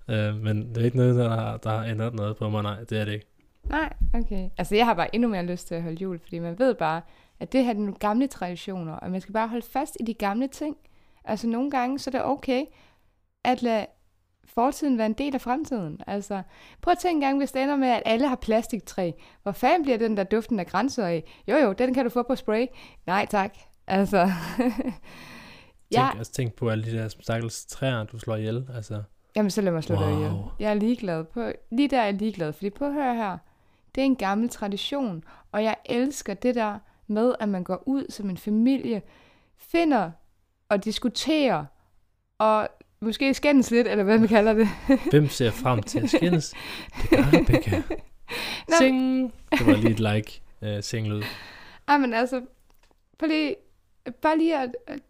øh, 0.36 0.42
men 0.42 0.68
det 0.68 0.80
er 0.80 0.84
ikke 0.84 0.96
noget, 0.96 1.16
der 1.16 1.28
har, 1.28 1.56
der 1.56 1.70
har 1.70 1.84
ændret 1.84 2.14
noget 2.14 2.36
på 2.36 2.48
mig, 2.48 2.62
nej, 2.62 2.84
det 2.84 3.00
er 3.00 3.04
det 3.04 3.12
ikke. 3.12 3.26
Nej, 3.64 3.92
okay. 4.14 4.50
Altså, 4.58 4.74
jeg 4.74 4.86
har 4.86 4.94
bare 4.94 5.14
endnu 5.14 5.28
mere 5.28 5.46
lyst 5.46 5.66
til 5.66 5.74
at 5.74 5.82
holde 5.82 6.02
jul, 6.02 6.18
fordi 6.18 6.38
man 6.38 6.58
ved 6.58 6.74
bare, 6.74 7.02
at 7.40 7.52
det 7.52 7.64
her 7.64 7.70
er 7.70 7.74
nogle 7.74 7.94
gamle 7.94 8.26
traditioner, 8.26 8.92
og 8.92 9.10
man 9.10 9.20
skal 9.20 9.32
bare 9.32 9.48
holde 9.48 9.66
fast 9.66 9.96
i 10.00 10.02
de 10.02 10.14
gamle 10.14 10.48
ting. 10.48 10.76
Altså, 11.24 11.46
nogle 11.46 11.70
gange, 11.70 11.98
så 11.98 12.10
er 12.10 12.12
det 12.12 12.24
okay 12.24 12.64
at 13.44 13.62
lade 13.62 13.86
fortiden 14.46 14.98
være 14.98 15.06
en 15.06 15.12
del 15.12 15.34
af 15.34 15.40
fremtiden. 15.40 16.00
Altså, 16.06 16.42
prøv 16.82 16.92
at 16.92 16.98
tænke 16.98 17.14
engang, 17.14 17.38
hvis 17.38 17.52
det 17.52 17.62
ender 17.62 17.76
med, 17.76 17.88
at 17.88 18.02
alle 18.04 18.28
har 18.28 18.36
plastiktræ. 18.36 19.10
Hvor 19.42 19.52
fanden 19.52 19.82
bliver 19.82 19.98
den 19.98 20.16
der 20.16 20.24
duften 20.24 20.60
af 20.60 20.66
grænser 20.66 21.06
af? 21.06 21.42
Jo 21.48 21.56
jo, 21.56 21.72
den 21.72 21.94
kan 21.94 22.04
du 22.04 22.10
få 22.10 22.22
på 22.22 22.36
spray. 22.36 22.66
Nej 23.06 23.26
tak. 23.30 23.56
Altså, 23.86 24.26
Tænk, 25.92 26.02
ja, 26.02 26.18
altså, 26.18 26.32
tænk 26.32 26.54
på 26.54 26.68
alle 26.68 26.84
de 26.84 26.96
der 26.96 27.08
stakkels 27.08 27.66
træer, 27.66 28.04
du 28.04 28.18
slår 28.18 28.36
ihjel. 28.36 28.68
Altså, 28.74 29.02
jamen 29.36 29.50
så 29.50 29.60
lad 29.60 29.72
mig 29.72 29.84
slå 29.84 29.96
wow. 29.96 30.04
dig 30.04 30.14
ihjel. 30.14 30.32
Jeg 30.58 30.70
er 30.70 30.74
ligeglad. 30.74 31.24
På, 31.24 31.52
lige 31.70 31.88
der 31.88 32.00
er 32.00 32.04
jeg 32.04 32.14
ligeglad, 32.14 32.52
fordi 32.52 32.70
på 32.70 32.84
at 32.84 32.92
høre 32.92 33.14
her, 33.14 33.38
det 33.94 34.00
er 34.00 34.04
en 34.04 34.16
gammel 34.16 34.48
tradition, 34.48 35.24
og 35.52 35.64
jeg 35.64 35.76
elsker 35.84 36.34
det 36.34 36.54
der 36.54 36.78
med, 37.06 37.34
at 37.40 37.48
man 37.48 37.64
går 37.64 37.82
ud 37.86 38.06
som 38.10 38.30
en 38.30 38.36
familie, 38.36 39.02
finder 39.56 40.10
og 40.68 40.84
diskuterer, 40.84 41.64
og 42.38 42.68
måske 43.00 43.34
skændes 43.34 43.70
lidt, 43.70 43.88
eller 43.88 44.04
hvad 44.04 44.18
man 44.18 44.28
kalder 44.28 44.52
det. 44.52 44.68
hvem 45.10 45.28
ser 45.28 45.50
frem 45.50 45.82
til 45.82 46.00
at 46.00 46.10
skændes? 46.10 46.54
Det 47.00 47.10
gør. 47.10 47.82
Nå. 48.68 48.74
Sing! 48.78 49.32
Det 49.50 49.66
var 49.66 49.72
lige 49.76 49.90
et 49.90 50.00
like 50.14 50.42
uh, 50.62 50.68
singled. 50.82 51.22
Ej, 51.88 51.98
men 51.98 52.14
altså, 52.14 52.40
prøv 53.18 53.28
lige, 53.28 53.54
bare 54.22 54.38
lige 54.38 54.58
at, 54.58 54.70
at- 54.86 55.00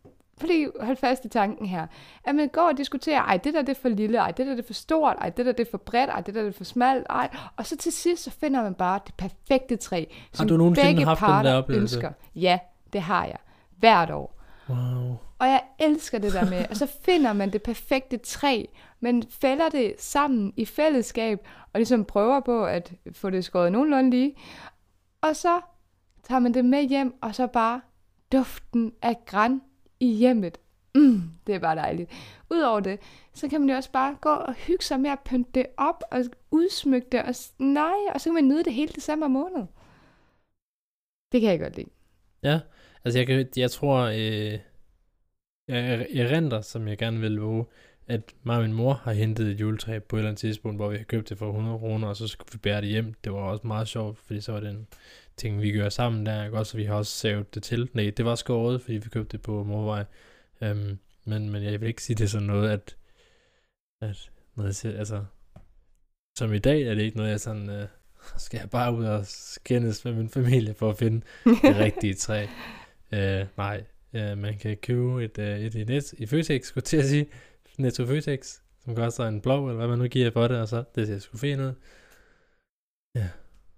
prøv 0.41 0.47
lige 0.47 0.71
holde 0.81 1.01
fast 1.01 1.25
i 1.25 1.29
tanken 1.29 1.67
her. 1.67 1.87
At 2.25 2.35
man 2.35 2.49
går 2.49 2.69
og 2.69 2.77
diskuterer, 2.77 3.23
ej, 3.23 3.37
det 3.37 3.55
der 3.55 3.63
det 3.63 3.77
er 3.77 3.81
for 3.83 3.89
lille, 3.89 4.19
ej, 4.19 4.31
det 4.31 4.47
der 4.47 4.55
det 4.55 4.63
er 4.63 4.67
for 4.67 4.73
stort, 4.75 5.17
ej, 5.21 5.29
det 5.31 5.47
der 5.47 5.53
det 5.53 5.67
er 5.67 5.71
for 5.71 5.79
bredt, 5.79 6.11
ej, 6.11 6.21
det 6.21 6.35
der 6.35 6.43
det 6.43 6.49
er 6.49 6.57
for 6.57 6.65
smalt, 6.65 7.07
ej. 7.11 7.37
Og 7.57 7.67
så 7.67 7.77
til 7.77 7.93
sidst, 7.93 8.23
så 8.23 8.31
finder 8.31 8.63
man 8.63 8.75
bare 8.75 9.01
det 9.07 9.15
perfekte 9.15 9.77
træ, 9.77 10.05
som 10.33 10.49
du 10.49 10.57
nogensinde 10.57 10.89
begge 10.89 11.05
haft 11.05 11.21
den 11.21 11.27
parter 11.27 11.51
der 11.51 11.57
oplevelse? 11.59 11.97
ønsker. 11.97 12.11
Ja, 12.35 12.59
det 12.93 13.03
har 13.03 13.25
jeg. 13.25 13.37
Hvert 13.79 14.11
år. 14.11 14.41
Wow. 14.69 15.17
Og 15.39 15.47
jeg 15.47 15.63
elsker 15.79 16.19
det 16.19 16.33
der 16.33 16.51
med, 16.51 16.67
og 16.71 16.77
så 16.77 16.87
finder 17.07 17.33
man 17.33 17.53
det 17.53 17.63
perfekte 17.63 18.17
træ, 18.17 18.65
man 19.01 19.23
fælder 19.31 19.69
det 19.69 19.95
sammen 19.99 20.53
i 20.57 20.65
fællesskab, 20.65 21.39
og 21.73 21.81
ligesom 21.81 22.05
prøver 22.05 22.41
på 22.41 22.65
at 22.65 22.93
få 23.13 23.31
det 23.31 23.45
skåret 23.45 23.73
nogenlunde 23.73 24.11
lige. 24.11 24.35
Og 25.21 25.37
så 25.37 25.61
tager 26.23 26.39
man 26.39 26.55
det 26.55 26.65
med 26.65 26.83
hjem, 26.83 27.15
og 27.23 27.35
så 27.35 27.47
bare 27.47 27.81
duften 28.33 28.93
af 29.03 29.17
græn 29.27 29.63
i 30.01 30.13
hjemmet. 30.13 30.59
Mm, 30.95 31.23
det 31.47 31.55
er 31.55 31.59
bare 31.59 31.77
dejligt. 31.77 32.11
Udover 32.51 32.81
det, 32.81 33.01
så 33.35 33.49
kan 33.49 33.61
man 33.61 33.71
jo 33.71 33.77
også 33.77 33.93
bare 33.93 34.17
gå 34.21 34.29
og 34.29 34.55
hygge 34.55 34.85
sig 34.85 35.01
med 35.01 35.11
at 35.11 35.21
pynte 35.21 35.51
det 35.55 35.67
op 35.77 36.05
og 36.11 36.25
udsmykke 36.51 37.09
det. 37.13 37.23
Og, 37.23 37.35
nej, 37.59 37.97
og 38.15 38.21
så 38.21 38.25
kan 38.25 38.35
man 38.35 38.49
nyde 38.49 38.65
det 38.65 38.73
hele 38.73 38.93
december 38.93 39.29
måned. 39.29 39.67
Det 41.33 41.41
kan 41.41 41.51
jeg 41.51 41.61
godt 41.61 41.77
lide. 41.77 41.89
Ja, 42.43 42.61
altså 43.05 43.19
jeg, 43.19 43.27
kan, 43.27 43.47
jeg 43.57 43.71
tror, 43.71 43.97
øh, 43.97 44.59
jeg, 45.69 46.31
renter, 46.31 46.61
som 46.61 46.89
jeg 46.89 46.99
gerne 46.99 47.21
vil 47.21 47.41
våge, 47.41 47.65
at 48.07 48.35
mig 48.43 48.57
og 48.57 48.63
min 48.63 48.73
mor 48.73 48.93
har 48.93 49.13
hentet 49.13 49.49
et 49.49 49.61
juletræ 49.61 49.99
på 49.99 50.17
et 50.17 50.21
eller 50.21 50.29
andet 50.29 50.41
tidspunkt, 50.41 50.79
hvor 50.79 50.89
vi 50.89 50.97
har 50.97 51.05
købt 51.05 51.29
det 51.29 51.39
for 51.39 51.49
100 51.49 51.79
kroner, 51.79 52.09
og 52.09 52.17
så 52.17 52.27
skulle 52.27 52.49
vi 52.53 52.59
bære 52.59 52.81
det 52.81 52.89
hjem. 52.89 53.15
Det 53.25 53.33
var 53.33 53.39
også 53.39 53.67
meget 53.67 53.89
sjovt, 53.89 54.19
fordi 54.19 54.41
så 54.41 54.53
var 54.53 54.61
det 54.61 54.71
en 54.71 54.87
ting, 55.37 55.63
vi 55.63 55.73
gør 55.73 55.89
sammen 55.89 56.27
der, 56.27 56.45
ikke? 56.45 56.59
også, 56.59 56.71
så 56.71 56.77
vi 56.77 56.85
har 56.85 56.95
også 56.95 57.13
savet 57.13 57.55
det 57.55 57.63
til. 57.63 57.89
Nej, 57.93 58.13
det 58.17 58.25
var 58.25 58.35
skåret, 58.35 58.83
fordi 58.83 58.95
vi 58.97 59.09
købte 59.09 59.33
det 59.33 59.43
på 59.43 59.65
morvej. 59.65 60.05
Um, 60.61 60.99
men, 61.25 61.51
men 61.51 61.63
jeg 61.63 61.81
vil 61.81 61.89
ikke 61.89 62.03
sige, 62.03 62.17
det 62.17 62.25
er 62.25 62.29
sådan 62.29 62.47
noget, 62.47 62.71
at, 62.71 62.97
at 64.03 64.31
noget, 64.55 64.85
altså, 64.85 65.25
som 66.39 66.53
i 66.53 66.59
dag 66.59 66.83
er 66.83 66.95
det 66.95 67.03
ikke 67.03 67.17
noget, 67.17 67.31
jeg 67.31 67.41
sådan, 67.41 67.71
øh, 67.71 67.89
skal 68.39 68.59
jeg 68.59 68.71
bare 68.71 68.95
ud 68.95 69.05
og 69.05 69.27
skændes 69.27 70.05
med 70.05 70.13
min 70.13 70.29
familie 70.29 70.75
for 70.75 70.91
at 70.91 70.99
finde 70.99 71.27
det 71.45 71.77
rigtige 71.85 72.15
træ. 72.15 72.47
Uh, 73.13 73.47
nej, 73.57 73.85
uh, 74.33 74.39
man 74.39 74.59
kan 74.59 74.77
købe 74.77 75.25
et, 75.25 75.39
uh, 75.39 75.45
et 75.45 75.75
i, 75.75 75.85
net, 75.85 76.13
i 76.13 76.27
Føtex, 76.27 76.67
skulle 76.67 76.83
jeg 76.83 76.85
til 76.85 76.97
at 76.97 77.05
sige, 77.05 77.27
Netto 77.79 78.07
Føtex, 78.07 78.59
som 78.85 78.95
koster 78.95 79.25
en 79.29 79.41
blå, 79.41 79.65
eller 79.69 79.77
hvad 79.77 79.89
man 79.89 79.99
nu 79.99 80.07
giver 80.07 80.31
for 80.31 80.49
det, 80.49 80.57
og 80.61 80.69
så 80.69 80.85
det 80.95 81.07
ser 81.07 81.19
sgu 81.19 81.39
fint 81.39 81.61
ud. 81.61 81.73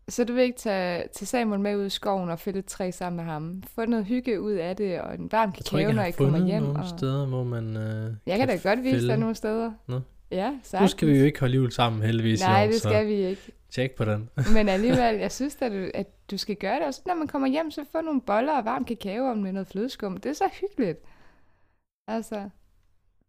Så 0.09 0.25
du 0.25 0.33
vil 0.33 0.43
ikke 0.43 0.59
tage 0.59 1.05
til 1.15 1.27
Samuel 1.27 1.61
med 1.61 1.77
ud 1.77 1.87
i 1.87 1.91
skoven 1.91 2.31
og 2.31 2.39
fælde 2.39 2.59
et 2.59 2.65
træ 2.65 2.91
sammen 2.91 3.17
med 3.17 3.33
ham? 3.33 3.63
Få 3.75 3.85
noget 3.85 4.05
hygge 4.07 4.41
ud 4.41 4.53
af 4.53 4.77
det, 4.77 5.01
og 5.01 5.15
en 5.15 5.33
varm 5.33 5.53
Jeg 5.57 5.65
tror 5.65 5.79
ikke, 5.79 5.89
kakao, 5.89 5.89
jeg 5.89 5.95
når 5.95 6.03
har 6.03 6.09
I 6.09 6.13
kommer 6.13 6.47
hjem. 6.47 6.63
nogle 6.63 6.79
Og... 6.79 6.89
steder, 6.99 7.27
hvor 7.27 7.45
man 7.45 7.77
uh, 7.77 8.15
Jeg 8.27 8.39
kan 8.39 8.49
da 8.49 8.57
godt 8.65 8.83
vise 8.83 9.07
dig 9.07 9.17
nogle 9.17 9.35
steder. 9.35 9.73
Nå. 9.89 10.01
Ja, 10.31 10.51
Nu 10.51 10.59
sagtens. 10.63 10.91
skal 10.91 11.09
vi 11.09 11.19
jo 11.19 11.25
ikke 11.25 11.41
holde 11.41 11.55
jul 11.55 11.73
sammen, 11.73 12.03
heldigvis. 12.03 12.41
Nej, 12.41 12.63
år, 12.63 12.67
det 12.71 12.75
skal 12.81 12.93
så 12.93 13.05
vi 13.05 13.15
ikke. 13.15 13.43
Tjek 13.71 13.95
på 13.95 14.05
den. 14.05 14.31
Men 14.55 14.69
alligevel, 14.69 15.15
jeg 15.25 15.33
synes 15.33 15.63
at 15.63 15.73
du, 15.73 15.91
at 15.95 16.31
du 16.31 16.37
skal 16.39 16.57
gøre 16.57 16.79
det. 16.79 16.87
Og 16.87 16.95
så 16.95 17.03
når 17.07 17.15
man 17.15 17.27
kommer 17.27 17.49
hjem, 17.49 17.71
så 17.71 17.85
få 17.93 18.01
nogle 18.01 18.21
boller 18.21 18.53
og 18.53 18.65
varm 18.65 18.85
kakao 18.85 19.35
med 19.35 19.53
noget 19.53 19.69
flødeskum. 19.69 20.17
Det 20.17 20.31
er 20.31 20.35
så 20.35 20.51
hyggeligt. 20.61 20.99
Altså, 22.09 22.49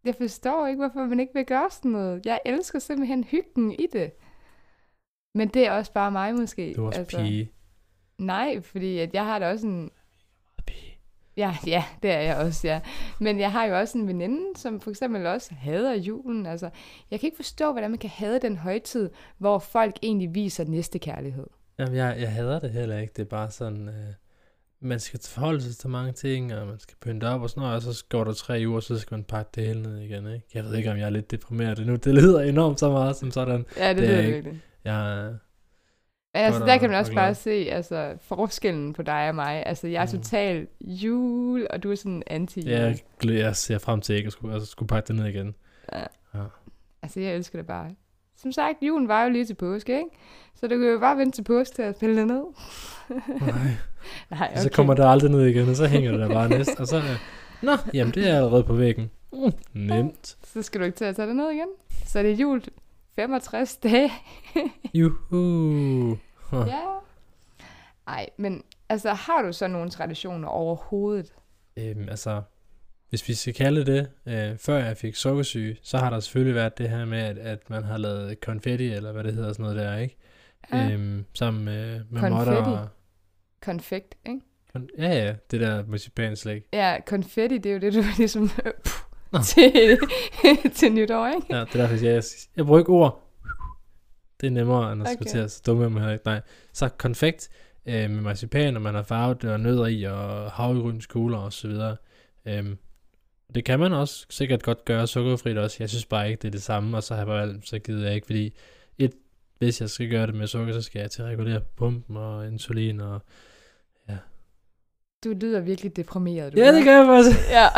jeg 0.04 0.14
forstår 0.14 0.66
ikke, 0.66 0.78
hvorfor 0.78 1.06
man 1.06 1.20
ikke 1.20 1.34
vil 1.34 1.46
gøre 1.46 1.70
sådan 1.70 1.90
noget. 1.90 2.26
Jeg 2.26 2.40
elsker 2.44 2.78
simpelthen 2.78 3.24
hyggen 3.24 3.72
i 3.72 3.86
det. 3.92 4.12
Men 5.34 5.48
det 5.48 5.66
er 5.66 5.72
også 5.72 5.92
bare 5.92 6.10
mig 6.10 6.34
måske. 6.34 6.74
Du 6.76 6.82
er 6.82 6.86
også 6.86 7.00
altså. 7.00 7.18
pige. 7.18 7.52
Nej, 8.18 8.60
fordi 8.60 8.98
at 8.98 9.14
jeg 9.14 9.24
har 9.24 9.38
da 9.38 9.50
også 9.50 9.66
en... 9.66 9.90
Ja, 11.40 11.56
ja, 11.66 11.84
det 12.02 12.10
er 12.10 12.20
jeg 12.20 12.36
også, 12.36 12.66
ja. 12.68 12.80
Men 13.18 13.40
jeg 13.40 13.52
har 13.52 13.64
jo 13.64 13.78
også 13.78 13.98
en 13.98 14.08
veninde, 14.08 14.40
som 14.56 14.80
for 14.80 14.90
eksempel 14.90 15.26
også 15.26 15.54
hader 15.54 15.94
julen. 15.94 16.46
Altså, 16.46 16.70
jeg 17.10 17.20
kan 17.20 17.26
ikke 17.26 17.36
forstå, 17.36 17.72
hvordan 17.72 17.90
man 17.90 17.98
kan 17.98 18.10
hade 18.10 18.38
den 18.40 18.56
højtid, 18.56 19.10
hvor 19.38 19.58
folk 19.58 19.94
egentlig 20.02 20.34
viser 20.34 20.64
næstekærlighed. 20.64 21.46
Jamen, 21.78 21.94
jeg, 21.94 22.16
jeg 22.20 22.32
hader 22.32 22.58
det 22.58 22.70
heller 22.70 22.98
ikke. 22.98 23.12
Det 23.16 23.22
er 23.22 23.26
bare 23.28 23.50
sådan, 23.50 23.88
øh, 23.88 23.94
man 24.80 25.00
skal 25.00 25.20
forholde 25.28 25.62
sig 25.62 25.76
til 25.76 25.88
mange 25.90 26.12
ting, 26.12 26.54
og 26.54 26.66
man 26.66 26.78
skal 26.78 26.96
pynte 27.00 27.24
op 27.24 27.42
og 27.42 27.50
sådan 27.50 27.60
noget, 27.60 27.76
og 27.76 27.82
så 27.94 28.04
går 28.08 28.24
der 28.24 28.32
tre 28.32 28.64
uger, 28.66 28.80
så 28.80 28.98
skal 28.98 29.14
man 29.14 29.24
pakke 29.24 29.50
det 29.54 29.66
hele 29.66 29.82
ned 29.82 29.98
igen, 29.98 30.26
ikke? 30.26 30.46
Jeg 30.54 30.64
ved 30.64 30.74
ikke, 30.76 30.90
om 30.90 30.96
jeg 30.96 31.06
er 31.06 31.10
lidt 31.10 31.30
deprimeret 31.30 31.86
nu. 31.86 31.96
Det 31.96 32.14
lyder 32.14 32.40
enormt 32.40 32.80
så 32.80 32.90
meget 32.90 33.16
som 33.16 33.30
sådan. 33.30 33.66
Ja, 33.76 33.88
det, 33.88 33.96
Det 33.96 34.10
er 34.10 34.14
er 34.14 34.20
ikke- 34.20 34.32
virkelig. 34.32 34.60
Jeg, 34.84 35.34
Men 36.34 36.42
altså, 36.42 36.60
der 36.64 36.76
kan 36.78 36.90
man 36.90 36.98
også 36.98 37.14
bare 37.14 37.34
se 37.34 37.50
altså, 37.50 38.12
forskellen 38.20 38.92
på 38.92 39.02
dig 39.02 39.28
og 39.28 39.34
mig. 39.34 39.62
Altså, 39.66 39.86
jeg 39.86 40.02
er 40.02 40.06
Mm. 40.16 40.22
total 40.22 40.66
jul, 40.82 41.66
og 41.70 41.82
du 41.82 41.90
er 41.90 41.94
sådan 41.94 42.22
anti-jul. 42.30 42.70
jeg, 42.70 42.98
glæ- 43.24 43.32
jeg 43.32 43.56
ser 43.56 43.78
frem 43.78 44.00
til 44.00 44.14
ikke 44.14 44.26
at 44.26 44.32
skulle, 44.32 44.54
altså, 44.54 44.70
skulle 44.70 44.88
pakke 44.88 45.08
det 45.08 45.16
ned 45.16 45.26
igen. 45.26 45.54
Ja. 45.92 45.98
Ja. 46.34 46.44
Altså, 47.02 47.20
jeg 47.20 47.34
elsker 47.34 47.58
det 47.58 47.66
bare. 47.66 47.90
Som 48.36 48.52
sagt, 48.52 48.78
julen 48.82 49.08
var 49.08 49.24
jo 49.24 49.30
lige 49.30 49.44
til 49.44 49.54
påske, 49.54 49.92
ikke? 49.92 50.10
Så 50.54 50.66
du 50.66 50.78
kan 50.78 50.88
jo 50.88 50.98
bare 50.98 51.16
vente 51.16 51.36
til 51.38 51.42
påske 51.44 51.74
til 51.74 51.82
at 51.82 51.96
spille 51.96 52.16
det 52.20 52.26
ned. 52.26 52.42
Nej. 53.40 53.50
Nej, 54.30 54.48
Okay. 54.52 54.62
Så 54.62 54.70
kommer 54.70 54.94
det 54.94 55.04
aldrig 55.04 55.30
ned 55.30 55.46
igen, 55.46 55.68
og 55.68 55.76
så 55.76 55.86
hænger 55.86 56.10
det 56.10 56.20
der 56.20 56.28
bare 56.28 56.48
næst. 56.48 56.80
Og 56.80 56.86
så, 56.86 56.96
øh, 56.96 57.02
nå, 57.62 57.72
jamen 57.94 58.14
det 58.14 58.28
er 58.30 58.36
allerede 58.36 58.64
på 58.64 58.72
væggen. 58.74 59.10
Mm, 59.32 59.52
nemt. 59.74 60.36
Så 60.44 60.62
skal 60.62 60.80
du 60.80 60.84
ikke 60.86 60.96
til 60.96 61.04
at 61.04 61.16
tage 61.16 61.28
det 61.28 61.36
ned 61.36 61.50
igen. 61.50 61.68
Så 62.06 62.22
det 62.22 62.30
er 62.30 62.34
jul 62.36 62.62
65 63.16 63.76
dage. 63.76 64.10
Juhu. 64.94 66.18
Huh. 66.36 66.66
ja. 66.66 66.86
Ej, 68.06 68.28
men 68.36 68.62
altså, 68.88 69.12
har 69.12 69.42
du 69.42 69.52
så 69.52 69.66
nogle 69.66 69.90
traditioner 69.90 70.48
overhovedet? 70.48 71.32
Øhm, 71.76 72.08
altså, 72.08 72.42
hvis 73.08 73.28
vi 73.28 73.34
skal 73.34 73.54
kalde 73.54 73.84
det, 73.86 74.10
øh, 74.26 74.58
før 74.58 74.76
jeg 74.76 74.96
fik 74.96 75.14
sukkersyge, 75.14 75.76
så 75.82 75.98
har 75.98 76.10
der 76.10 76.20
selvfølgelig 76.20 76.54
været 76.54 76.78
det 76.78 76.88
her 76.90 77.04
med, 77.04 77.18
at, 77.18 77.38
at 77.38 77.70
man 77.70 77.84
har 77.84 77.98
lavet 77.98 78.40
konfetti, 78.40 78.92
eller 78.92 79.12
hvad 79.12 79.24
det 79.24 79.34
hedder, 79.34 79.52
sådan 79.52 79.62
noget 79.62 79.76
der, 79.76 79.96
ikke? 79.96 80.16
Ja. 80.72 80.90
Øhm, 80.90 81.24
sammen 81.34 81.64
med, 81.64 82.04
med 82.10 82.20
Konfetti? 82.20 82.50
måtter 82.50 82.62
og... 82.78 82.88
Konfekt, 83.62 84.14
ikke? 84.26 84.40
Kon- 84.76 84.88
ja, 84.98 85.08
ja, 85.08 85.34
det 85.50 85.60
der 85.60 85.84
marcipanslæg. 85.86 86.64
Ja, 86.72 86.96
konfetti, 87.06 87.58
det 87.58 87.70
er 87.70 87.74
jo 87.74 87.80
det, 87.80 87.94
du 87.94 88.02
ligesom 88.18 88.50
Nå. 89.32 89.38
til, 89.50 89.98
til 90.74 90.92
nytår, 90.92 91.26
ikke? 91.34 91.46
Ja, 91.50 91.60
det 91.60 91.74
er 91.74 91.78
derfor, 91.86 91.94
jeg, 92.04 92.14
jeg, 92.14 92.22
jeg 92.56 92.64
bruger 92.66 92.78
ikke 92.78 92.90
ord. 92.90 93.26
Det 94.40 94.46
er 94.46 94.50
nemmere, 94.50 94.92
end 94.92 95.02
at 95.02 95.06
Okay. 95.06 95.14
skulle 95.14 95.30
til 95.30 95.38
at 95.38 95.60
dumme 95.66 95.90
mig 95.90 96.02
her. 96.02 96.18
Nej, 96.24 96.40
så 96.72 96.88
konfekt 96.88 97.50
øh, 97.86 98.10
med 98.10 98.20
marcipan, 98.20 98.76
og 98.76 98.82
man 98.82 98.94
har 98.94 99.02
farvet 99.02 99.44
og 99.44 99.60
nødder 99.60 99.86
i, 99.86 100.02
og 100.02 100.50
havregrynskugler 100.50 101.38
og 101.38 101.52
så 101.52 101.68
videre. 101.68 101.96
Øhm, 102.46 102.78
det 103.54 103.64
kan 103.64 103.78
man 103.78 103.92
også 103.92 104.26
sikkert 104.30 104.62
godt 104.62 104.84
gøre 104.84 105.06
sukkerfrit 105.06 105.58
også. 105.58 105.76
Jeg 105.80 105.88
synes 105.88 106.06
bare 106.06 106.30
ikke, 106.30 106.42
det 106.42 106.48
er 106.48 106.52
det 106.52 106.62
samme, 106.62 106.96
og 106.96 107.02
så 107.02 107.14
har 107.14 107.20
jeg 107.20 107.26
bare 107.26 107.46
valgt, 107.46 107.68
så 107.68 107.78
gider 107.78 108.06
jeg 108.06 108.14
ikke, 108.14 108.26
fordi 108.26 108.54
et, 108.98 109.12
hvis 109.58 109.80
jeg 109.80 109.90
skal 109.90 110.10
gøre 110.10 110.26
det 110.26 110.34
med 110.34 110.46
sukker, 110.46 110.72
så 110.72 110.82
skal 110.82 111.00
jeg 111.00 111.10
til 111.10 111.22
at 111.22 111.28
regulere 111.28 111.60
pumpen 111.76 112.16
og 112.16 112.46
insulin 112.46 113.00
og... 113.00 113.22
Du 115.24 115.32
lyder 115.40 115.60
virkelig 115.60 115.96
deprimeret. 115.96 116.52
Du 116.52 116.58
Ja, 116.58 116.74
det 116.74 116.84
gør 116.84 116.96
jeg 116.96 117.06
faktisk. 117.06 117.48
Ja. 117.58 117.68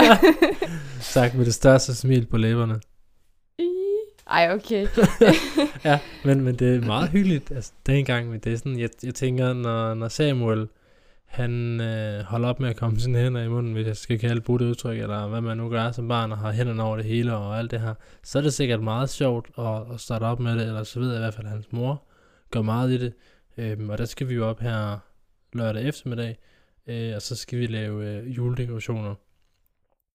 Sagt 1.00 1.35
med 1.35 1.44
det 1.44 1.55
største 1.55 1.94
smil 1.94 2.26
på 2.26 2.37
læberne. 2.37 2.81
Ej, 4.31 4.52
okay. 4.52 4.87
ja, 5.85 5.98
men, 6.24 6.40
men 6.40 6.55
det 6.55 6.76
er 6.76 6.81
meget 6.81 7.09
hyggeligt, 7.11 7.50
altså 7.50 7.72
dengang, 7.87 8.28
men 8.31 8.40
det 8.40 8.52
er 8.52 8.57
sådan, 8.57 8.78
jeg, 8.78 8.90
jeg 9.02 9.14
tænker, 9.14 9.52
når, 9.52 9.94
når 9.94 10.09
Samuel, 10.09 10.68
han 11.24 11.81
øh, 11.81 12.24
holder 12.24 12.48
op 12.48 12.61
med 12.61 12.70
at 12.70 12.76
komme 12.76 13.00
sine 13.00 13.18
hænder 13.18 13.42
i 13.42 13.48
munden, 13.48 13.72
hvis 13.72 13.87
jeg 13.87 13.96
skal 13.96 14.18
kalde 14.18 14.40
det 14.40 14.48
udtryk, 14.48 14.98
eller 14.98 15.28
hvad 15.28 15.40
man 15.40 15.57
nu 15.57 15.68
gør 15.68 15.92
som 15.92 16.09
barn, 16.09 16.33
og 16.33 16.38
har 16.38 16.52
hænderne 16.52 16.83
over 16.83 16.96
det 16.96 17.05
hele 17.05 17.37
og 17.37 17.59
alt 17.59 17.70
det 17.70 17.81
her, 17.81 17.94
så 18.22 18.38
er 18.38 18.42
det 18.42 18.52
sikkert 18.52 18.83
meget 18.83 19.11
sjovt 19.11 19.50
at, 19.59 19.94
at 19.94 20.00
starte 20.00 20.24
op 20.24 20.40
med 20.40 20.52
det, 20.52 20.66
eller 20.66 20.83
så 20.85 21.00
ved 21.00 21.09
jeg 21.09 21.18
i 21.18 21.22
hvert 21.22 21.35
fald, 21.35 21.46
at 21.46 21.52
hans 21.52 21.72
mor 21.72 22.02
gør 22.50 22.62
meget 22.62 22.90
i 22.90 22.98
det, 22.98 23.12
øhm, 23.59 23.90
og 23.90 23.98
der 23.98 24.05
skal 24.05 24.28
vi 24.28 24.35
jo 24.35 24.48
op 24.48 24.61
her 24.61 24.98
lørdag 25.52 25.85
eftermiddag, 25.88 26.38
øh, 26.86 27.14
og 27.16 27.22
så 27.22 27.36
skal 27.36 27.58
vi 27.58 27.66
lave 27.66 28.06
øh, 28.06 28.36
juledekorationer, 28.36 29.14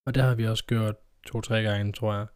og 0.06 0.14
det 0.14 0.22
har 0.22 0.34
vi 0.34 0.46
også 0.46 0.64
gjort 0.64 0.94
to-tre 1.26 1.62
gange, 1.62 1.92
tror 1.92 2.14
jeg. 2.14 2.26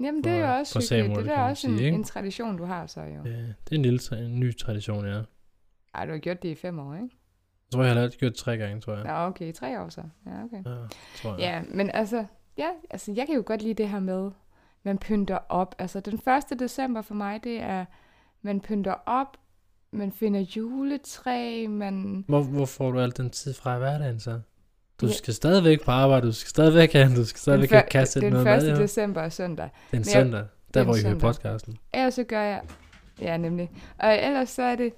Jamen, 0.00 0.24
det 0.24 0.32
er 0.32 0.36
jo 0.36 0.58
også 0.58 0.78
hyggeligt. 0.78 0.88
Samuel, 0.88 1.24
Det 1.24 1.34
er 1.34 1.40
også 1.42 1.60
sige, 1.60 1.72
en, 1.72 1.78
ikke? 1.78 1.94
en 1.94 2.04
tradition, 2.04 2.56
du 2.56 2.64
har 2.64 2.86
så 2.86 3.00
jo. 3.00 3.20
Øh, 3.20 3.26
det 3.26 3.72
er 3.72 3.76
en 3.76 3.82
lille 3.82 4.24
en 4.24 4.40
ny 4.40 4.56
tradition, 4.56 5.06
ja. 5.06 5.22
Ej, 5.94 6.06
du 6.06 6.12
har 6.12 6.18
gjort 6.18 6.42
det 6.42 6.48
i 6.48 6.54
fem 6.54 6.78
år, 6.78 6.94
ikke? 6.94 7.08
Jeg 7.72 7.72
tror, 7.72 7.84
jeg 7.84 7.94
har 7.94 8.08
gjort 8.08 8.32
det 8.32 8.38
tre 8.38 8.56
gange, 8.56 8.80
tror 8.80 8.94
jeg. 8.94 9.04
Nå, 9.04 9.12
okay, 9.12 9.52
tre 9.52 9.80
år 9.80 9.88
så. 9.88 10.02
Ja, 10.26 10.44
okay. 10.44 10.70
Ja, 10.70 10.86
tror 11.16 11.30
jeg. 11.30 11.38
Ja, 11.38 11.62
men 11.68 11.90
altså, 11.90 12.24
ja, 12.56 12.68
altså, 12.90 13.12
jeg 13.16 13.26
kan 13.26 13.34
jo 13.34 13.42
godt 13.46 13.62
lide 13.62 13.74
det 13.74 13.88
her 13.88 14.00
med, 14.00 14.30
man 14.82 14.98
pynter 14.98 15.38
op. 15.48 15.74
Altså, 15.78 16.00
den 16.00 16.14
1. 16.52 16.60
december 16.60 17.02
for 17.02 17.14
mig, 17.14 17.44
det 17.44 17.60
er, 17.60 17.84
man 18.42 18.60
pynter 18.60 18.94
op, 19.06 19.36
man 19.94 20.12
finder 20.12 20.40
juletræ, 20.40 21.66
man... 21.68 22.24
Hvor, 22.28 22.42
hvor 22.42 22.66
får 22.66 22.90
du 22.90 23.00
al 23.00 23.12
den 23.16 23.30
tid 23.30 23.54
fra 23.54 23.74
i 23.76 23.78
hverdagen 23.78 24.20
så? 24.20 24.40
Du 25.00 25.06
Ja. 25.06 25.12
skal 25.12 25.34
stadigvæk 25.34 25.84
på 25.84 25.90
arbejde, 25.90 26.26
du 26.26 26.32
skal 26.32 26.48
stadigvæk 26.50 26.92
have, 26.92 27.16
du 27.16 27.24
skal 27.24 27.40
stadigvæk 27.40 27.68
den, 27.68 27.76
have 27.76 27.88
kastet 27.90 28.22
den 28.22 28.32
noget 28.32 28.46
1. 28.56 28.62
mad. 28.62 28.68
Ja. 28.76 28.82
december 28.82 29.20
er 29.20 29.28
søndag. 29.28 29.64
Det 29.64 29.72
en 29.72 29.80
Men 29.92 29.98
jeg- 29.98 30.06
søndag, 30.06 30.40
det 30.40 30.74
der 30.74 30.80
er 30.80 30.84
hvor 30.84 30.96
I 30.96 31.02
hører 31.02 31.18
podcasten. 31.18 31.78
Ellers 31.94 32.14
så 32.14 32.24
gør 32.24 32.40
jeg... 32.42 32.62
Ja, 33.20 33.36
nemlig. 33.36 33.70
Og 33.98 34.14
ellers 34.24 34.48
så 34.50 34.62
er 34.62 34.76
det... 34.76 34.92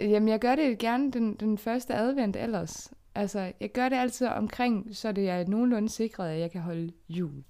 Jamen, 0.00 0.28
jeg 0.28 0.38
gør 0.38 0.54
det 0.54 0.78
gerne 0.78 1.10
den, 1.12 1.34
den 1.40 1.58
første 1.58 1.94
advent 1.94 2.36
ellers. 2.36 2.90
Altså, 3.14 3.52
jeg 3.60 3.72
gør 3.72 3.88
det 3.88 3.96
altid 3.96 4.26
omkring, 4.26 4.96
så 4.96 5.12
det 5.12 5.30
er 5.30 5.44
nogenlunde 5.46 5.88
sikret, 5.88 6.28
at 6.30 6.40
jeg 6.40 6.50
kan 6.50 6.60
holde 6.60 6.92
jul. 7.08 7.44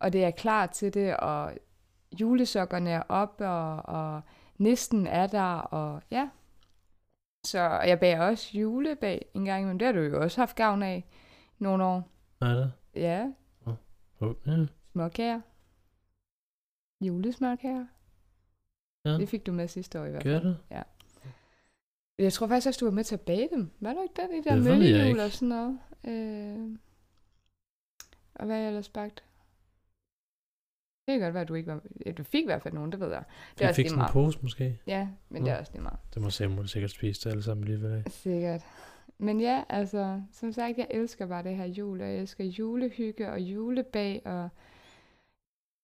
Og 0.00 0.12
det 0.12 0.24
er 0.24 0.30
klar 0.30 0.66
til 0.66 0.94
det, 0.94 1.16
og 1.16 1.52
julesokkerne 2.20 2.90
er 2.90 3.02
op, 3.08 3.34
og, 3.40 3.76
og 3.76 4.20
næsten 4.58 5.06
er 5.06 5.26
der, 5.26 5.54
og 5.58 6.02
ja. 6.10 6.28
Så 7.46 7.58
og 7.58 7.88
jeg 7.88 8.00
bager 8.00 8.22
også 8.22 8.58
julebag 8.58 9.26
en 9.34 9.44
gang 9.44 9.62
imellem. 9.62 9.78
Det 9.78 9.86
har 9.86 9.92
du 9.92 10.00
jo 10.00 10.22
også 10.22 10.40
haft 10.40 10.56
gavn 10.56 10.82
af 10.82 11.04
nogle 11.58 11.84
år. 11.84 12.08
Er 12.40 12.54
det? 12.54 12.72
Ja, 12.94 13.32
Oh, 14.20 14.34
ja. 14.46 14.66
småkager. 14.92 15.40
Julesmørkager. 17.00 17.86
Ja. 19.04 19.10
Det 19.10 19.28
fik 19.28 19.46
du 19.46 19.52
med 19.52 19.68
sidste 19.68 20.00
år 20.00 20.04
i 20.04 20.10
hvert 20.10 20.22
Gør 20.24 20.40
fald. 20.40 20.44
det? 20.70 20.84
Jeg 22.18 22.32
tror 22.32 22.46
faktisk 22.46 22.66
også, 22.66 22.78
du 22.80 22.84
var 22.84 22.92
med 22.92 23.04
til 23.04 23.14
at 23.14 23.20
bage 23.20 23.48
dem. 23.52 23.70
Var 23.80 23.92
du 23.92 24.02
ikke 24.02 24.14
der 24.16 24.26
ved 24.28 24.42
jeg 24.46 24.58
møllehjul 24.58 25.20
og 25.20 25.30
sådan 25.30 25.48
noget. 25.48 25.78
Øh... 26.04 26.78
Og 28.34 28.46
hvad 28.46 28.54
har 28.56 28.60
jeg 28.62 28.68
ellers 28.68 28.88
bagt? 28.88 29.24
Det 31.06 31.12
kan 31.12 31.20
godt 31.20 31.34
være, 31.34 31.40
at 31.42 31.48
du 31.48 31.54
ikke 31.54 31.66
var... 31.66 31.80
Du 32.18 32.22
fik 32.22 32.42
i 32.42 32.46
hvert 32.46 32.62
fald 32.62 32.74
nogen, 32.74 32.92
det 32.92 33.00
ved 33.00 33.08
jeg. 33.08 33.22
Det 33.54 33.62
er 33.62 33.68
Jeg 33.68 33.74
fik 33.74 33.88
sådan 33.88 34.04
en 34.04 34.10
pose 34.12 34.38
måske. 34.42 34.78
Ja, 34.86 35.08
men 35.28 35.42
Nå. 35.42 35.46
det 35.46 35.54
er 35.54 35.58
også 35.58 35.72
lige 35.72 35.82
meget. 35.82 35.98
Det 36.14 36.22
må 36.22 36.30
Samuel 36.30 36.68
sikkert 36.68 36.90
spise 36.90 37.20
det 37.24 37.30
alle 37.30 37.42
sammen 37.42 37.64
alligevel. 37.64 37.98
ikke? 37.98 38.10
Sikkert. 38.10 38.62
Men 39.18 39.40
ja, 39.40 39.62
altså, 39.68 40.20
som 40.32 40.52
sagt, 40.52 40.78
jeg 40.78 40.86
elsker 40.90 41.26
bare 41.26 41.42
det 41.42 41.56
her 41.56 41.64
jul, 41.64 42.00
og 42.00 42.06
jeg 42.06 42.16
elsker 42.16 42.44
julehygge 42.44 43.30
og 43.30 43.40
julebag, 43.40 44.22
og... 44.24 44.48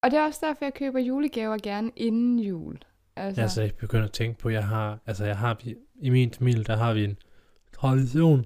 Og 0.03 0.11
det 0.11 0.19
er 0.19 0.25
også 0.25 0.41
derfor, 0.43 0.65
jeg 0.65 0.75
køber 0.75 1.01
julegaver 1.01 1.57
gerne 1.63 1.91
inden 1.97 2.39
jul. 2.39 2.79
Altså, 3.17 3.43
Altså, 3.43 3.63
jeg 3.63 3.75
begynder 3.75 4.05
at 4.05 4.13
tænke 4.13 4.39
på, 4.39 4.49
at 4.49 4.55
jeg 4.55 4.67
har, 4.67 4.99
altså 5.07 5.25
jeg 5.25 5.39
har, 5.39 5.61
i 6.01 6.11
min 6.11 6.33
familie, 6.33 6.65
der 6.65 6.77
har 6.77 6.95
vi 6.95 7.05
en 7.05 7.19
tradition 7.73 8.45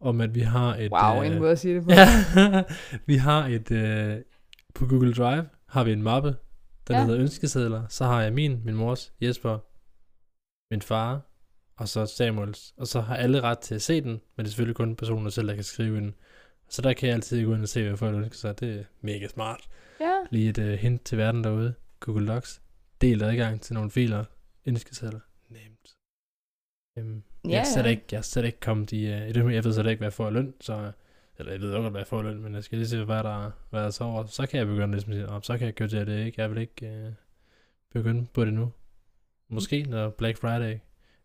om, 0.00 0.20
at 0.20 0.34
vi 0.34 0.40
har 0.40 0.74
et... 0.76 0.92
wow, 0.92 1.22
øh, 1.22 1.32
en 1.32 1.38
måde 1.38 1.50
at 1.50 1.58
sige 1.58 1.74
det 1.74 1.84
på. 1.84 1.90
Ja, 2.36 2.62
vi 3.06 3.16
har 3.16 3.46
et, 3.46 3.70
øh, 3.70 4.16
på 4.74 4.86
Google 4.86 5.14
Drive 5.14 5.46
har 5.68 5.84
vi 5.84 5.92
en 5.92 6.02
mappe, 6.02 6.36
der 6.88 6.94
Ja. 6.98 7.04
hedder 7.04 7.20
ønskesedler. 7.20 7.86
Så 7.88 8.04
har 8.04 8.22
jeg 8.22 8.32
min, 8.32 8.60
min 8.64 8.74
mors, 8.74 9.12
Jesper, 9.20 9.58
min 10.74 10.82
far, 10.82 11.20
og 11.76 11.88
så 11.88 12.06
Samuels. 12.06 12.74
Og 12.76 12.86
så 12.86 13.00
har 13.00 13.16
alle 13.16 13.40
ret 13.40 13.58
til 13.58 13.74
at 13.74 13.82
se 13.82 14.00
den, 14.00 14.10
men 14.10 14.20
det 14.38 14.44
er 14.44 14.50
selvfølgelig 14.50 14.76
kun 14.76 14.96
personen 14.96 15.30
selv, 15.30 15.48
der 15.48 15.54
kan 15.54 15.64
skrive 15.64 15.96
den. 15.96 16.14
Så 16.68 16.82
der 16.82 16.92
kan 16.92 17.06
jeg 17.08 17.14
altid 17.14 17.44
gå 17.44 17.54
ind 17.54 17.62
og 17.62 17.68
se, 17.68 17.88
hvad 17.88 17.96
folk 17.96 18.16
ønsker 18.16 18.36
sig. 18.36 18.60
Det 18.60 18.78
er 18.80 18.84
mega 19.00 19.28
smart. 19.28 19.68
ja. 20.00 20.14
Lige 20.30 20.48
et 20.50 20.58
uh, 20.58 20.64
hint 20.64 21.04
til 21.04 21.18
verden 21.18 21.44
derude. 21.44 21.74
Google 22.00 22.28
Docs. 22.28 22.62
Del 23.00 23.22
adgang 23.22 23.60
til 23.60 23.74
nogle 23.74 23.90
filer. 23.90 24.24
Ønskesedler. 24.66 25.20
Nemt. 25.48 25.94
Øhm, 26.98 27.22
Ja, 27.44 27.50
jeg, 27.50 27.60
er 27.60 27.64
slet 27.64 27.84
ja. 27.84 27.88
ikke, 27.90 28.04
jeg 28.12 28.18
er 28.18 28.22
slet 28.22 28.44
ikke 28.44 28.60
kommet 28.60 28.92
i, 28.92 29.04
uh, 29.12 29.28
i 29.28 29.32
det, 29.32 29.54
jeg 29.54 29.64
ved 29.64 29.72
slet 29.72 29.86
ikke, 29.86 29.98
hvad 30.00 30.06
jeg 30.06 30.12
får 30.12 30.30
løn, 30.30 30.54
så 30.60 30.92
eller 31.38 31.52
jeg 31.52 31.60
ved 31.60 31.72
godt, 31.72 31.90
hvad 31.90 32.00
jeg 32.00 32.06
får 32.06 32.22
løn, 32.22 32.42
men 32.42 32.54
jeg 32.54 32.64
skal 32.64 32.78
lige 32.78 32.88
se, 32.88 33.04
hvad 33.04 33.22
der, 33.22 33.50
hvad 33.70 33.82
der 33.82 33.90
så 33.90 34.04
over. 34.04 34.24
Så 34.24 34.46
kan 34.46 34.58
jeg 34.58 34.66
begynde 34.66 34.90
ligesom 34.90 35.12
at 35.12 35.16
sige, 35.18 35.26
"Nå, 35.26 35.40
så 35.42 35.58
kan 35.58 35.66
jeg 35.66 35.74
købe 35.74 35.90
det, 35.98 36.06
det 36.06 36.26
ikke. 36.26 36.40
Jeg 36.40 36.50
vil 36.50 36.58
ikke 36.58 37.06
uh, 37.06 37.12
begynde 37.92 38.26
på 38.34 38.44
det 38.44 38.54
nu. 38.54 38.72
Måske, 39.48 39.82
når 39.82 40.10
Black 40.10 40.38
Friday 40.38 40.78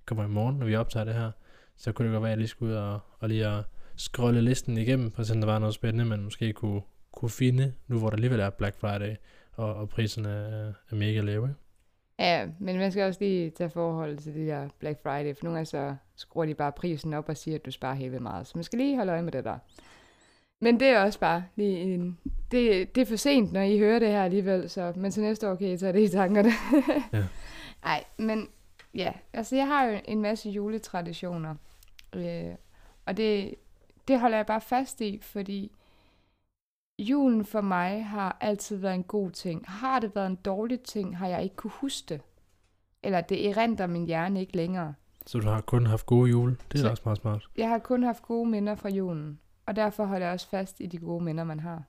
kommer 0.05 0.23
i 0.23 0.27
morgen, 0.27 0.55
når 0.55 0.65
vi 0.65 0.75
optager 0.75 1.03
det 1.03 1.13
her, 1.13 1.31
så 1.75 1.91
kunne 1.91 2.07
det 2.07 2.13
godt 2.13 2.23
være, 2.23 2.29
at 2.29 2.35
jeg 2.35 2.37
lige 2.37 2.47
skulle 2.47 2.73
ud 2.73 2.77
og, 2.77 2.99
og 3.19 3.29
lige 3.29 3.47
at 3.47 3.63
scrolle 3.97 4.41
listen 4.41 4.77
igennem, 4.77 5.11
for 5.11 5.21
at 5.21 5.27
der 5.27 5.45
var 5.45 5.59
noget 5.59 5.75
spændende, 5.75 6.05
man 6.05 6.23
måske 6.23 6.53
kunne, 6.53 6.81
kunne 7.11 7.29
finde, 7.29 7.73
nu 7.87 7.99
hvor 7.99 8.09
der 8.09 8.15
alligevel 8.15 8.39
er 8.39 8.49
Black 8.49 8.75
Friday, 8.79 9.15
og, 9.53 9.75
og 9.75 9.89
priserne 9.89 10.29
er, 10.29 10.73
er 10.91 10.95
mega 10.95 11.21
lave. 11.21 11.47
ikke? 11.47 11.59
Ja, 12.19 12.47
men 12.59 12.77
man 12.77 12.91
skal 12.91 13.03
også 13.03 13.19
lige 13.21 13.49
tage 13.49 13.69
forhold 13.69 14.17
til 14.17 14.33
det 14.33 14.47
der 14.47 14.69
Black 14.79 14.99
Friday, 15.03 15.35
for 15.35 15.43
nogle 15.43 15.55
gange 15.57 15.65
så 15.65 15.95
skruer 16.15 16.45
de 16.45 16.53
bare 16.53 16.71
prisen 16.71 17.13
op 17.13 17.29
og 17.29 17.37
siger, 17.37 17.55
at 17.55 17.65
du 17.65 17.71
sparer 17.71 17.93
helt 17.95 18.11
vildt 18.11 18.23
meget. 18.23 18.47
Så 18.47 18.51
man 18.55 18.63
skal 18.63 18.79
lige 18.79 18.97
holde 18.97 19.11
øje 19.11 19.21
med 19.21 19.31
det 19.31 19.43
der. 19.43 19.57
Men 20.63 20.79
det 20.79 20.87
er 20.87 21.03
også 21.03 21.19
bare 21.19 21.43
lige 21.55 21.77
en... 21.79 22.17
Det, 22.51 22.95
det 22.95 23.01
er 23.01 23.05
for 23.05 23.15
sent, 23.15 23.51
når 23.53 23.61
I 23.61 23.77
hører 23.77 23.99
det 23.99 24.07
her 24.07 24.23
alligevel, 24.23 24.69
så, 24.69 24.93
men 24.95 25.11
til 25.11 25.23
næste 25.23 25.49
år 25.51 25.55
kan 25.55 25.67
I 25.67 25.77
tage 25.77 25.93
det 25.93 25.99
i 25.99 26.07
tankerne. 26.09 26.51
Ja. 27.13 27.23
Ej, 27.93 28.03
men 28.17 28.47
ja, 28.93 29.11
altså 29.33 29.55
jeg 29.55 29.67
har 29.67 29.83
jo 29.85 29.99
en 30.05 30.21
masse 30.21 30.49
juletraditioner, 30.49 31.55
øh, 32.15 32.45
og 33.05 33.17
det, 33.17 33.55
det 34.07 34.19
holder 34.19 34.37
jeg 34.37 34.45
bare 34.45 34.61
fast 34.61 35.01
i, 35.01 35.19
fordi 35.21 35.71
julen 36.99 37.45
for 37.45 37.61
mig 37.61 38.05
har 38.05 38.37
altid 38.41 38.77
været 38.77 38.95
en 38.95 39.03
god 39.03 39.31
ting. 39.31 39.63
Har 39.67 39.99
det 39.99 40.15
været 40.15 40.27
en 40.27 40.35
dårlig 40.35 40.81
ting, 40.81 41.17
har 41.17 41.27
jeg 41.27 41.43
ikke 41.43 41.55
kunne 41.55 41.71
huske 41.81 42.05
det. 42.09 42.21
Eller 43.03 43.21
det 43.21 43.49
erindrer 43.49 43.87
min 43.87 44.05
hjerne 44.05 44.39
ikke 44.41 44.55
længere. 44.57 44.93
Så 45.25 45.37
du 45.39 45.47
har 45.49 45.61
kun 45.61 45.85
haft 45.85 46.05
gode 46.05 46.29
jule. 46.29 46.57
Det 46.71 46.77
er 46.79 46.83
Så- 46.83 46.89
også 46.89 47.01
meget 47.05 47.17
smart. 47.17 47.47
Jeg 47.57 47.69
har 47.69 47.79
kun 47.79 48.03
haft 48.03 48.23
gode 48.23 48.49
minder 48.49 48.75
fra 48.75 48.89
julen, 48.89 49.39
og 49.65 49.75
derfor 49.75 50.05
holder 50.05 50.25
jeg 50.25 50.33
også 50.33 50.47
fast 50.47 50.79
i 50.79 50.85
de 50.85 50.97
gode 50.97 51.23
minder, 51.23 51.43
man 51.43 51.59
har. 51.59 51.83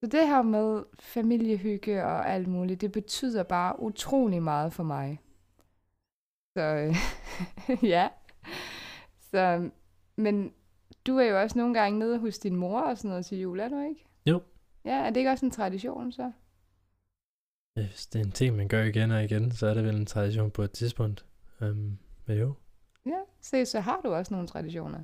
Så 0.00 0.06
det 0.06 0.26
her 0.28 0.42
med 0.42 0.82
familiehygge 1.00 2.04
og 2.04 2.30
alt 2.30 2.48
muligt, 2.48 2.80
det 2.80 2.92
betyder 2.92 3.42
bare 3.42 3.80
utrolig 3.80 4.42
meget 4.42 4.72
for 4.72 4.82
mig. 4.82 5.20
Så 6.56 6.60
øh, 6.62 6.94
ja. 7.94 8.08
Så, 9.20 9.70
men 10.16 10.52
du 11.06 11.16
er 11.16 11.24
jo 11.24 11.40
også 11.40 11.58
nogle 11.58 11.74
gange 11.74 11.98
nede 11.98 12.18
hos 12.18 12.38
din 12.38 12.56
mor 12.56 12.80
og 12.80 12.98
sådan 12.98 13.08
noget 13.08 13.26
til 13.26 13.38
jul, 13.38 13.60
er 13.60 13.68
du 13.68 13.80
ikke? 13.80 14.04
Jo. 14.26 14.42
Ja, 14.84 14.94
er 14.94 15.10
det 15.10 15.16
ikke 15.16 15.30
også 15.30 15.46
en 15.46 15.50
tradition 15.50 16.12
så? 16.12 16.32
Hvis 17.74 18.06
det 18.06 18.20
er 18.20 18.24
en 18.24 18.32
ting, 18.32 18.56
man 18.56 18.68
gør 18.68 18.82
igen 18.82 19.10
og 19.10 19.24
igen, 19.24 19.50
så 19.52 19.66
er 19.66 19.74
det 19.74 19.84
vel 19.84 19.96
en 19.96 20.06
tradition 20.06 20.50
på 20.50 20.62
et 20.62 20.72
tidspunkt. 20.72 21.26
Um, 21.60 21.98
Men 22.26 22.38
jo. 22.38 22.54
Ja, 23.06 23.18
se, 23.40 23.66
så 23.66 23.80
har 23.80 24.00
du 24.04 24.14
også 24.14 24.34
nogle 24.34 24.48
traditioner. 24.48 25.02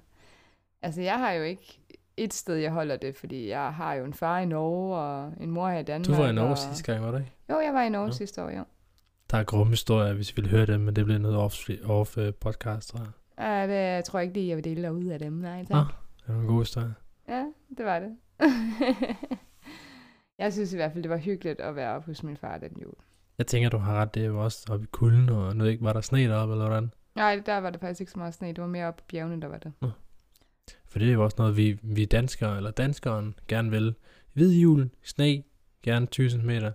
Altså, 0.83 1.03
jeg 1.03 1.19
har 1.19 1.33
jo 1.33 1.43
ikke 1.43 1.81
et 2.17 2.35
sted, 2.35 2.55
jeg 2.55 2.73
holder 2.73 2.97
det, 2.97 3.17
fordi 3.17 3.49
jeg 3.49 3.75
har 3.75 3.95
jo 3.95 4.05
en 4.05 4.15
far 4.15 4.39
i 4.39 4.47
Norge 4.47 4.97
og 4.97 5.33
en 5.41 5.51
mor 5.51 5.69
her 5.69 5.79
i 5.79 5.83
Danmark. 5.83 6.17
Du 6.17 6.23
var 6.23 6.29
i 6.29 6.33
Norge 6.33 6.51
og... 6.51 6.59
sidste 6.59 6.93
gang, 6.93 7.05
var 7.05 7.11
du 7.11 7.17
ikke? 7.17 7.33
Jo, 7.51 7.61
jeg 7.61 7.75
var 7.75 7.83
i 7.83 7.89
Norge 7.89 8.07
Nå. 8.07 8.13
sidste 8.13 8.45
år, 8.45 8.51
jo. 8.51 8.65
Der 9.31 9.39
er 9.39 9.45
grumme 9.45 9.73
historier, 9.73 10.15
hvis 10.15 10.37
vi 10.37 10.43
vil 10.43 10.51
høre 10.51 10.67
dem, 10.67 10.81
men 10.81 10.97
det 10.97 11.05
bliver 11.05 11.19
noget 11.19 11.37
off, 11.37 11.69
off 11.85 12.19
øh, 12.19 12.35
podcast, 12.35 12.89
tror 12.89 12.99
jeg. 12.99 13.09
Ja, 13.39 13.67
det 13.67 13.75
jeg 13.75 14.05
tror 14.05 14.21
ikke 14.21 14.35
lige, 14.35 14.49
jeg 14.49 14.57
vil 14.57 14.65
dele 14.65 14.83
derude 14.83 15.13
af 15.13 15.19
dem. 15.19 15.33
Nej, 15.33 15.65
tak. 15.65 15.71
Nå. 15.71 15.81
Det 16.27 16.35
var 16.35 16.41
en 16.41 16.47
god 16.47 16.61
historie. 16.61 16.95
Ja, 17.29 17.45
det 17.79 17.85
var 17.85 17.99
det. 17.99 18.17
jeg 20.39 20.53
synes 20.53 20.73
i 20.73 20.77
hvert 20.77 20.93
fald, 20.93 21.03
det 21.03 21.11
var 21.11 21.17
hyggeligt 21.17 21.61
at 21.61 21.77
være 21.77 21.95
oppe 21.95 22.07
hos 22.07 22.23
min 22.23 22.37
far 22.37 22.59
den 22.59 22.71
jul. 22.83 22.95
Jeg 23.39 23.47
tænker, 23.47 23.69
du 23.71 23.79
har 23.79 23.95
ret, 23.95 24.15
det 24.15 24.27
jo 24.27 24.45
også 24.45 24.67
oppe 24.71 24.85
i 24.85 24.89
kulden, 24.93 25.29
og 25.29 25.57
nu 25.57 25.65
ikke 25.65 25.85
var 25.85 25.93
der 25.93 26.01
sne 26.01 26.29
deroppe, 26.29 26.55
eller 26.55 26.67
hvordan? 26.67 26.91
Nej, 27.15 27.43
der 27.47 27.59
var 27.59 27.71
det 27.71 27.81
faktisk 27.81 28.01
ikke 28.01 28.13
så 28.13 28.19
meget 28.19 28.35
sne. 28.35 28.49
Det 28.49 28.61
var 28.61 28.67
mere 28.67 28.87
oppe 28.87 29.03
på 29.03 29.07
bjergene, 29.09 29.43
der 29.43 29.49
var 29.49 29.59
det. 29.59 29.73
For 30.87 30.99
det 30.99 31.09
er 31.09 31.13
jo 31.13 31.25
også 31.25 31.37
noget, 31.39 31.57
vi, 31.57 31.79
vi 31.83 32.05
danskere, 32.05 32.57
eller 32.57 32.71
danskeren, 32.71 33.35
gerne 33.49 33.71
vil. 33.71 33.95
Hvid 34.33 34.53
jul, 34.53 34.91
sne, 35.03 35.43
gerne 35.83 36.05
1000 36.05 36.43
meter. 36.43 36.73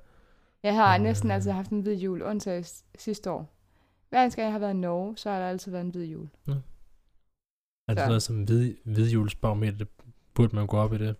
Jeg 0.63 0.75
har 0.75 0.95
Øh. 0.97 1.01
næsten 1.03 1.31
altid 1.31 1.51
haft 1.51 1.69
en 1.71 1.81
hvid 1.81 1.95
jul, 1.97 2.21
undtagen 2.21 2.63
sidste 2.97 3.31
år. 3.31 3.49
Hver 4.09 4.21
eneste 4.21 4.35
gang 4.41 4.45
jeg 4.45 4.53
har 4.53 4.59
været 4.59 4.73
i 4.73 4.77
Norge, 4.77 5.17
så 5.17 5.29
har 5.29 5.39
der 5.39 5.47
altid 5.47 5.71
været 5.71 5.85
en 5.85 5.89
hvid 5.91 6.05
jul. 6.05 6.29
Er 7.87 7.93
det 7.93 7.97
Så. 7.97 8.01
sådan 8.01 8.07
noget 8.07 8.23
som 8.23 8.43
hvid, 8.43 8.75
hvidjulsbarometer, 8.85 9.77
det 9.77 9.87
burde 10.33 10.55
man 10.55 10.67
gå 10.67 10.77
op 10.77 10.93
i 10.93 10.97
det? 10.97 11.15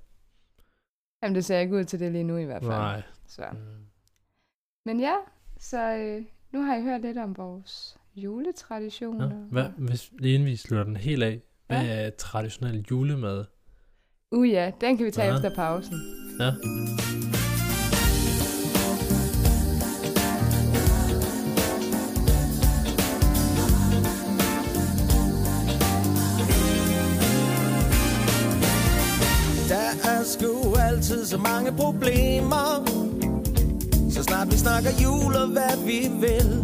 Jamen, 1.24 1.36
det 1.36 1.46
ser 1.46 1.60
ikke 1.60 1.76
ud 1.76 1.84
til 1.84 2.00
det 2.00 2.12
lige 2.12 2.24
nu 2.24 2.38
i 2.38 2.44
hvert 2.44 2.62
fald. 2.64 2.72
Nej. 2.74 3.02
Så. 3.28 3.46
Mm. 3.52 3.58
Men 4.86 5.00
ja, 5.00 5.16
så 5.60 5.96
øh, 5.96 6.26
nu 6.52 6.62
har 6.62 6.76
I 6.76 6.82
hørt 6.82 7.02
lidt 7.02 7.18
om 7.18 7.38
vores 7.38 7.98
juletraditioner. 8.16 9.28
Ja. 9.30 9.36
Hvad, 9.36 9.70
hvis, 9.78 10.12
lige 10.20 10.34
inden 10.36 10.50
vi 10.50 10.56
slutter 10.56 10.84
den 10.84 10.96
helt 10.98 11.24
af, 11.24 11.42
hvad 11.68 11.86
er 11.86 12.10
traditionel 12.18 12.86
julemad? 12.92 13.46
Uh 14.32 14.50
ja, 14.50 14.72
den 14.82 14.98
kan 14.98 15.06
vi 15.06 15.12
tage 15.12 15.28
Ja. 15.28 15.36
efter 15.36 15.56
pausen. 15.56 16.02
Ja. 16.40 16.52
Der 29.70 30.10
er 30.10 30.24
sgu 30.24 30.76
altid 30.76 31.26
så 31.26 31.38
mange 31.38 31.72
problemer 31.72 32.86
Så 34.12 34.24
snart 34.24 34.52
vi 34.52 34.58
snakker 34.58 34.90
jul 35.04 35.36
og 35.36 35.48
hvad 35.48 35.86
vi 35.86 36.08
vil 36.20 36.64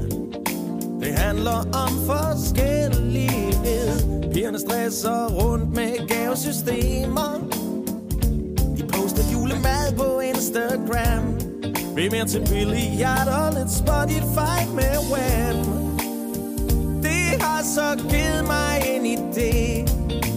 Det 1.00 1.14
handler 1.14 1.58
om 1.86 1.92
forskellighed 2.06 4.09
Pigerne 4.40 4.60
stresser 4.60 5.28
rundt 5.28 5.76
med 5.76 6.08
gavesystemer. 6.08 7.34
De 8.78 8.84
poster 8.88 9.24
julemad 9.34 9.98
på 9.98 10.20
Instagram. 10.20 11.24
Vi 11.96 12.10
mere 12.10 12.26
til 12.26 12.40
billiard 12.40 13.28
og 13.28 13.54
lidt 13.54 13.72
Spotify 13.72 14.60
med 14.80 14.96
Wham! 15.12 15.58
Det 17.04 17.42
har 17.44 17.64
så 17.64 17.88
givet 18.10 18.44
mig 18.48 18.76
en 18.94 19.06
idé. 19.18 19.56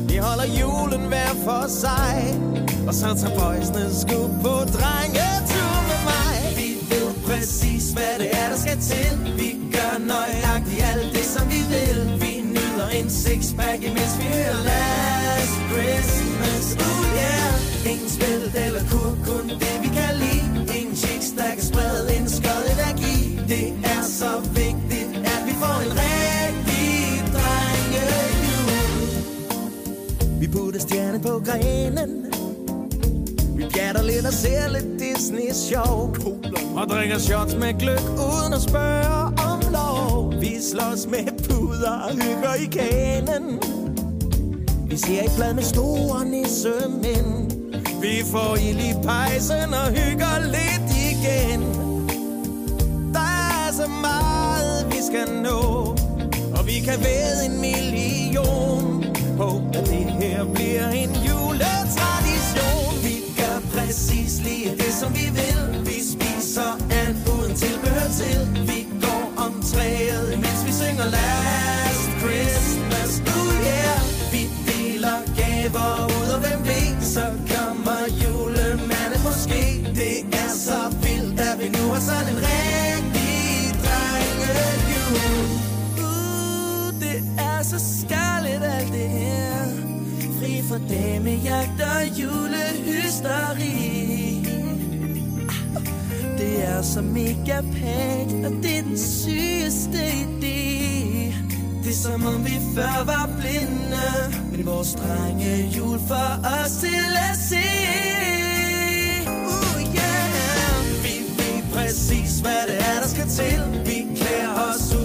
Vi 0.09 0.17
holder 0.17 0.47
julen 0.61 1.09
hver 1.09 1.33
for 1.45 1.69
sig. 1.69 2.41
Og 2.87 2.95
så 2.95 3.07
tager 3.21 3.35
boysene 3.41 3.95
sgu 3.95 4.21
på 4.43 4.55
drenget 4.79 5.52
six-pack, 13.33 13.79
imens 13.83 14.15
vi 14.19 14.25
hører 14.25 14.59
Last 14.69 15.57
Christmas. 15.71 16.65
Oh 16.87 17.03
yeah. 17.17 17.93
Ingen 17.93 18.11
spil 18.17 18.43
eller 18.67 18.83
kur, 18.91 19.13
kun 19.27 19.49
det 19.49 19.77
vi 19.83 19.89
kan 19.99 20.13
lide. 20.23 20.79
Ingen 20.79 20.97
chicks 20.97 21.31
der 21.39 21.51
kan 21.57 21.65
sprede 21.71 22.17
en 22.17 22.29
skød 22.29 22.65
energi. 22.75 23.17
Det 23.49 23.67
er 23.95 24.03
så 24.21 24.33
vigtigt 24.61 25.11
at 25.33 25.43
vi 25.49 25.53
får 25.63 25.79
en 25.87 25.93
rigtig 26.05 26.99
drengejul. 27.35 28.71
Vi 30.41 30.47
putter 30.49 30.81
stjerne 30.81 31.21
på 31.23 31.43
grenen. 31.47 32.11
Vi 33.57 33.65
pjatter 33.75 34.03
lidt 34.03 34.27
og 34.27 34.33
ser 34.33 34.69
lidt 34.69 35.01
Disney 35.01 35.51
show 35.53 36.15
Og 36.77 36.89
drikker 36.91 37.19
shots 37.19 37.55
med 37.55 37.81
gløk 37.81 38.07
uden 38.29 38.53
at 38.59 38.63
spørge 38.63 39.25
om 39.51 39.61
lov. 39.73 40.35
Vi 40.41 40.53
slås 40.71 41.07
med 41.07 41.32
ud 41.73 41.83
og 41.83 42.11
hygger 42.11 42.55
i 42.55 42.65
kanen 42.65 43.45
Vi 44.91 44.97
ser 44.97 45.23
et 45.23 45.33
blad 45.37 45.55
med 45.55 45.63
store 45.63 46.25
nissemænd 46.25 47.51
Vi 48.01 48.15
får 48.33 48.57
ild 48.57 48.81
i 48.81 48.93
pejsen 49.03 49.75
og 49.75 49.89
hygger 49.99 50.35
lidt 50.57 50.89
igen. 51.11 51.61
Der 53.15 53.31
er 53.67 53.73
så 53.73 53.87
meget 53.87 54.87
vi 54.93 55.01
skal 55.09 55.29
nå 55.43 55.61
Og 56.57 56.67
vi 56.67 56.79
kan 56.87 56.99
ved 56.99 57.35
en 57.47 57.61
million 57.61 59.05
På 59.37 59.49
at 59.79 59.87
det 59.87 60.07
her 60.23 60.45
bliver 60.55 60.89
en 60.89 61.11
juletradition. 61.29 62.93
Vi 63.07 63.17
gør 63.41 63.59
præcis 63.75 64.41
lige 64.45 64.71
det 64.71 64.93
som 65.01 65.13
vi 65.15 65.27
vil. 65.39 65.87
Vi 65.87 65.99
spiser 66.13 66.71
alt 66.91 67.29
uden 67.35 67.55
tilbehør 67.57 68.09
til. 68.21 68.67
Vi 68.67 68.87
går 69.01 69.33
om 69.45 69.63
træet 69.63 70.12
the 71.03 71.11
Last 71.11 72.11
Christmas 72.21 73.21
Ooh 73.35 73.53
yeah 73.67 73.99
Vi 74.33 74.43
deler 74.69 75.19
gaver 75.39 75.91
ud 76.19 76.29
og 76.35 76.41
hvem 76.45 76.61
ved? 76.69 76.91
Så 77.15 77.25
kommer 77.53 78.01
julemanden 78.23 79.21
måske. 79.29 79.63
Det 80.01 80.17
er 80.43 80.53
så 80.69 80.81
vildt 81.03 81.41
at 81.41 81.55
vi 81.61 81.69
nu 81.77 81.85
har 81.93 82.01
sådan 82.09 82.29
en 82.33 82.39
rigtig 82.51 83.43
drengejul. 83.85 85.47
Uh, 86.07 86.87
det 87.03 87.19
er 87.39 87.63
så 87.63 87.79
skærligt 88.01 88.63
alt 88.77 88.93
det 88.93 89.09
her. 89.19 89.57
Fri 90.39 90.63
for 90.69 90.79
damejagt 90.93 91.79
og 91.95 92.03
julehysteri 92.21 93.82
er 96.83 96.87
så 96.87 97.03
mega 97.03 97.61
pænt, 97.61 98.47
og 98.47 98.53
det 98.63 98.79
er 98.79 98.83
den 98.83 98.99
sygeste 98.99 99.99
idé. 99.99 100.61
Det 101.85 101.91
er 101.91 102.01
som 102.03 102.27
om 102.27 102.45
vi 102.45 102.57
før 102.75 103.05
var 103.05 103.31
blinde 103.39 104.03
Men 104.51 104.67
vores 104.67 104.95
drenge 104.95 105.71
jul 105.77 105.99
for 106.09 106.29
os 106.63 106.73
til 106.81 107.09
at 107.31 107.37
se. 107.51 107.69
Uh, 109.27 109.81
yeah. 109.97 111.05
Vi 111.05 111.15
ved 111.39 111.63
præcis, 111.75 112.41
hvad 112.41 112.63
det 112.69 112.79
er, 112.79 113.01
der 113.03 113.09
skal 113.09 113.29
til. 113.29 113.61
Vi 113.87 114.17
klæder 114.17 114.55
os 114.69 114.95
ud 114.95 115.02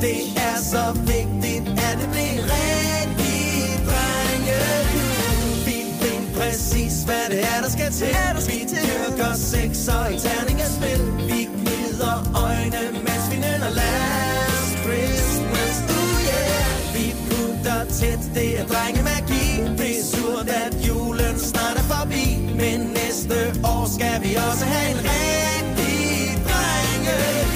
Det 0.00 0.20
er 0.36 0.56
så 0.74 0.84
vigtigt, 1.12 1.64
at 1.88 1.94
det 2.00 2.08
bliver 2.14 2.42
rigtig 2.56 3.46
drengejul 3.88 5.64
Vi 5.66 5.78
ved 6.00 6.20
præcis, 6.36 7.02
hvad 7.08 7.24
det 7.30 7.40
er, 7.52 7.58
der 7.62 7.70
skal 7.76 7.90
til. 7.92 8.16
Vi 8.48 8.58
dyrker 8.74 9.32
sex 9.34 9.88
og 9.88 10.12
i 10.14 10.16
terningerspil 10.18 11.02
Vi 11.30 11.40
gnider 11.58 12.16
øjne, 12.46 12.82
mens 13.06 13.24
vi 13.30 13.36
nynner. 13.36 13.70
Last 13.80 14.72
Christmas 14.84 15.76
Oh 15.98 16.18
yeah. 16.28 16.94
Vi 16.94 17.06
putter 17.26 17.80
tæt, 17.98 18.22
det 18.34 18.60
er 18.60 18.66
drengemagi. 18.72 19.46
Det 19.80 19.90
er 20.00 20.04
surt, 20.12 20.48
at 20.48 20.72
julen 20.88 21.38
snart 21.38 21.76
er 21.82 21.86
forbi. 21.94 22.24
Men 22.60 22.78
næste 23.00 23.36
år 23.64 23.84
skal 23.96 24.16
vi 24.24 24.34
også 24.48 24.64
have 24.64 24.90
en 24.94 25.00
rigtig 25.12 26.06
drengejul 26.48 27.55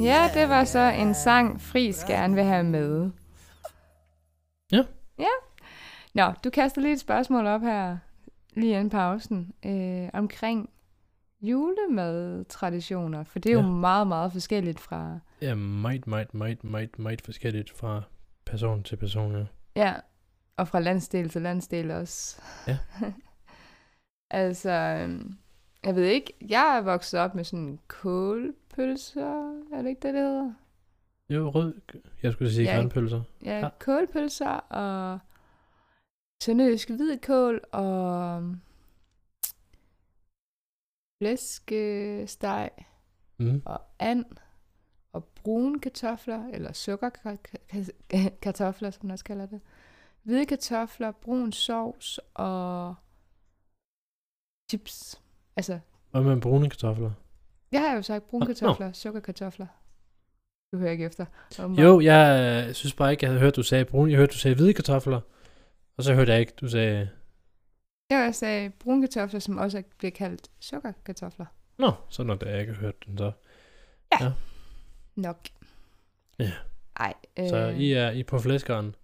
Ja, 0.00 0.30
det 0.34 0.48
var 0.48 0.64
så 0.64 0.78
en 0.78 1.14
sang, 1.14 1.60
Friis 1.60 2.04
gerne 2.04 2.34
vil 2.34 2.44
have 2.44 2.64
med. 2.64 3.10
Ja. 4.72 4.84
Ja. 5.18 5.24
Nå, 6.14 6.32
du 6.44 6.50
kaster 6.50 6.80
lige 6.80 6.92
et 6.92 7.00
spørgsmål 7.00 7.46
op 7.46 7.60
her, 7.60 7.98
lige 8.54 8.72
inden 8.72 8.90
pausen, 8.90 9.52
øh, 9.66 10.08
omkring 10.12 10.70
julemadtraditioner, 11.40 13.24
for 13.24 13.38
det 13.38 13.52
er 13.52 13.56
ja. 13.56 13.62
Jo 13.62 13.68
meget, 13.68 14.06
meget 14.06 14.32
forskelligt 14.32 14.80
fra, 14.80 15.18
Ja, 15.42 15.54
meget, 15.54 16.06
meget, 16.06 16.34
meget, 16.34 16.64
meget, 16.64 16.98
meget 16.98 17.20
forskelligt 17.20 17.70
fra 17.70 18.02
person 18.46 18.82
til 18.82 18.96
person, 18.96 19.36
ja. 19.36 19.44
ja, 19.76 19.94
og 20.56 20.68
fra 20.68 20.80
landsdel 20.80 21.28
til 21.28 21.42
landsdel 21.42 21.90
også. 21.90 22.40
Ja. 22.66 22.78
altså, 24.30 24.70
øhm, 24.70 25.36
jeg 25.84 25.94
ved 25.94 26.04
ikke, 26.04 26.32
jeg 26.48 26.76
er 26.76 26.80
vokset 26.80 27.20
op 27.20 27.34
med 27.34 27.44
sådan 27.44 27.78
kålpølser, 28.84 29.62
er 29.72 29.82
det 29.82 29.88
ikke 29.88 30.02
det, 30.06 30.14
det 30.14 30.22
hedder? 30.22 30.52
Jo, 31.30 31.50
rød. 31.50 31.80
Jeg 32.22 32.32
skulle 32.32 32.52
sige 32.52 32.64
Ja. 32.64 32.74
ja. 32.74 32.78
grønpølser. 32.80 33.22
Ja, 33.44 33.50
Ja. 33.50 33.58
ja. 33.58 33.68
kålpølser 33.78 34.50
og 34.50 35.18
sønderjysk 36.42 36.90
hvidkål 36.90 37.60
og 37.72 38.42
flæskesteg 41.22 42.70
Mm. 43.38 43.62
og 43.66 43.80
and 43.98 44.24
og 45.12 45.24
brune 45.24 45.80
kartofler, 45.80 46.46
eller 46.46 46.72
sukkerkartofler, 46.72 48.90
som 48.90 49.06
man 49.06 49.10
også 49.10 49.24
kalder 49.24 49.46
det. 49.46 49.60
Hvide 50.22 50.46
kartofler, 50.46 51.10
brun 51.12 51.52
sovs 51.52 52.20
og 52.34 52.94
chips. 54.70 55.22
Altså, 55.56 55.78
Hvad 56.10 56.22
med 56.22 56.40
brune 56.40 56.70
kartofler? 56.70 57.10
Jeg 57.72 57.80
har 57.80 57.96
jo 57.96 58.02
sagt 58.02 58.26
brune 58.28 58.40
Nå, 58.44 58.48
nå. 58.48 58.54
kartofler, 58.54 58.92
sukkerkartofler. 58.92 59.66
Du 60.72 60.78
hører 60.78 60.90
ikke 60.90 61.04
efter. 61.04 61.26
åbenbart. 61.60 61.84
Jo, 61.84 62.00
jeg 62.00 62.64
øh, 62.68 62.74
synes 62.74 62.94
bare 62.94 63.10
ikke, 63.10 63.24
jeg 63.24 63.30
havde 63.30 63.40
hørt, 63.40 63.56
du 63.56 63.62
sagde 63.62 63.84
brune. 63.84 64.10
Jeg 64.10 64.18
hørte, 64.18 64.32
du 64.32 64.38
sagde 64.38 64.54
hvide 64.54 64.74
kartofler. 64.74 65.20
Og 65.96 66.04
så 66.04 66.14
hørte 66.14 66.32
jeg 66.32 66.40
ikke, 66.40 66.52
du 66.60 66.68
sagde... 66.68 67.10
Jeg 68.10 68.34
sagde 68.34 68.70
brune 68.70 69.02
kartofler, 69.02 69.40
som 69.40 69.58
også 69.58 69.82
bliver 69.98 70.10
kaldt 70.12 70.50
sukkerkartofler. 70.60 71.46
Nå, 71.78 71.92
så 72.08 72.22
når 72.22 72.34
det 72.34 72.46
jeg 72.46 72.60
ikke 72.60 72.72
har 72.72 72.80
hørt 72.80 73.06
den 73.06 73.18
så. 73.18 73.32
Nok. 75.16 75.38
Ja. 76.38 76.52
Ej, 77.00 77.14
øh, 77.38 77.48
Så 77.48 77.56
I 77.78 77.92
er, 77.92 78.10
I 78.10 78.20
er 78.20 78.24
på 78.24 78.38
flæskeren. 78.38 78.94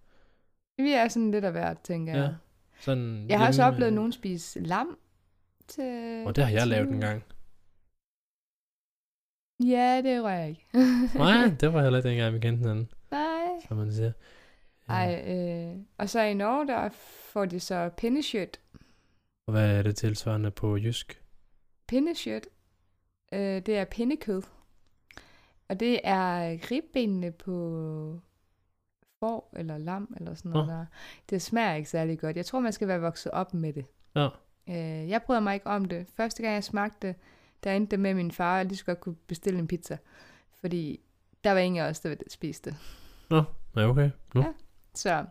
vi 0.78 0.92
er 0.92 1.08
sådan 1.08 1.30
lidt 1.30 1.44
af 1.44 1.52
hvert, 1.52 1.80
tænker 1.80 2.12
jeg. 2.14 2.22
Ja. 2.22 2.34
Sådan 2.80 3.26
Jeg 3.28 3.38
har 3.38 3.46
også 3.46 3.62
oplevet 3.62 3.92
nogen 3.92 4.12
spise 4.12 4.60
lam 4.60 4.98
til... 5.68 6.22
Og 6.26 6.36
det 6.36 6.44
har 6.44 6.50
jeg 6.50 6.60
til 6.60 6.68
lavet 6.68 6.88
en 6.88 7.00
gang. 7.00 7.24
Ja, 9.60 10.02
det 10.04 10.22
rører 10.22 10.38
jeg 10.38 10.48
ikke. 10.48 10.66
Nej, 11.18 11.50
det 11.60 11.72
var 11.72 11.82
heller 11.82 11.98
ikke 11.98 12.08
dengang, 12.08 12.34
vi 12.34 12.38
kendte 12.38 12.58
hinanden, 12.58 12.88
Nej. 13.10 13.60
som 13.68 13.76
man 13.76 13.92
siger. 13.92 14.12
Ej, 14.88 15.24
øh, 15.28 15.76
og 15.98 16.08
så 16.08 16.20
i 16.20 16.34
Norge, 16.34 16.66
der 16.66 16.88
får 17.32 17.44
de 17.44 17.60
så 17.60 17.90
pinnekjøt. 17.96 18.60
Og 19.46 19.52
hvad 19.52 19.78
er 19.78 19.82
det 19.82 19.96
tilsvarende 19.96 20.50
på 20.50 20.76
jysk? 20.76 21.22
Pinnekjøt, 21.88 22.46
øh, 23.32 23.40
det 23.40 23.68
er 23.68 23.84
pindekød. 23.84 24.42
Og 25.68 25.80
det 25.80 26.00
er 26.04 26.58
ribbenene 26.70 27.32
på 27.32 28.20
får 29.20 29.52
eller 29.56 29.78
lam 29.78 30.14
eller 30.16 30.34
sådan 30.34 30.50
noget 30.50 30.66
Nå. 30.68 30.72
der. 30.72 30.86
Det 31.30 31.42
smager 31.42 31.74
ikke 31.74 31.88
særlig 31.88 32.18
godt. 32.18 32.36
Jeg 32.36 32.46
tror, 32.46 32.60
man 32.60 32.72
skal 32.72 32.88
være 32.88 33.00
vokset 33.00 33.32
op 33.32 33.54
med 33.54 33.72
det. 33.72 33.86
Ja. 34.16 34.28
Øh, 34.68 35.08
jeg 35.08 35.22
bryder 35.22 35.40
mig 35.40 35.54
ikke 35.54 35.66
om 35.66 35.84
det. 35.84 36.06
Første 36.16 36.42
gang 36.42 36.54
jeg 36.54 36.64
smagte 36.64 37.06
det, 37.06 37.16
der 37.66 37.72
endte 37.72 37.90
det 37.90 38.00
med 38.00 38.14
min 38.14 38.30
far, 38.32 38.54
at 38.54 38.58
jeg 38.58 38.66
lige 38.66 38.78
så 38.78 38.84
godt 38.84 39.00
kunne 39.00 39.14
bestille 39.26 39.58
en 39.58 39.66
pizza. 39.66 39.96
Fordi 40.60 41.00
der 41.44 41.52
var 41.52 41.58
ingen 41.60 41.82
af 41.84 41.88
os, 41.88 42.00
der 42.00 42.14
spiste 42.28 42.70
det. 42.70 42.78
Ja, 43.76 43.88
okay. 43.88 44.10
Nu. 44.34 44.40
Ja. 44.40 44.52
Så 44.94 45.24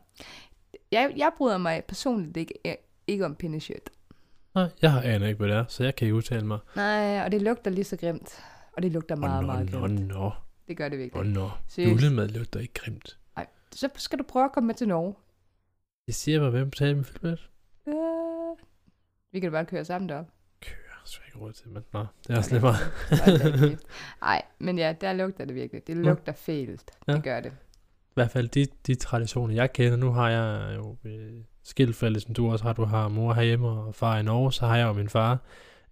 jeg, 0.91 1.13
jeg 1.17 1.31
bryder 1.37 1.57
mig 1.57 1.83
personligt 1.87 2.37
ikke, 2.37 2.77
ikke 3.07 3.25
om 3.25 3.35
pinnekjøt. 3.35 3.89
Nej, 4.55 4.69
jeg 4.81 4.91
har 4.91 5.01
aner 5.01 5.27
ikke, 5.27 5.37
hvad 5.37 5.47
det 5.49 5.55
er, 5.57 5.65
så 5.67 5.83
jeg 5.83 5.95
kan 5.95 6.05
ikke 6.05 6.15
udtale 6.15 6.45
mig. 6.45 6.59
Nej, 6.75 7.21
og 7.25 7.31
det 7.31 7.41
lugter 7.41 7.71
lige 7.71 7.83
så 7.85 7.97
grimt. 7.97 8.43
Og 8.73 8.83
det 8.83 8.91
lugter 8.91 9.15
meget, 9.15 9.39
Åh, 9.39 9.45
meget 9.45 9.71
nå, 9.71 9.79
grimt. 9.79 10.07
nå, 10.07 10.31
Det 10.67 10.77
gør 10.77 10.89
det 10.89 10.97
nå, 10.99 11.03
virkelig. 11.03 11.33
nå. 11.33 11.49
Seriøst. 11.67 12.03
Julemad 12.03 12.27
lugter 12.27 12.59
ikke 12.59 12.73
grimt. 12.73 13.19
Så 13.71 13.89
skal 13.95 14.19
du 14.19 14.23
prøve 14.23 14.45
at 14.45 14.51
komme 14.51 14.67
med 14.67 14.75
til 14.75 14.87
Norge. 14.87 15.15
Jeg 16.07 16.15
siger 16.15 16.41
mig, 16.41 16.49
hvem 16.49 16.69
betaler 16.69 16.95
med 16.95 17.03
flybillet? 17.03 17.49
Øh, 17.87 17.93
vi 19.31 19.39
kan 19.39 19.51
da 19.51 19.57
bare 19.57 19.65
køre 19.65 19.85
sammen 19.85 20.09
derop. 20.09 20.25
Så 21.05 21.19
ikke 21.27 21.39
råd 21.39 21.53
til, 21.53 21.69
men 21.69 21.83
nå, 21.93 22.05
det 22.27 22.33
er 22.33 22.37
også 22.37 22.51
lidt 22.51 22.63
meget. 22.63 22.77
Nej, 24.21 24.41
men 24.59 24.77
ja, 24.77 24.93
der 25.01 25.13
lugter 25.13 25.45
det 25.45 25.55
virkelig. 25.55 25.87
Det 25.87 25.97
lugter 25.97 26.33
fælt. 26.33 26.91
Ja. 27.07 27.13
Det 27.13 27.23
gør 27.23 27.39
det. 27.39 27.49
I 27.49 28.13
hvert 28.13 28.31
fald 28.31 28.47
de, 28.47 28.67
de 28.87 28.95
traditioner, 28.95 29.53
jeg 29.53 29.73
kender. 29.73 29.97
Nu 29.97 30.11
har 30.11 30.29
jeg 30.29 30.75
jo 30.75 30.95
øh, 31.05 31.33
skiltfælde, 31.63 32.19
som 32.19 32.33
du 32.33 32.51
også 32.51 32.65
har. 32.65 32.73
Du 32.73 32.85
har 32.85 33.07
mor 33.07 33.33
herhjemme 33.33 33.67
og 33.67 33.95
far 33.95 34.19
i 34.19 34.23
Norge. 34.23 34.53
Så 34.53 34.65
har 34.65 34.77
jeg 34.77 34.87
jo 34.87 34.93
min 34.93 35.09
far. 35.09 35.37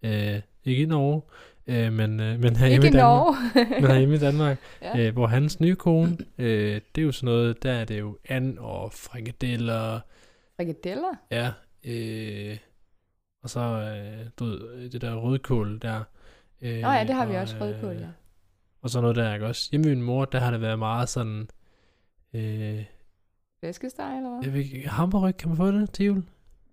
Øh, 0.03 0.41
ikke 0.65 0.83
i 0.83 0.85
Norge, 0.85 1.21
øh, 1.67 1.93
men, 1.93 2.19
øh, 2.19 2.39
men 2.39 2.55
herhjemme 2.55 2.85
Ikke 2.85 2.97
i 2.97 2.99
Danmark. 2.99 3.35
Men 3.81 3.91
herhjemme 3.91 4.15
i 4.15 4.19
Danmark. 4.19 4.57
ja. 4.81 4.99
øh, 4.99 5.13
hvor 5.13 5.27
hans 5.27 5.59
nye 5.59 5.75
kone, 5.75 6.17
øh, 6.37 6.81
det 6.95 7.01
er 7.01 7.05
jo 7.05 7.11
sådan 7.11 7.25
noget, 7.25 7.63
der 7.63 7.71
er 7.71 7.85
det 7.85 7.99
jo 7.99 8.17
and 8.29 8.57
og 8.57 8.93
frikadeller, 8.93 9.99
Frikadeller? 10.55 11.15
ja, 11.31 11.51
øh, 11.83 12.57
og 13.43 13.49
så 13.49 13.59
øh, 13.59 14.25
du 14.39 14.45
ved, 14.45 14.89
det 14.89 15.01
der 15.01 15.15
rødkål 15.15 15.79
der. 15.81 16.03
Øh, 16.61 16.79
Nå 16.81 16.91
ja, 16.91 17.03
det 17.03 17.15
har 17.15 17.25
vi 17.25 17.35
og, 17.35 17.41
også 17.41 17.55
rødkål, 17.61 17.95
ja. 17.95 18.07
Og 18.81 18.89
så 18.89 19.01
noget 19.01 19.15
der, 19.15 19.33
ikke 19.33 19.45
også? 19.45 19.67
Hjemme 19.71 19.89
min 19.89 20.01
mor, 20.01 20.25
der 20.25 20.39
har 20.39 20.51
det 20.51 20.61
været 20.61 20.79
meget 20.79 21.09
sådan, 21.09 21.47
øh, 22.33 22.83
Flæskesteg, 23.59 24.17
eller 24.17 24.29
hvad? 24.29 24.39
jeg 24.43 24.53
ved 24.53 24.59
ikke, 24.61 24.89
hamburg, 24.89 25.37
kan 25.37 25.47
man 25.49 25.57
få 25.57 25.71
det 25.71 25.89
til 25.91 26.05
jul? 26.05 26.23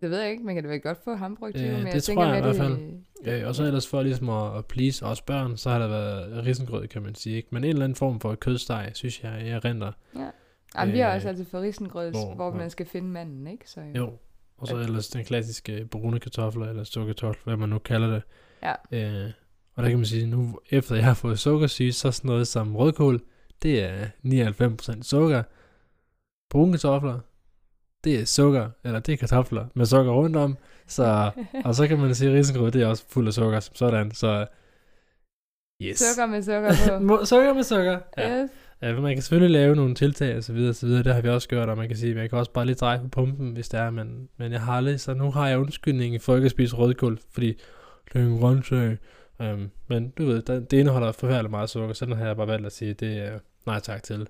Det 0.01 0.11
ved 0.11 0.21
jeg 0.21 0.31
ikke. 0.31 0.45
Man 0.45 0.55
kan 0.55 0.64
da 0.64 0.71
vel 0.71 0.81
godt 0.81 0.99
få 1.05 1.14
hamburg 1.14 1.55
til 1.55 1.64
Øh, 1.64 1.68
jul, 1.68 1.77
men 1.77 1.87
det 1.87 1.95
jeg 1.95 2.03
tror 2.03 2.07
tænker 2.14 2.27
jeg 2.27 2.39
i 2.39 2.43
hvert 2.43 2.79
det... 3.25 3.41
Øh, 3.43 3.49
og 3.49 3.55
så 3.55 3.64
ellers 3.64 3.87
for 3.89 4.03
ligesom 4.03 4.29
at, 4.29 4.57
at 4.59 4.66
please 4.66 5.07
os 5.07 5.23
børn, 5.23 5.57
så 5.57 5.71
har 5.71 5.79
der 5.79 5.89
været 5.89 6.47
risengrød, 6.47 6.87
kan 6.87 7.03
man 7.03 7.14
sige. 7.14 7.37
Ikke? 7.37 7.49
Men 7.51 7.64
en 7.64 7.71
eller 7.71 7.85
anden 7.85 7.97
form 7.97 8.21
for 8.21 8.35
kødsteg, 8.35 8.91
synes 8.95 9.25
jeg, 9.25 9.43
jeg 9.47 9.64
render. 9.64 9.93
Jamen, 10.77 10.95
vi 10.95 10.99
har 10.99 11.09
øh, 11.09 11.14
også 11.16 11.29
altid 11.29 11.45
fået 11.45 11.62
risengrød, 11.62 12.11
hvor- 12.11 12.35
hvor, 12.35 12.55
man 12.55 12.71
skal 12.71 12.87
finde 12.87 13.09
manden, 13.09 13.47
ikke? 13.47 13.71
Så, 13.71 13.81
Jo. 13.97 14.12
Og 14.61 14.67
så 14.67 14.77
ellers 14.77 15.09
den 15.09 15.25
klassiske 15.25 15.89
brune 15.91 16.21
kartofler, 16.21 16.67
eller 16.69 16.85
sukkerkartofler, 16.85 17.43
hvad 17.45 17.57
man 17.57 17.69
nu 17.69 17.79
kalder 17.79 18.09
det. 18.09 18.23
Ja. 18.63 18.75
Øh, 19.25 19.31
og 19.75 19.83
der 19.83 19.89
kan 19.89 19.99
man 19.99 20.07
sige, 20.07 20.27
nu 20.27 20.61
efter 20.71 20.95
jeg 20.95 21.05
har 21.05 21.15
fået 21.15 21.39
sukkersyge, 21.39 21.93
så 21.93 22.11
sådan 22.11 22.29
noget 22.29 22.49
som 22.49 22.77
rødkål, 22.77 23.21
det 23.63 23.85
er 23.85 24.07
99% 24.97 25.03
sukker. 25.03 25.43
Brune 26.51 26.73
kartofler, 26.73 27.21
det 28.05 28.21
er 28.21 28.25
sukker, 28.25 28.71
eller 28.85 29.01
det 29.01 29.13
er 29.13 29.17
kartofler 29.17 29.67
med 29.75 29.87
sukker 29.87 30.13
rundt 30.13 30.37
om. 30.37 30.57
Så, 30.87 31.31
og 31.65 31.75
så 31.75 31.89
kan 31.89 31.99
man 31.99 32.15
sige, 32.15 32.31
at 32.31 32.37
risengrød, 32.37 32.71
det 32.71 32.83
er 32.83 32.87
også 32.87 33.05
fuld 33.09 33.27
af 33.27 33.33
sukker 33.33 33.61
som 33.61 33.75
sådan. 33.75 34.11
Så 34.11 34.47
yes. 35.83 35.99
Sukker 35.99 36.27
med 36.27 36.43
sukker 36.43 36.99
på. 37.09 37.25
Sukker 37.31 37.55
med 37.55 37.63
sukker. 37.63 37.99
Ja. 38.19 38.43
Yes. 38.43 38.51
Ja, 38.83 38.93
men 38.93 39.03
man 39.03 39.14
kan 39.14 39.22
selvfølgelig 39.22 39.51
lave 39.51 39.76
nogle 39.76 39.95
tiltag 39.95 40.37
og 40.37 40.45
så 40.45 40.53
videre, 40.53 40.70
og 40.70 40.74
så 40.74 40.87
videre. 40.87 41.03
Det 41.03 41.14
har 41.14 41.20
vi 41.22 41.28
også 41.28 41.49
gjort, 41.49 41.68
og 41.68 41.76
man 41.76 41.89
kan 41.89 41.97
sige, 41.97 42.11
at 42.11 42.16
man 42.16 42.28
kan 42.28 42.39
også 42.39 42.53
bare 42.53 42.66
lige 42.66 42.76
dreje 42.76 42.99
på 42.99 43.09
pumpen, 43.09 43.53
hvis 43.53 43.68
det 43.68 43.81
er, 43.81 43.91
men, 43.91 44.28
men 44.37 44.53
jeg 44.53 44.61
har 44.61 44.72
aldrig, 44.72 45.01
så 45.01 45.14
nu 45.14 45.31
har 45.31 45.49
jeg 45.49 45.59
undskyldning 45.59 46.22
for 46.22 46.37
ikke 46.37 46.45
at 46.45 46.51
spise 46.51 46.76
rødkål, 46.76 47.18
fordi 47.31 47.47
det 48.12 48.20
er 48.20 48.26
en 48.26 48.39
grøntsag. 48.39 48.97
Um, 49.39 49.70
men 49.89 50.11
du 50.11 50.24
ved, 50.26 50.43
det 50.43 50.72
indeholder 50.72 51.12
forfærdeligt 51.12 51.51
meget 51.51 51.70
sukker, 51.70 51.95
så 51.95 52.05
den 52.07 52.16
har 52.16 52.26
jeg 52.26 52.37
bare 52.37 52.47
valgt 52.47 52.66
at 52.66 52.72
sige, 52.72 52.95
det 52.95 53.18
er 53.18 53.39
nej 53.66 53.81
tak 53.81 54.03
til, 54.03 54.28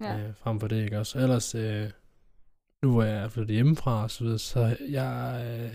Ja. 0.00 0.18
øh, 0.18 0.34
frem 0.38 0.60
for 0.60 0.68
det, 0.68 0.84
ikke 0.84 0.98
også? 0.98 1.18
Ellers, 1.18 1.54
øh, 1.54 1.90
nu 2.82 2.92
hvor 2.92 3.02
jeg 3.02 3.16
er 3.16 3.28
flyttet 3.28 3.54
hjemmefra 3.54 4.02
og 4.02 4.10
så 4.10 4.24
videre, 4.24 4.38
så 4.38 4.76
jeg, 4.88 5.44
øh, 5.46 5.70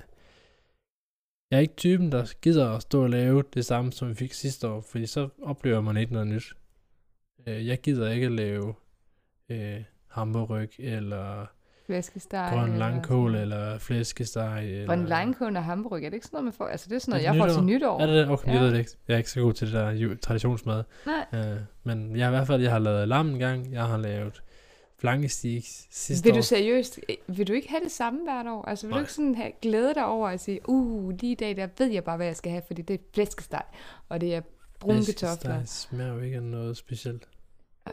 jeg 1.51 1.57
er 1.57 1.59
ikke 1.59 1.74
typen, 1.78 2.11
der 2.11 2.34
gider 2.41 2.69
at 2.72 2.82
stå 2.82 3.03
og 3.03 3.09
lave 3.09 3.43
det 3.53 3.65
samme, 3.65 3.91
som 3.91 4.09
vi 4.09 4.13
fik 4.13 4.34
sidste 4.34 4.67
år, 4.67 4.82
fordi 4.82 5.05
så 5.05 5.30
oplever 5.41 5.82
man 5.82 5.97
ikke 5.97 6.13
noget 6.13 6.28
nyt. 6.28 6.53
Øh, 7.47 7.67
jeg 7.67 7.81
gider 7.81 8.11
ikke 8.11 8.25
at 8.25 8.31
lave 8.31 8.73
øh, 9.49 9.83
hamburg 10.07 10.67
eller 10.79 11.45
Flæskesteg. 11.85 12.49
grøn 12.53 12.63
eller 12.63 12.77
langkål 12.79 13.31
sådan. 13.31 13.41
eller 13.41 13.77
flæskesteg. 13.77 14.63
Eller... 14.63 14.87
Grøn 14.87 15.05
langkål 15.05 15.55
og 15.55 15.63
hamburg, 15.63 16.03
er 16.03 16.09
det 16.09 16.13
ikke 16.13 16.25
sådan 16.25 16.35
noget, 16.37 16.45
man 16.45 16.53
får? 16.53 16.67
Altså, 16.67 16.89
det 16.89 16.95
er 16.95 16.99
sådan 16.99 17.11
noget, 17.11 17.27
Er 17.27 17.33
jeg 17.33 17.47
det 17.47 17.53
får 17.53 17.59
til 17.59 17.65
nytår. 17.65 17.99
Er 17.99 18.05
det 18.05 18.15
det? 18.15 18.29
Okay, 18.29 18.47
ja. 18.47 18.53
jeg 18.53 18.61
ved 18.61 18.71
det 18.71 18.79
ikke. 18.79 18.91
Jeg 19.07 19.13
er 19.13 19.17
ikke 19.17 19.31
så 19.31 19.41
god 19.41 19.53
til 19.53 19.67
det 19.67 19.73
der 19.73 20.15
traditionsmad. 20.21 20.83
Nej. 21.05 21.25
Øh, 21.33 21.59
men 21.83 22.15
jeg 22.17 22.27
i 22.27 22.29
hvert 22.29 22.47
fald, 22.47 22.61
jeg 22.61 22.71
har 22.71 22.79
lavet 22.79 23.07
lam 23.07 23.29
en 23.29 23.39
gang. 23.39 23.73
Jeg 23.73 23.83
har 23.83 23.97
lavet 23.97 24.43
flankestiks 24.97 25.87
sidste 25.91 26.25
Vil 26.29 26.35
du 26.35 26.41
seriøst, 26.41 26.99
øh, 27.09 27.37
vil 27.37 27.47
du 27.47 27.53
ikke 27.53 27.69
have 27.69 27.83
det 27.83 27.91
samme 27.91 28.19
hvert 28.23 28.47
år? 28.47 28.65
Altså, 28.67 28.87
vil 28.87 28.91
Nej. 28.91 28.99
du 28.99 29.03
ikke 29.03 29.13
sådan 29.13 29.35
have, 29.35 29.51
glæde 29.61 29.93
dig 29.93 30.05
over 30.05 30.29
at 30.29 30.39
sige, 30.39 30.59
uh, 30.69 31.09
lige 31.09 31.31
i 31.31 31.35
dag, 31.35 31.55
der 31.55 31.67
ved 31.77 31.87
jeg 31.87 32.03
bare, 32.03 32.17
hvad 32.17 32.25
jeg 32.25 32.35
skal 32.35 32.51
have, 32.51 32.61
fordi 32.67 32.81
det 32.81 32.93
er 32.93 32.97
flæskesteg, 33.13 33.63
og 34.09 34.21
det 34.21 34.35
er 34.35 34.41
brune 34.79 34.95
Flæskesteg 34.95 35.29
kartofler. 35.29 35.65
smager 35.65 36.13
jo 36.13 36.19
ikke 36.19 36.35
af 36.35 36.43
noget 36.43 36.77
specielt. 36.77 37.27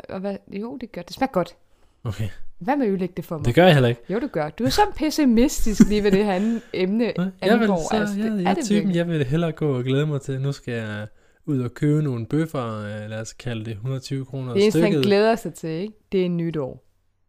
Og 0.09 0.21
hvad, 0.21 0.37
jo, 0.53 0.77
det 0.81 0.93
gør 0.93 1.03
det. 1.03 1.15
smager 1.15 1.33
godt. 1.33 1.57
Okay, 2.05 2.29
Hvad 2.59 2.77
med 2.77 2.87
ødelægge 2.87 3.15
det 3.17 3.25
for 3.25 3.37
mig? 3.37 3.45
det 3.47 3.55
gør 3.55 3.65
jeg 3.65 3.75
heller 3.75 3.89
ikke. 3.89 4.01
Jo, 4.11 4.19
du 4.21 4.27
gør. 4.27 4.51
Du 4.51 4.65
er 4.65 4.69
så 4.69 4.81
pessimistisk 4.97 5.89
lige 5.89 6.03
ved 6.05 6.11
det 6.13 6.25
her 6.25 6.61
emne 6.73 7.05
Jeg, 7.43 7.61
vil, 7.61 7.69
så, 7.69 7.89
altså, 7.93 8.15
det, 8.15 8.25
jeg, 8.25 8.33
er 8.33 8.37
jeg 8.41 8.51
er 8.51 8.55
det 8.55 8.65
typen, 8.65 8.95
jeg 8.95 9.09
vil 9.09 9.25
hellere 9.25 9.53
gå 9.53 9.77
og 9.79 9.85
glæde 9.85 10.07
mig 10.07 10.21
til. 10.21 10.41
Nu 10.41 10.53
skal 10.53 10.75
jeg 10.75 11.07
ud 11.47 11.61
og 11.61 11.75
købe 11.75 12.03
nogle 12.03 12.27
bøffer, 12.27 12.79
øh, 12.79 13.11
lad 13.11 13.21
os 13.21 13.33
kalde 13.33 13.65
det 13.65 13.71
120 13.73 14.25
kroner 14.25 14.53
Det 14.55 14.63
eneste, 14.63 14.81
han 14.81 14.91
glæder 14.93 15.37
sig 15.37 15.55
til, 15.55 15.71
ikke? 15.71 15.95
det 16.13 16.25
er 16.25 16.29
nytår. 16.29 16.85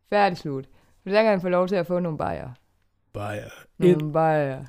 Færdig 0.09 0.37
slut. 0.37 0.65
For 1.03 1.09
der 1.09 1.21
kan 1.21 1.31
han 1.31 1.41
få 1.41 1.49
lov 1.49 1.67
til 1.67 1.75
at 1.75 1.87
få 1.87 1.99
nogle 1.99 2.17
bajer. 2.17 2.49
Bajer. 3.13 3.45
Et, 3.79 3.97
Nogle 3.97 4.13
bajer. 4.13 4.65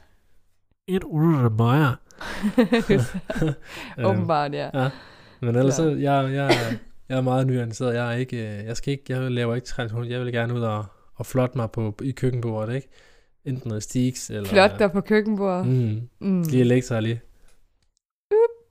et 0.89 1.05
under 1.05 1.49
bajer. 1.49 1.95
Åbenbart, 4.09 4.53
ja. 4.55 4.71
Men 5.41 5.57
ellers 5.57 5.75
Så. 5.75 5.83
så, 5.83 5.89
jeg, 5.97 6.31
jeg, 6.35 6.51
jeg 7.11 7.17
er 7.19 7.23
meget 7.23 7.47
nuanceret. 7.47 7.95
Jeg 7.95 8.13
er 8.15 8.17
ikke, 8.17 8.37
øh, 8.37 8.65
jeg 8.65 8.77
skal 8.77 8.93
ikke, 8.93 9.05
jeg 9.09 9.31
laver 9.31 9.55
ikke 9.55 9.67
tradition. 9.67 10.05
Jeg 10.11 10.21
vil 10.21 10.33
gerne 10.33 10.55
ud 10.55 10.61
og, 10.61 10.85
og 11.15 11.27
flotte 11.27 11.59
mig 11.59 11.71
på, 11.71 11.95
i 12.03 12.11
køkkenbordet, 12.11 12.75
ikke? 12.75 12.89
Enten 13.45 13.69
noget 13.69 13.83
stiks, 13.83 14.31
eller... 14.31 14.49
Flot 14.49 14.71
der 14.79 14.89
på 14.89 15.01
køkkenbordet. 15.01 15.67
Mm, 15.67 16.09
Mm. 16.19 16.43
lige 16.43 16.61
elektra 16.61 17.01
lige. 17.01 17.21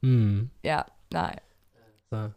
Mm, 0.04 0.50
Ja, 0.64 0.82
nej. 1.14 1.40
så. 2.14 2.30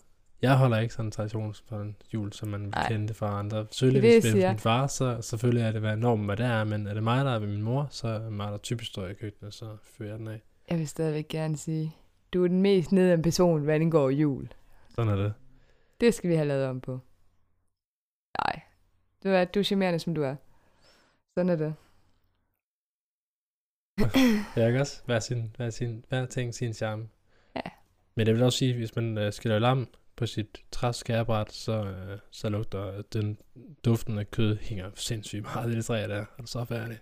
Jeg 0.42 0.56
holder 0.56 0.78
ikke 0.78 0.94
sådan 0.94 1.06
en 1.06 1.10
tradition 1.12 1.54
for 1.68 1.80
en 1.80 1.96
jul, 2.14 2.32
som 2.32 2.48
man 2.48 2.60
Nej. 2.60 2.88
kendte 2.88 3.14
fra 3.14 3.38
andre. 3.38 3.66
Selvfølgelig, 3.70 4.02
Det 4.12 4.22
hvis 4.22 4.32
det 4.32 4.44
er 4.44 4.48
min 4.50 4.58
far, 4.58 4.86
så 4.86 5.18
selvfølgelig 5.22 5.62
er 5.64 5.72
det, 5.72 5.80
hvad 5.80 5.96
normen 5.96 6.24
hvad 6.26 6.36
det 6.36 6.46
er, 6.46 6.64
men 6.64 6.86
er 6.86 6.94
det 6.94 7.02
mig, 7.02 7.24
der 7.24 7.30
er 7.30 7.38
ved 7.38 7.48
min 7.48 7.62
mor, 7.62 7.86
så 7.90 8.08
er 8.08 8.18
det 8.18 8.32
mig, 8.32 8.52
der 8.52 8.58
typisk 8.58 8.90
står 8.90 9.06
i 9.06 9.14
køkkenet, 9.14 9.54
så 9.54 9.64
fører 9.84 10.08
jeg 10.10 10.18
den 10.18 10.28
af. 10.28 10.40
Jeg 10.70 10.78
vil 10.78 10.88
stadigvæk 10.88 11.28
gerne 11.28 11.56
sige, 11.56 11.96
du 12.34 12.44
er 12.44 12.48
den 12.48 12.62
mest 12.62 12.92
nederen 12.92 13.22
person, 13.22 13.62
hvad 13.62 13.74
angår 13.74 14.10
jul. 14.10 14.48
Sådan 14.94 15.12
er 15.12 15.16
det. 15.16 15.32
Det 16.02 16.14
skal 16.14 16.30
vi 16.30 16.34
have 16.34 16.48
lavet 16.48 16.66
om 16.66 16.80
på. 16.80 17.00
Nej. 18.38 18.60
Du 19.24 19.28
er, 19.28 19.44
du 19.44 19.58
er 19.58 19.64
charmerende, 19.64 19.98
som 19.98 20.14
du 20.14 20.22
er. 20.22 20.36
Sådan 21.34 21.48
er 21.48 21.56
det. 21.56 21.74
Jeg 24.56 24.72
kan 24.72 24.80
også 24.80 25.02
hver, 25.04 25.20
sin, 25.20 25.56
hver, 25.56 25.70
sin, 25.70 26.04
hver 26.08 26.26
ting 26.26 26.54
sin 26.54 26.74
charme. 26.74 27.08
Ja. 27.56 27.70
Men 28.14 28.26
jeg 28.26 28.34
vil 28.34 28.42
også 28.42 28.58
sige, 28.58 28.74
hvis 28.74 28.96
man 28.96 29.18
øh, 29.18 29.32
skal 29.32 29.48
lave 29.48 29.60
lam 29.60 29.88
på 30.16 30.26
sit 30.26 30.62
træskærebræt, 30.70 31.52
så, 31.52 31.84
øh, 31.84 32.18
så 32.30 32.48
lugter 32.48 33.02
den 33.02 33.38
duften 33.84 34.18
af 34.18 34.30
kød 34.30 34.56
hænger 34.56 34.90
sindssygt 34.94 35.42
meget 35.42 35.72
i 35.72 35.76
det 35.76 35.84
træ 35.84 36.08
der. 36.08 36.20
Er 36.20 36.40
du 36.40 36.46
så 36.46 36.64
færdig? 36.64 36.98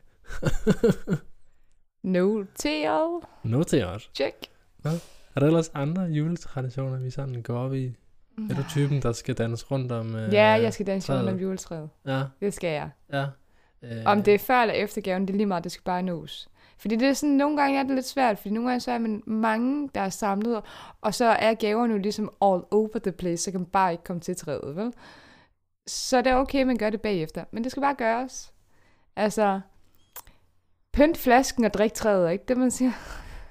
Noteret. 2.02 3.24
Noteret. 3.44 4.10
Check. 4.14 4.36
Er 5.34 5.40
der 5.40 5.46
ellers 5.46 5.70
andre 5.74 6.02
juletraditioner, 6.02 6.98
vi 6.98 7.10
sådan 7.10 7.42
går 7.42 7.58
op 7.58 7.74
i? 7.74 7.94
Er 8.50 8.54
du 8.54 8.62
typen, 8.68 9.02
der 9.02 9.12
skal 9.12 9.34
danse 9.34 9.66
rundt 9.70 9.92
om... 9.92 10.14
Øh, 10.16 10.32
Ja, 10.32 10.46
jeg 10.46 10.72
skal 10.74 10.86
danse 10.86 11.16
rundt 11.18 11.28
om 11.28 11.36
juletræet. 11.38 11.88
Ja, 12.06 12.22
Det 12.40 12.54
skal 12.54 12.70
jeg. 12.70 12.90
ja. 13.12 13.26
Øh, 13.82 14.02
Om 14.06 14.22
det 14.22 14.34
er 14.34 14.38
før 14.38 14.60
eller 14.62 14.74
efter 14.74 15.00
gaven, 15.00 15.22
det 15.26 15.30
er 15.32 15.36
lige 15.36 15.46
meget, 15.46 15.64
det 15.64 15.72
skal 15.72 15.84
bare 15.84 16.02
nås. 16.02 16.48
Fordi 16.78 16.96
det 16.96 17.08
er 17.08 17.12
sådan, 17.12 17.34
nogle 17.36 17.56
gange 17.60 17.78
er 17.78 17.82
det 17.82 17.94
lidt 17.94 18.06
svært, 18.06 18.38
fordi 18.38 18.54
nogle 18.54 18.68
gange 18.68 18.80
så 18.80 18.90
er 18.92 18.98
man 18.98 19.22
mange, 19.26 19.90
der 19.94 20.00
er 20.00 20.08
samlet, 20.08 20.60
og 21.00 21.14
så 21.14 21.24
er 21.24 21.54
gaverne 21.54 21.92
jo 21.92 21.98
ligesom 21.98 22.24
all 22.24 22.62
over 22.70 22.98
the 23.02 23.12
place, 23.12 23.44
så 23.44 23.50
kan 23.50 23.60
man 23.60 23.66
bare 23.66 23.92
ikke 23.92 24.04
komme 24.04 24.20
til 24.20 24.36
træet, 24.36 24.76
vel? 24.76 24.92
Så 25.86 26.18
det 26.22 26.26
er 26.26 26.36
okay, 26.36 26.60
at 26.60 26.66
man 26.66 26.76
gør 26.76 26.90
det 26.90 27.00
bagefter, 27.00 27.44
men 27.50 27.64
det 27.64 27.70
skal 27.72 27.80
bare 27.80 27.94
gøres. 27.94 28.52
Altså, 29.16 29.60
pynt 30.92 31.18
flasken 31.18 31.64
og 31.64 31.74
drik 31.74 31.94
træet, 31.94 32.32
ikke 32.32 32.44
det, 32.48 32.56
man 32.56 32.70
siger? 32.70 32.92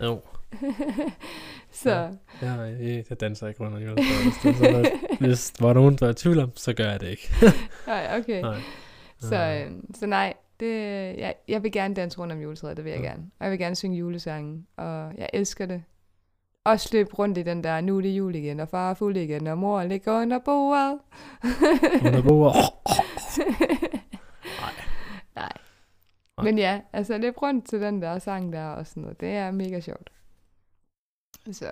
Jo, 0.01 0.19
så, 1.71 1.89
Ja. 2.41 2.47
jeg, 2.51 2.77
jeg, 2.81 3.03
jeg 3.09 3.19
danser 3.19 3.47
ikke 3.47 3.63
rundt 3.63 3.75
om 3.75 3.81
juletræet. 3.81 4.23
Hvis, 4.23 5.19
hvis 5.27 5.51
der 5.51 5.65
var 5.65 5.73
nogen, 5.73 5.95
der 5.95 6.05
er 6.05 6.11
i 6.11 6.13
tvivl 6.13 6.39
om, 6.39 6.51
så 6.55 6.73
gør 6.73 6.91
jeg 6.91 6.99
det 6.99 7.07
ikke. 7.07 7.29
nej, 7.87 8.19
okay. 8.19 8.41
Nej. 8.41 8.59
Så, 9.19 9.35
øh, 9.35 9.71
så 9.95 10.05
nej, 10.05 10.33
det, 10.59 10.73
jeg, 11.17 11.35
jeg 11.47 11.63
vil 11.63 11.71
gerne 11.71 11.93
danse 11.93 12.19
rundt 12.19 12.33
om 12.33 12.39
juletræet, 12.41 12.77
det 12.77 12.85
vil 12.85 12.91
jeg 12.91 13.01
Ja. 13.01 13.07
gerne. 13.07 13.23
Og 13.39 13.43
jeg 13.45 13.51
vil 13.51 13.59
gerne 13.59 13.75
synge 13.75 13.97
julesange, 13.97 14.65
og 14.77 15.11
jeg 15.17 15.29
elsker 15.33 15.65
det. 15.65 15.83
Også 16.65 16.89
løbe 16.93 17.13
rundt 17.13 17.37
i 17.37 17.43
den 17.43 17.63
der, 17.63 17.81
nu 17.81 17.97
er 17.97 18.01
det 18.01 18.09
jul 18.09 18.35
igen, 18.35 18.59
og 18.59 18.69
far 18.69 18.89
er 18.89 18.93
fuld 18.93 19.17
igen, 19.17 19.47
og 19.47 19.57
mor 19.57 19.83
ligger 19.83 20.21
under 20.21 20.39
bordet. 20.45 20.99
Under 22.05 22.21
bordet. 22.21 22.55
Nej. 24.61 24.73
Nej. 25.35 25.51
Men 26.43 26.57
ja, 26.57 26.81
altså 26.93 27.17
løb 27.17 27.41
rundt 27.41 27.69
til 27.69 27.81
den 27.81 28.01
der 28.01 28.19
sang 28.19 28.53
der 28.53 28.65
og 28.65 28.87
sådan 28.87 29.01
noget, 29.03 29.21
det 29.21 29.29
er 29.29 29.51
mega 29.51 29.79
sjovt. 29.79 30.09
Så. 31.51 31.65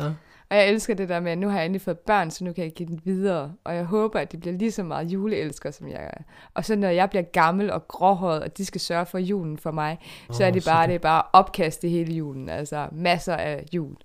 Ja. 0.00 0.12
Og 0.50 0.56
jeg 0.56 0.68
elsker 0.68 0.94
det 0.94 1.08
der 1.08 1.20
med, 1.20 1.32
at 1.32 1.38
nu 1.38 1.48
har 1.48 1.56
jeg 1.56 1.64
endelig 1.66 1.80
fået 1.80 1.98
børn, 1.98 2.30
så 2.30 2.44
nu 2.44 2.52
kan 2.52 2.64
jeg 2.64 2.72
give 2.72 2.88
den 2.88 3.00
videre. 3.04 3.54
Og 3.64 3.74
jeg 3.74 3.84
håber, 3.84 4.20
at 4.20 4.32
de 4.32 4.38
bliver 4.38 4.56
lige 4.56 4.72
så 4.72 4.82
meget 4.82 5.12
juleelsker, 5.12 5.70
som 5.70 5.88
jeg 5.88 6.04
er. 6.04 6.22
Og 6.54 6.64
så 6.64 6.76
når 6.76 6.88
jeg 6.88 7.10
bliver 7.10 7.22
gammel 7.22 7.70
og 7.70 7.88
gråhåret, 7.88 8.42
og 8.42 8.56
de 8.56 8.64
skal 8.64 8.80
sørge 8.80 9.06
for 9.06 9.18
julen 9.18 9.58
for 9.58 9.70
mig, 9.70 9.98
så 10.32 10.44
er 10.44 10.50
det 10.50 10.64
bare, 10.64 10.86
det 10.86 10.94
er 10.94 10.98
bare 10.98 11.22
opkast 11.32 11.84
i 11.84 11.88
hele 11.88 12.14
julen. 12.14 12.48
Altså 12.48 12.88
masser 12.92 13.36
af 13.36 13.64
jul. 13.72 13.96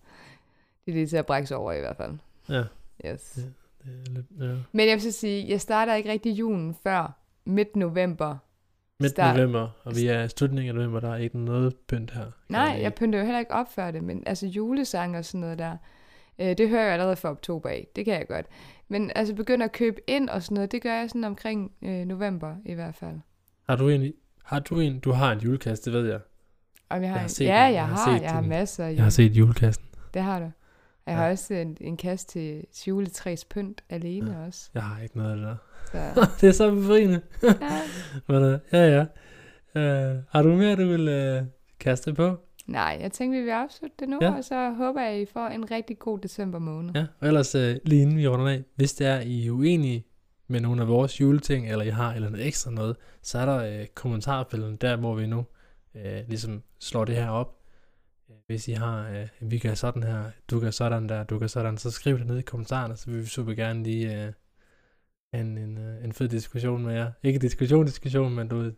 Det 0.86 0.91
er 0.91 0.91
lige 0.91 1.07
til 1.07 1.18
at 1.18 1.26
brække 1.26 1.55
over 1.55 1.72
i 1.72 1.80
hvert 1.80 1.97
fald. 1.97 2.18
Ja. 2.49 2.64
Yes. 3.05 3.38
Ja. 3.38 3.41
Det 3.84 4.07
er 4.07 4.12
lidt, 4.12 4.26
ja. 4.39 4.55
Men 4.72 4.88
jeg 4.88 4.93
vil 4.93 5.01
så 5.01 5.12
sige, 5.12 5.49
jeg 5.49 5.62
starter 5.62 5.95
ikke 5.95 6.12
rigtig 6.12 6.39
julen 6.39 6.76
før 6.84 7.18
midt 7.45 7.76
november. 7.76 8.38
Midt 9.02 9.12
Start. 9.12 9.36
november, 9.38 9.70
og 9.84 9.95
vi 9.95 10.08
er 10.08 10.24
i 10.24 10.28
slutningen 10.28 10.70
af 10.70 10.76
november, 10.76 11.00
der 11.00 11.10
er 11.14 11.16
ikke 11.18 11.38
noget 11.39 11.76
pynt 11.88 12.12
her. 12.12 12.26
Nej, 12.50 12.72
lige- 12.74 12.82
jeg 12.84 12.93
pynter 12.93 13.20
jo 13.20 13.26
heller 13.26 13.39
ikke 13.39 13.52
op 13.52 13.74
før 13.74 13.91
det, 13.91 14.04
men 14.04 14.24
altså 14.26 14.47
julesang 14.47 15.18
og 15.18 15.26
sådan 15.26 15.39
noget 15.41 15.60
der, 15.60 15.78
øh, 16.39 16.58
det 16.58 16.70
hører 16.70 16.84
jeg 16.84 16.93
allerede 16.93 17.16
fra 17.16 17.30
oktober 17.32 17.70
af. 17.70 17.88
Det 17.95 18.06
kan 18.06 18.14
jeg 18.14 18.28
godt. 18.28 18.45
Men 18.88 19.12
altså 19.16 19.36
begynde 19.36 19.66
at 19.66 19.72
købe 19.72 20.02
ind 20.08 20.30
og 20.30 20.43
sådan 20.43 20.56
noget, 20.56 20.72
det 20.72 20.82
gør 20.82 20.93
jeg 20.93 21.10
sådan 21.10 21.24
omkring 21.24 21.72
øh, 21.82 22.06
november 22.06 22.56
i 22.66 22.74
hvert 22.74 22.95
fald. 22.95 23.16
Har 23.70 23.76
du 23.76 23.89
en, 23.89 24.14
har 24.45 24.60
du 24.60 24.80
en, 24.80 25.00
du 25.00 25.12
har 25.12 25.32
en 25.32 25.39
julekast, 25.39 25.86
det 25.86 25.93
ved 25.93 26.08
jeg. 26.10 26.20
Og 26.89 27.02
jeg 27.02 27.10
har, 27.10 27.14
Jeg 27.14 27.14
har 27.14 27.24
en- 27.24 27.30
set 27.30 27.45
ja, 27.45 27.60
jeg, 27.62 27.74
Jeg 27.74 27.88
har 27.88 27.95
har, 27.95 28.18
set 28.18 28.24
jeg 28.24 28.32
har 28.32 28.41
masser 28.41 28.86
af 28.86 28.93
Jeg 28.95 29.04
har 29.04 29.10
set 29.10 29.38
julekassen. 29.38 29.86
Det 30.14 30.22
har 30.22 30.39
du. 30.39 30.45
Jeg 30.45 30.52
Ja. 31.08 31.14
har 31.14 31.30
også 31.30 31.54
en, 31.54 31.78
en 31.82 31.97
kast 31.97 32.30
til 32.30 32.64
juletræs 32.88 33.45
pynt 33.45 33.84
alene 33.89 34.32
ja. 34.39 34.45
også. 34.45 34.70
Jeg 34.74 34.84
har 34.84 35.02
ikke 35.02 35.18
noget 35.18 35.32
af 35.32 35.38
det 35.38 35.45
der. 35.45 35.56
Så, 35.92 36.28
det 36.42 36.50
er 36.50 36.54
så 36.54 36.72
befriende. 36.76 37.22
ja. 37.44 37.54
Men, 38.28 38.54
uh, 38.54 38.60
ja, 38.72 38.88
ja. 38.88 39.02
Uh, 39.76 40.18
har 40.30 40.42
du 40.42 40.50
mere, 40.56 40.76
du 40.76 40.86
vil 40.88 41.38
uh, 41.42 41.48
kaste 41.80 42.14
på? 42.14 42.38
Nej, 42.68 42.98
jeg 43.02 43.12
tænkte, 43.12 43.38
vi 43.40 43.44
vil 43.44 43.52
afslutte 43.52 43.96
det 44.00 44.10
nu, 44.10 44.18
Ja. 44.22 44.32
ja. 44.32 44.38
og 44.38 44.44
så 44.44 44.74
håber 44.78 45.02
jeg, 45.02 45.12
at 45.12 45.22
I 45.22 45.26
får 45.34 45.48
en 45.48 45.72
rigtig 45.72 46.00
god 46.00 46.20
december 46.20 46.60
måned. 46.60 46.92
Ja, 46.96 47.06
og 47.20 47.28
ellers 47.28 47.56
uh, 47.56 47.62
lige 47.62 48.02
inden 48.02 48.18
vi 48.18 48.28
runder 48.28 48.48
af, 48.48 48.64
hvis 48.76 48.94
det 48.94 49.08
er, 49.08 49.20
I 49.20 49.48
er 49.48 49.52
uenige 49.52 50.06
med 50.48 50.60
nogle 50.60 50.82
af 50.82 50.88
vores 50.88 51.22
juleting, 51.22 51.70
eller 51.72 51.86
I 51.86 51.90
har 51.90 52.14
eller 52.14 52.28
andet 52.28 52.46
ekstra 52.48 52.72
noget, 52.72 52.96
så 53.22 53.40
er 53.40 53.46
der 53.46 53.80
uh, 53.82 53.86
kommentarfeltet, 53.96 54.82
der 54.82 54.96
hvor 54.96 55.16
vi 55.16 55.28
nu 55.28 55.46
uh, 55.96 56.02
ligesom 56.28 56.64
slår 56.80 57.06
det 57.06 57.16
her 57.16 57.30
op. 57.30 57.56
Øh, 58.30 58.36
Hvis 58.48 58.68
I 58.68 58.72
har, 58.72 59.10
uh, 59.42 59.52
vi 59.52 59.58
gør 59.60 59.74
sådan 59.74 60.04
her, 60.04 60.24
du 60.52 60.60
gør 60.60 60.72
sådan 60.72 61.10
der, 61.10 61.24
du 61.24 61.40
gør 61.40 61.48
sådan, 61.48 61.78
så 61.78 61.92
skriv 61.92 62.18
det 62.20 62.28
ned 62.28 62.38
i 62.38 62.42
kommentarerne, 62.42 62.98
så 62.98 63.12
vil 63.12 63.20
vi 63.22 63.26
super 63.26 63.54
gerne 63.54 63.84
lige 63.84 64.10
have 64.10 64.34
en, 65.34 65.58
en, 65.58 65.78
uh, 65.78 66.06
en 66.06 66.14
fed 66.14 66.28
diskussion 66.28 66.84
med 66.84 66.94
jer. 66.96 67.12
Ikke 67.24 67.40
diskussion, 67.40 67.86
diskussion, 67.86 68.36
men 68.36 68.48
du 68.48 68.58
ved, 68.58 68.74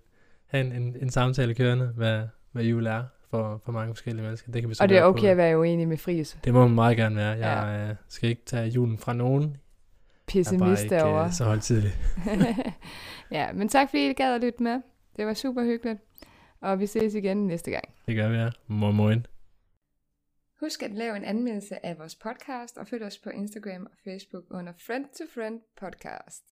have 0.46 0.66
en, 0.66 0.72
en, 0.72 0.96
en 1.02 1.10
samtale 1.10 1.56
kørende, 1.56 1.86
hvad, 1.88 2.24
hvad 2.52 2.64
jul 2.64 2.86
er 2.86 3.04
for, 3.30 3.62
for 3.66 3.72
mange 3.72 3.94
forskellige 3.96 4.24
mennesker. 4.24 4.52
Det 4.52 4.62
kan 4.62 4.70
vi 4.70 4.76
så 4.76 4.84
Og 4.84 4.90
det 4.90 4.98
er 4.98 5.02
gøre 5.02 5.14
på- 5.14 5.18
okay 5.18 5.28
at 5.28 5.38
være 5.38 5.60
uenig 5.60 5.88
med 5.88 5.98
Friis. 5.98 6.38
det 6.44 6.54
må 6.54 6.68
man 6.68 6.76
meget 6.76 6.98
gerne 6.98 7.16
være. 7.16 7.32
Jeg 7.32 7.86
ja. 7.90 7.96
skal 8.08 8.30
ikke 8.30 8.42
tage 8.46 8.68
julen 8.68 8.98
fra 8.98 9.14
nogen. 9.14 9.44
Jeg 9.44 10.40
er 10.40 10.44
bare 10.44 10.44
Pessimist 10.44 10.84
ikke 10.84 10.96
derovre. 10.96 11.26
øh, 11.26 11.32
så 11.32 11.44
holdtidlig. 11.46 11.92
ja, 13.32 13.52
men 13.54 13.70
tak 13.70 13.90
fordi 13.90 14.10
I 14.10 14.14
gad 14.14 14.36
at 14.36 14.42
lytte 14.42 14.64
med. 14.64 14.82
Det 15.18 15.26
var 15.26 15.34
super 15.34 15.64
hyggeligt. 15.64 16.00
Og 16.62 16.80
vi 16.80 16.86
ses 16.86 17.14
igen 17.16 17.48
næste 17.48 17.72
gang. 17.72 17.84
Det 18.08 18.16
gør 18.16 18.30
vi, 18.30 18.36
ja. 18.38 18.50
Mormoin. 18.68 19.26
Husk 20.62 20.84
at 20.84 20.92
lave 20.92 21.16
en 21.16 21.24
anmeldelse 21.24 21.86
af 21.86 22.00
vores 22.00 22.16
podcast 22.16 22.78
og 22.78 22.88
følg 22.88 23.04
os 23.04 23.18
på 23.18 23.30
Instagram 23.30 23.86
og 23.86 23.98
Facebook 24.04 24.44
under 24.50 24.74
Friend 24.78 25.06
to 25.18 25.24
Friend 25.34 25.62
Podcast. 25.78 26.44